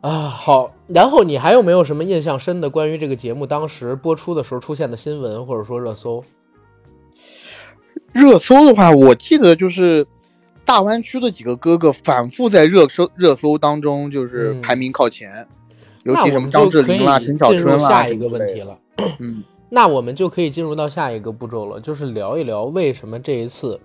[0.00, 0.28] 啊。
[0.28, 6.24] 好，然后你还有没有什么印象深的关于这个节目当时播出的时候出现的新闻或者说热搜？
[8.12, 10.06] 热搜的话，我记得就是
[10.64, 15.46] 大湾区的几个哥哥反复在热搜热搜当中就是排名靠前，
[16.04, 18.78] 尤其什么张智霖啦、陈小春啦下一个问题了，
[19.18, 19.44] 嗯。
[19.68, 23.80] 那我们就可以进入到下一个步骤了，就是聊一聊为什么这一次，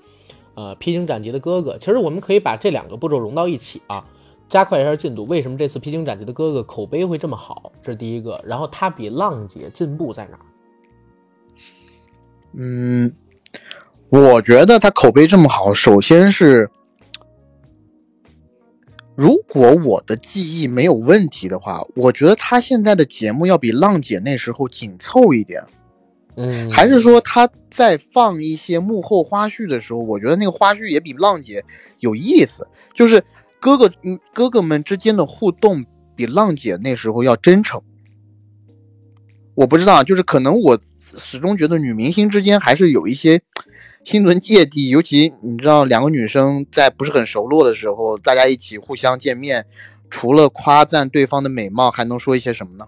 [0.53, 4.05] 呃，披荆斩棘的哥哥，其实我们可以把这两个步骤融到一起啊，
[4.47, 5.25] 加快一下进度。
[5.25, 7.71] 为什么这次披荆斩棘的哥哥口碑会这么好？
[7.81, 8.39] 这是第一个。
[8.45, 10.39] 然后他比浪姐进步在哪？
[12.53, 13.11] 嗯，
[14.09, 16.69] 我觉得他口碑这么好，首先是，
[19.21, 25.63] 如果我的记忆没有问题的话，我觉得他现在的节目要比浪姐那时候紧凑一点。
[26.37, 31.63] 嗯，还是说他在放一些幕后花絮的时候，我觉得那个花絮也比浪姐
[31.99, 33.23] 有意思，就是
[33.59, 35.85] 哥哥嗯哥哥们之间的互动
[36.15, 37.79] 比浪姐那时候要真诚。
[39.53, 40.79] 我不知道，就是可能我
[41.15, 43.39] 始终觉得女明星之间还是有一些
[44.03, 49.65] 心存芥蒂，尤其你知道两个女生在不是很熟络的时候，大家一起互相见面，
[50.09, 52.87] 除了夸赞对方的美貌，还能说一些什么呢？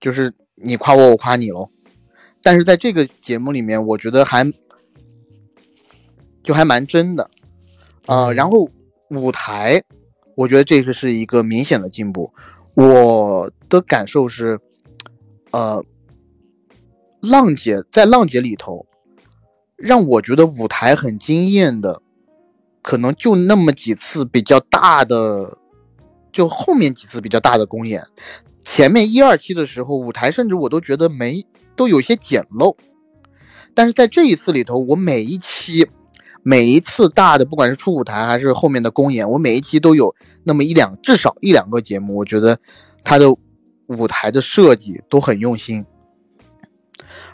[0.00, 0.34] 就是。
[0.56, 1.68] 你夸我，我夸你喽。
[2.40, 4.50] 但是在这个节目里面，我觉得还
[6.44, 7.28] 就还蛮真的
[8.06, 8.30] 啊。
[8.30, 8.70] 然后
[9.10, 9.82] 舞台，
[10.36, 12.32] 我觉得这个是一个明显的进步。
[12.74, 14.60] 我的感受是，
[15.50, 15.84] 呃，
[17.20, 18.86] 浪姐在浪姐里头，
[19.76, 22.00] 让我觉得舞台很惊艳的，
[22.82, 25.58] 可能就那么几次比较大的，
[26.32, 28.04] 就后面几次比较大的公演。
[28.60, 31.44] 前面一二期的时候，舞台甚至我都觉得没
[31.76, 32.76] 都有些简陋，
[33.74, 35.86] 但是在这一次里头，我每一期
[36.42, 40.14] 每一次大的，不管是初舞台还是后面的公演，我每一期都有
[40.44, 42.58] 那么一两，至少一两个节目，我觉得
[43.02, 43.30] 它的
[43.88, 45.84] 舞台的设计都很用心，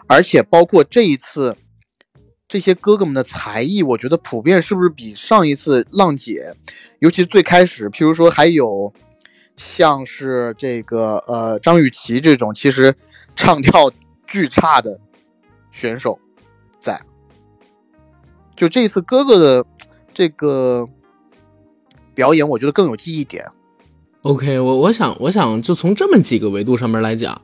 [0.08, 1.56] 而且包括这一次
[2.50, 6.52] 这些哥哥们的才艺，我觉得普遍是不是比上一次浪姐，
[6.98, 8.92] 尤其最开始，譬如说还有
[9.56, 12.92] 像是这个呃张雨绮这种，其实
[13.36, 13.88] 唱跳
[14.26, 14.98] 巨差的
[15.70, 16.18] 选手
[16.80, 17.00] 在。
[18.56, 19.64] 就这一次哥哥的
[20.12, 20.88] 这个
[22.16, 23.46] 表演，我觉得更有记忆点。
[24.22, 27.40] OK，我我想我想就从这么几个维度上面来讲，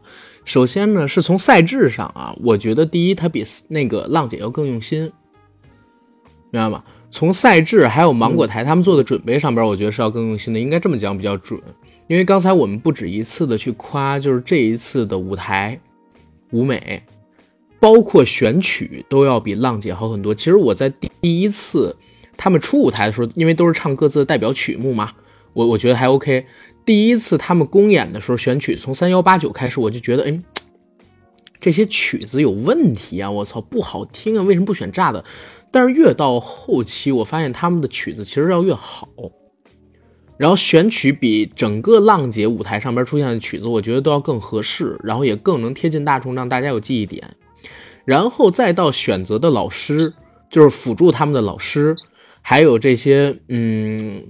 [0.47, 5.03] 首先呢是从赛制上啊，我觉得第一他比那个浪姐要更用心，
[6.51, 6.83] 明白吗？
[7.11, 11.61] 从赛制还有芒果台他们做的准备上边，我觉得是要更用心的，应该这么讲比较准。
[12.07, 15.79] 因为刚才我们不止一次的去夸，就是这一次的舞台
[16.53, 17.03] 舞美。
[17.79, 20.35] 包括选曲都要比浪姐好很多。
[20.35, 20.89] 其实我在
[21.21, 21.95] 第一次
[22.35, 25.13] 他们出舞台的时候，因为都是唱各自的代表曲目嘛，
[25.57, 26.47] 我我觉得还 OK。
[26.85, 30.41] 第一次他们公演的时候选曲从三幺八九开始，我就觉得哎，
[31.59, 33.31] 这些曲子有问题啊！
[33.31, 34.43] 我操，不好听啊！
[34.43, 35.25] 为什么不选炸的？
[35.73, 39.09] 但是越到后期，我发现他们的曲子其实要越好，
[40.37, 47.35] 然后选曲比整个浪姐舞台上边出现的曲子，我觉得都要更合适，然后也更能贴近大众，让大家有记忆点。
[48.05, 50.15] 然后再到选择的老师，
[50.49, 51.97] 就是辅助他们的老师，
[52.43, 54.25] 还有这些嗯，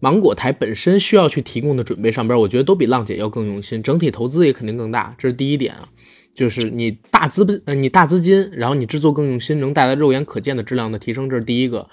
[0.00, 5.88] 芒果台本身需要去提供的准备上边，我觉得都比浪姐要更用心，整体投资也肯定更大，这是第一点啊，
[6.34, 11.88] 就是你大资呃你大资金，然后你制作更用心，能带来肉眼可见的质量的提升，这是第一个。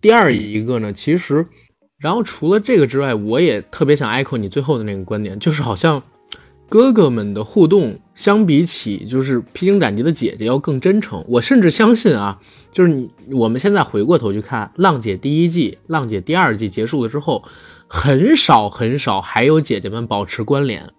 [0.00, 1.46] 第二一个呢，其实，
[1.98, 6.02] 然后除了这个之外，我也特别想 echo 你最后的那个观点，就是好像。
[6.68, 12.40] 哥哥们的互动相比起就是披荆斩棘的姐姐要更真诚，我甚至相信啊，
[12.72, 17.44] 就是你我们现在回过头去看浪姐第一季、浪姐第二季结束了之后，
[17.86, 20.90] 很少很少还有姐姐们保持关联，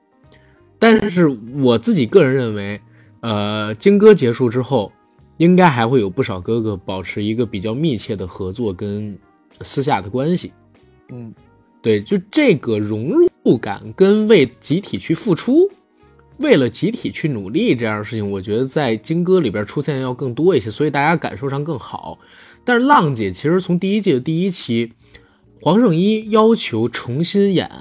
[0.79, 1.27] 但是
[1.61, 2.79] 我自己个人认为，
[3.19, 4.91] 呃，金哥结束之后，
[5.37, 9.17] 应该还会有不少哥哥保持一个比较密切的合作跟
[9.61, 10.53] 私下的关系，
[11.09, 11.33] 嗯。
[11.79, 15.69] 对，就这个融入不敢跟为集体去付出，
[16.39, 22.19] 为了集体去努力这样的事情，我觉得在金歌里边出现要更多一些，所以大家感受上更好。
[22.65, 24.91] 但是浪姐其实从第一季的第一期，
[25.61, 27.71] 黄圣依要求重新演，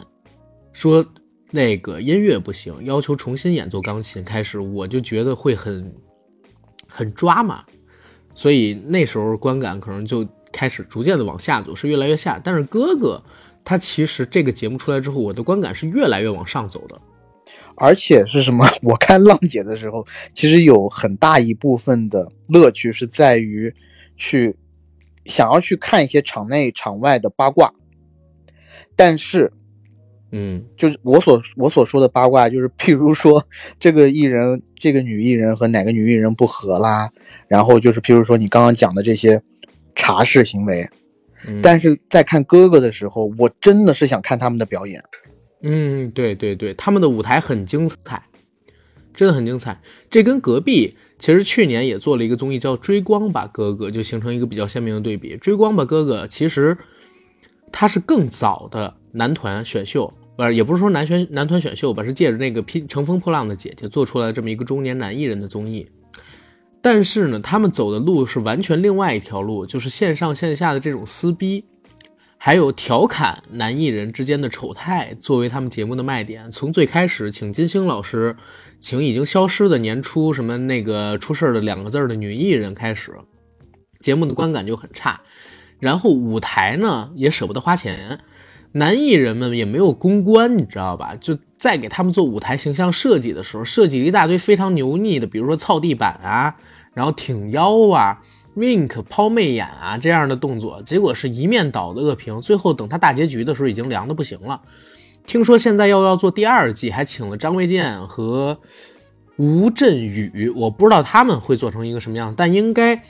[0.73, 1.05] 说
[1.51, 5.93] 那个音乐不行，要求重新演奏钢琴开始，我就觉得会很
[6.87, 7.65] 很抓嘛，
[8.37, 12.41] 所以那时候观感可能就开始逐渐的往下走，是越来越下。
[12.45, 13.21] 但是哥哥。
[13.69, 16.97] 他其实这个节目出来之后，我的观感是越来越往上走的，
[17.75, 18.65] 而且是什么？
[18.81, 23.75] 我看浪姐的时候，其实有很大一部分的乐趣是在于
[24.17, 24.55] 去
[25.25, 27.75] 想要去看一些场内场外的八卦，
[28.95, 29.53] 但是，
[30.31, 33.45] 嗯，就是我所我所说的八卦，就是譬如说
[33.81, 37.11] 这个艺人、这个女艺人和哪个女艺人不和啦，
[37.49, 39.43] 然后就是譬如说你刚刚讲的这些
[39.97, 40.89] 茶室行为。
[41.63, 45.03] 但是在看哥哥的时候，我真的是想看他们的表演。
[45.63, 48.23] 嗯，对对对，他们的舞台很精彩，
[49.15, 49.81] 真的很精彩。
[50.11, 55.35] 这跟隔壁其实去年也做了一个综艺叫《追光吧哥哥》，就形成一个比较鲜明的对比。
[55.39, 56.77] 《追光吧哥哥》其实
[57.73, 65.89] 他是更早的男团选秀，不是也不是说男选男团选秀吧，是借着那个拼乘风破浪的姐姐做出来这么一个中年男艺人的综艺。
[66.87, 71.65] 但是呢，他们走的路是完全另外一条路，就是线上线下的这种撕逼，
[72.39, 76.49] 还有调侃男艺人之间的丑态，作为他们节目的卖点。
[76.49, 78.37] 从最开始请金星老师，
[78.79, 83.13] 请已经消失的年初什么那个出事儿的两个字儿的女艺人开始，
[83.99, 85.23] 节目的观感就很差。
[85.81, 88.21] 然后舞台呢也舍不得花钱，
[88.71, 91.17] 男艺人们也没有公关，你知道吧？
[91.21, 96.55] 就在给他们做舞台形象设计的时候，设计了一大堆非常油腻的，比如说操地板啊。
[96.97, 98.23] 然后挺腰啊
[98.57, 102.41] ，wink 抛媚眼啊这样的动作，结果是一面倒的恶评。
[102.41, 104.63] 最后等他大结局的时候，已经凉的不行了。
[105.27, 108.59] 听说现在又要做第二季，还请了张卫健和
[109.37, 112.97] 吴镇宇，我不知道他们会做成一个什么样，但应该《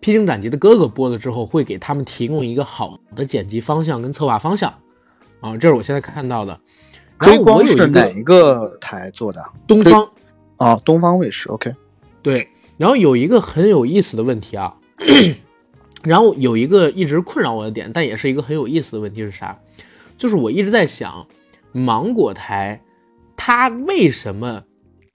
[0.00, 4.74] 披荆斩棘的哥哥》播了之后，会给他们提供一个好的剪辑方向跟策划方向
[5.40, 5.56] 啊。
[5.56, 6.60] 这是我现在看到的。
[7.20, 9.42] 追光是哪一个台做的？
[9.66, 10.06] 东方
[10.58, 11.48] 啊，东方卫视。
[11.48, 11.72] OK，
[12.20, 12.46] 对。
[12.82, 14.74] 然后有一个很有意思的问题啊，
[16.02, 19.56] 然后有一个一直困扰我的点，但也是一个很有意思的问题是啥？
[20.18, 21.28] 就是我一直在想，
[21.70, 22.82] 芒果台
[23.36, 24.64] 他为什么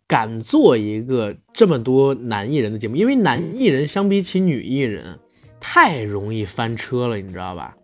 [0.08, 2.96] 敢做一个这么多男艺人的节目？
[2.96, 5.20] 因为男艺人相比起女艺人，
[5.60, 7.76] 太容易翻车了，你知道吧？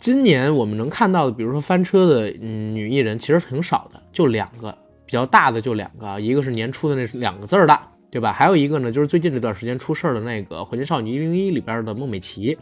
[0.00, 4.76] 今年我们能看到的，比如说翻车的嗯女艺人，其实挺少的，就两个
[5.06, 7.78] 比较大的，就两个，一个是年初的那两个字儿的，
[8.14, 8.32] 对吧？
[8.32, 12.56] 还有一个呢，就是最近这段时间出事儿的那个《火箭少女一零一》里边的孟美岐。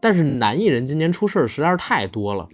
[0.00, 2.48] 但是男艺人今年出事儿实在是太多了。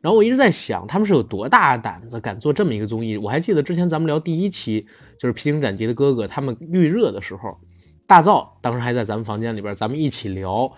[0.00, 3.16] 然后我一直在想，他们是有多大胆子敢做这么一个综艺？
[3.16, 4.86] 我还记得之前咱们聊第一期，
[5.18, 7.58] 就是《披荆斩棘的哥哥》，他们预热的时候。
[8.06, 10.70] 大造当时还在咱们房间里边，咱们一起聊。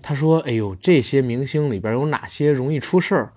[0.00, 3.32] 他说：“哎呦，这些明星里边有哪些容易出事儿？”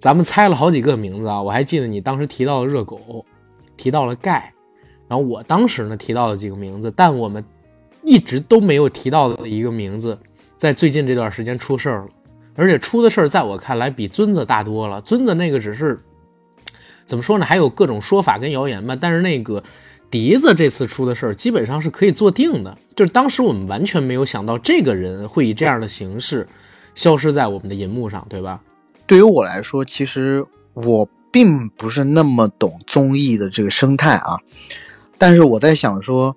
[0.00, 1.42] 咱们猜了好几个名字啊。
[1.42, 3.26] 我还记得你当时提到了热狗，
[3.76, 4.54] 提到了盖，
[5.08, 7.44] 然后我当时呢提到了几个名字，但我们
[8.02, 10.18] 一直都没有提到的一个名字，
[10.56, 12.08] 在最近这段时间出事儿了，
[12.54, 15.00] 而且出的事儿在我看来比尊子大多了。
[15.00, 15.98] 尊子那个只是
[17.06, 17.44] 怎么说呢？
[17.44, 19.64] 还有各种说法跟谣言吧，但是那个。
[20.10, 26.46] 笛子这次出的事儿基本上是可以做定的，就是当时我们完全没有想到这个人会以这样的形式
[26.94, 28.58] 消失在我们的银幕上，对吧？
[29.06, 34.38] 对于我来说，其实我并不是那么懂综艺的这个生态啊，
[35.18, 36.34] 但是我在想说，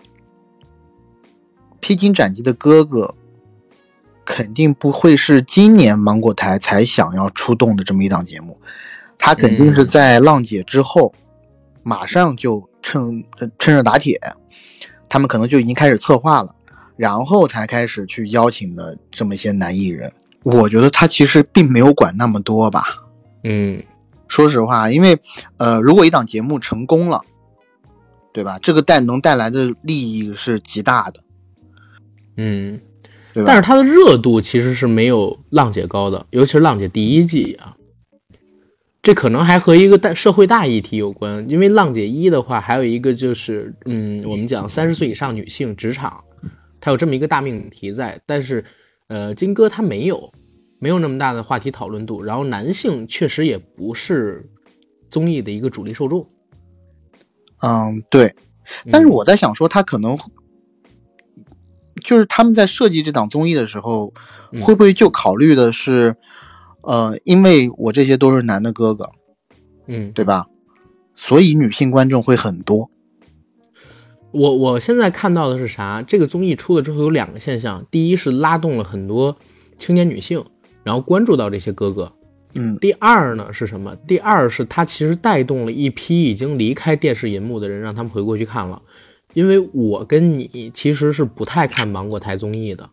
[1.79, 3.15] 披荆斩棘的哥哥
[4.25, 8.59] 肯定不会是今年芒果台才想要出动的这么一档节目，
[9.17, 11.13] 他肯定是在浪姐之后
[11.83, 12.67] 马上就。
[12.83, 13.23] 趁
[13.59, 14.19] 趁热打铁，
[15.07, 16.55] 他们可能就已经开始策划了，
[16.97, 20.11] 然后才开始去邀请的这么一些男艺人。
[20.41, 22.83] 我觉得他其实并没有管那么多吧。
[23.43, 23.81] 嗯，
[24.27, 25.15] 说实话，因为
[25.57, 27.21] 呃，如果一档节目成功了，
[28.33, 28.57] 对吧？
[28.59, 31.21] 这个带能带来的利益是极大的。
[32.37, 32.79] 嗯，
[33.45, 37.75] 但是它的热度其实是没有浪姐高的，尤其是浪姐第一季啊。
[39.03, 46.23] 这可能还和一个大社会大议题有关，因为浪姐一的话，还有一个就是，嗯，我们讲三十岁以上女性职场，
[46.79, 48.21] 它有这么一个大命题在。
[48.27, 48.63] 但是，
[49.07, 50.31] 呃，金哥他没有，
[50.77, 52.23] 没有那么大的话题讨论度。
[52.23, 54.47] 然后，男性确实也不是
[55.09, 56.29] 综艺的一个主力受众。
[57.61, 58.35] 嗯，对。
[58.91, 60.17] 但是我在想说，他可能
[62.03, 64.13] 就是他们在设计这档综艺的时候，
[64.61, 66.15] 会不会就考虑的是？
[66.83, 69.11] 呃，因为我这些都是男的哥哥，
[69.85, 70.47] 嗯，对吧？
[71.15, 72.89] 所以女性观众会很多。
[74.31, 76.01] 我我现在看到的是啥？
[76.01, 79.37] 这个综艺出了之后有两个现象：第一是拉动了很多
[79.77, 80.43] 青年女性，
[80.83, 82.11] 然后关注到这些哥哥；
[82.53, 83.95] 嗯，第二呢是什么？
[84.07, 88.81] 第二是它其实带动了一批已经离开电视银幕的人，让他们回过去看了。
[89.33, 92.89] 因为我跟你其实是不太看芒果台综艺的，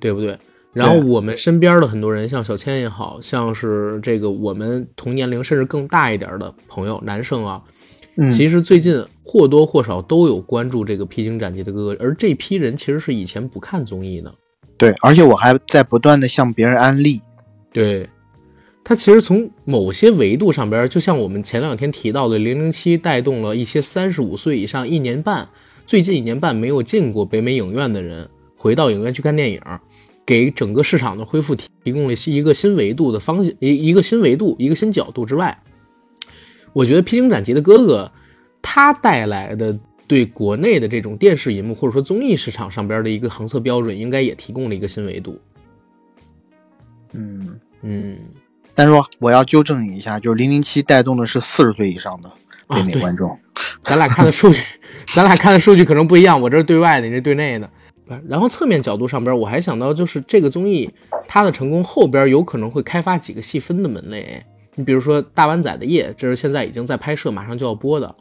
[0.00, 0.36] 对不对？
[0.72, 7.62] 然后我们身边的很多人，像小千也好像是这个我们同年龄甚至更大一点的朋友，男生啊，
[8.30, 14.34] 其实最近或多或少都有关注这个披荆斩棘的哥哥，而这批人其实是以前不看综艺的。
[14.76, 17.22] 对，而且我还在不断的向别人安利。
[17.72, 18.06] 对，
[18.88, 25.48] 他其实从某些维度上边，就像我们前两天提到的，零零七带动了一些三十五岁以上一年半，
[25.84, 29.60] 最近一年半没有进过北美影院的人，回到影院去看电影。
[30.24, 35.60] 给整个市场的恢复提供了一个新维度的方向，一一个新维度，一个新角度之外，
[36.72, 38.08] 我觉得《披荆斩棘的哥哥》
[38.62, 39.76] 他带来的
[40.06, 45.36] 对国内的这种电视银幕或者说综艺市场上边的一个衡测标准，应该也提供了一个新维度。
[47.12, 48.16] 嗯嗯，
[48.76, 52.30] 但是我要纠正你一下，就是零零七带动的是四十岁以上的
[52.68, 53.36] 北美观众。
[53.82, 54.60] 咱俩看的数据，
[55.14, 57.68] 咱俩看的数据可能不一样，我这是对外的，你这对内的。
[58.28, 60.88] 然后侧面角度上边，我还想到就是这个综艺
[61.26, 64.40] 它的成功后边有可能会开发几个细分的门类。
[64.76, 68.14] 你比如说《大湾仔的夜》，这是现在已经在拍摄，马上就要播的。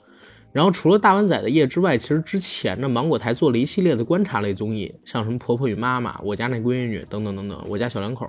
[0.53, 8.25] 然后除了《大湾仔的夜》之外，其实之前呢，芒果台做了一系列的观察类综艺，像什么《婆婆与妈妈》、《我家那闺女》等等等等，《我家小两口》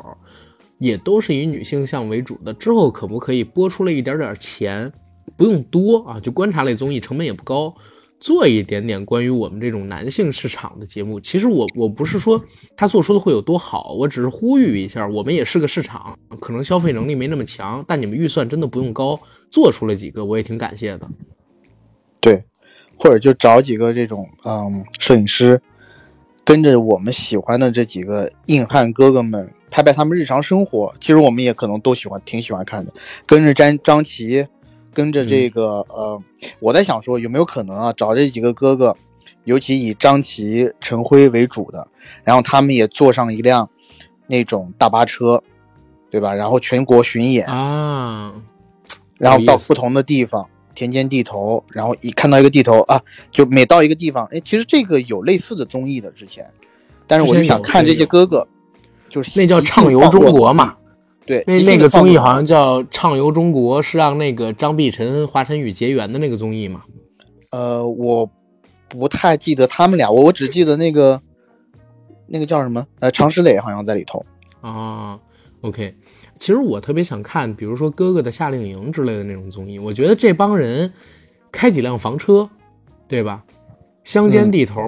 [0.79, 2.53] 也都是以女性向为主的。
[2.55, 4.93] 之后可不可以播出了一点点钱，
[5.37, 7.75] 不用多啊，就观察类综艺，成本也不高。
[8.19, 12.43] 做一点点关于我们这种男性市场的节目，其实我我不是说
[12.75, 19.21] 他做出的会有多好，我只是呼吁一下，我们也是个市场，可能消费能力没那么强，但你们预算真的不用高，
[19.51, 21.07] 做出了几个我也挺感谢的。
[22.19, 22.43] 对，
[22.99, 25.61] 或者就找几个这种嗯摄影师，
[26.47, 32.93] 跟着我们喜欢的这几个硬汉哥哥们拍拍他们日常生活，其实我们也可能都喜欢，挺喜欢看的，
[33.27, 34.47] 跟着张张琪。
[34.95, 36.19] 跟着这个呃，
[36.59, 38.97] 我在想说有没有可能啊，找这几个哥哥，
[39.45, 41.87] 尤其以张琪、陈辉为主的，
[42.25, 43.69] 然后他们也坐上一辆
[44.27, 45.43] 那种大巴车，
[46.11, 46.33] 对吧？
[46.33, 48.33] 然后全国巡演啊，
[49.19, 53.01] 然后到不同的地方，田间地头，然后一看到一个地头啊，
[53.33, 56.49] 就每到一个地方，哎，其实这个有类似的综艺的之前，
[57.09, 58.47] 但是我就想看这些哥哥
[59.09, 60.77] 就是那叫畅游中国嘛。
[61.25, 66.85] 对，那那个综艺好像叫《畅游中国》，是让那个张碧晨、华晨宇结缘的那个综艺嘛？
[67.51, 68.31] 呃，我
[68.89, 71.21] 不太记得他们俩，我我只记得那个
[72.29, 72.87] 那个叫什么？
[73.01, 74.25] 呃，常石磊好像在里头。
[74.61, 75.19] 啊
[75.63, 75.97] ，OK。
[76.39, 79.79] 其实我特别想看，比如说《哥哥的夏令营》之类的那种综艺。
[79.79, 80.93] 我觉得这帮人
[81.51, 82.49] 开几辆房车，
[83.09, 83.43] 对吧？
[84.05, 84.83] 乡间地头。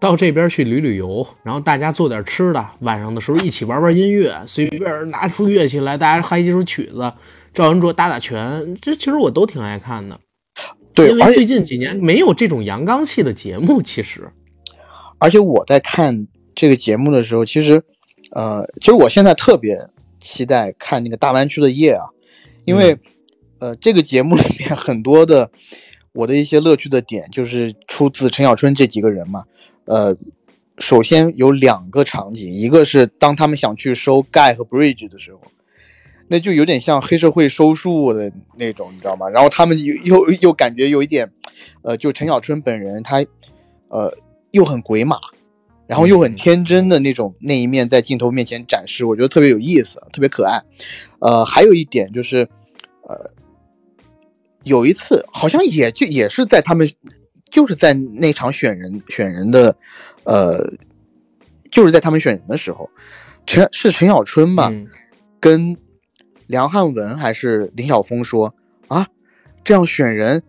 [0.00, 7.10] 到这边去旅旅游，然后大家做点吃的，晚上的时候一起玩玩音乐，随便拿出乐器来，大家嗨几首曲子，
[7.54, 10.20] 赵文卓打打拳，这其实我都挺爱看的。
[10.92, 14.28] 对，因为最近几年没有这种阳刚气的节目，其实。
[15.18, 17.82] 而且我在看这个节目的时候，其实，
[18.32, 19.74] 呃，其实我现在特别
[20.24, 22.08] 期待看那个大湾区的夜啊，
[22.64, 22.98] 因为，
[23.58, 25.50] 呃，这个节目里面很多的
[26.12, 29.44] 我的一些乐趣的点，就是出自陈小春这几个人嘛。
[29.84, 30.16] 呃，
[30.78, 35.42] 首先有两个场景，一个是当他们想去收 Guy 和 bridge 的时候，
[36.28, 39.28] 那就有点像黑社会收数的那种，你知道吗？
[39.28, 41.30] 然后他们又又又感觉有一点，
[41.82, 43.22] 呃，就陈小春本人他，
[43.88, 44.16] 呃，
[44.52, 45.18] 又很鬼马，
[45.86, 50.62] 然后又很天真的那种那一面在镜头面前展示，我觉得特别有意思，特别可爱。
[51.20, 52.48] 呃，还有一点就是，
[53.08, 53.30] 呃，
[54.62, 56.90] 有一次好像也就也是在他们。
[57.50, 59.76] 就是在那场选人选人的，
[60.24, 60.72] 呃，
[61.70, 62.90] 就是在他们选人的时候，
[63.46, 64.72] 陈是陈小春吧，
[65.38, 65.76] 跟
[66.48, 68.52] 梁汉文还是林晓峰说
[68.88, 69.06] 啊，
[69.62, 70.42] 这样选人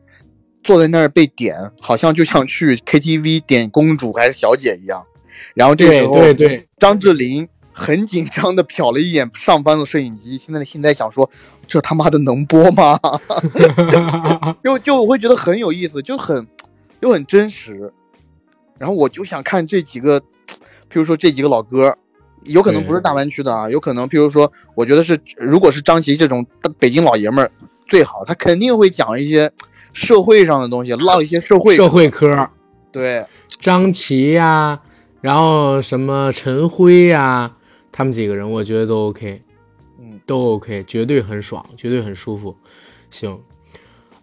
[0.64, 5.06] 坐在那儿被点，好像就像去 KTV 点公主还是小姐一样。
[5.54, 11.30] 然后这时候，对对，张智霖很紧张的瞟了一眼上方的摄影机，现在现在想说，
[11.68, 13.00] 这他妈的能播吗？
[14.64, 16.48] 就就我会觉得很有意思，就很。
[17.02, 17.92] 又很真实，
[18.80, 20.20] 然后我就想看这几个，
[20.90, 21.96] 譬如说这几个老哥，
[22.46, 26.44] 有可能不是大湾区的啊，有可能譬如说，我觉得是，如果是张琪这种
[26.80, 27.52] 北京老爷们儿
[27.86, 29.52] 最好，他肯定会讲一些
[29.92, 32.50] 社会上的东西，唠一些社会社会科。
[32.92, 33.24] 对，
[33.60, 34.80] 张琪呀，
[35.26, 37.52] 然后什么陈辉呀，
[37.92, 39.42] 他们几个人，我觉得都 OK，
[39.98, 42.56] 嗯，都 OK，绝对很爽，绝对很舒服。
[43.10, 43.36] 行。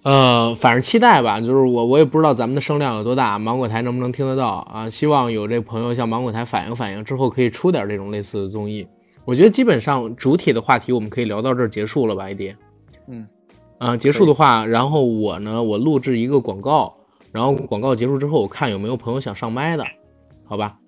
[0.04, 4.88] 呃，反正期待吧，就是我我也不知道咱们的声量有多大，芒果台能不能听得到啊？
[4.88, 8.86] 希望有这朋友向芒果台反映反映，之后可以出点这种类似的综艺。
[9.24, 12.54] 我觉得基本上主体的话题我们可以聊到这儿结束了吧，艾迪？
[13.08, 13.26] 嗯，
[13.78, 16.94] 啊，结束的话，然后我呢，我录制一个广告，
[17.32, 19.84] 然后广告结束之后，我看有没有朋友想上麦的，
[20.44, 20.78] 好吧？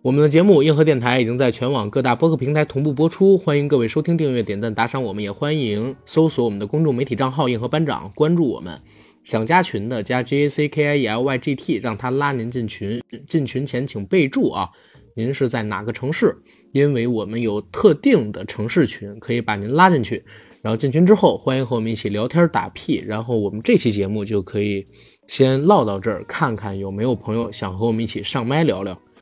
[0.00, 5.02] 我们的节目硬核电台已经在全网各大播客平台同步播出，欢迎各位收听、订阅、点赞、打赏。
[5.02, 8.80] 我们也欢迎搜索我们的公众媒体账号“硬核班长”，关注我们。
[9.24, 13.02] 想加群的加 J A C K I E L Y G T，让他拉您进群。
[13.26, 14.68] 进群前请备注啊，
[15.16, 16.36] 您是在哪个城市？
[16.70, 20.24] 因为我们有特定的城市群可以把您拉进去。
[20.62, 23.02] 然后进群之后，欢迎和我们一起聊天打屁。
[23.04, 24.86] 然后我们这期节目就可以
[25.26, 28.96] 先唠到这儿，看看有没有朋友想和我们一起上麦聊聊。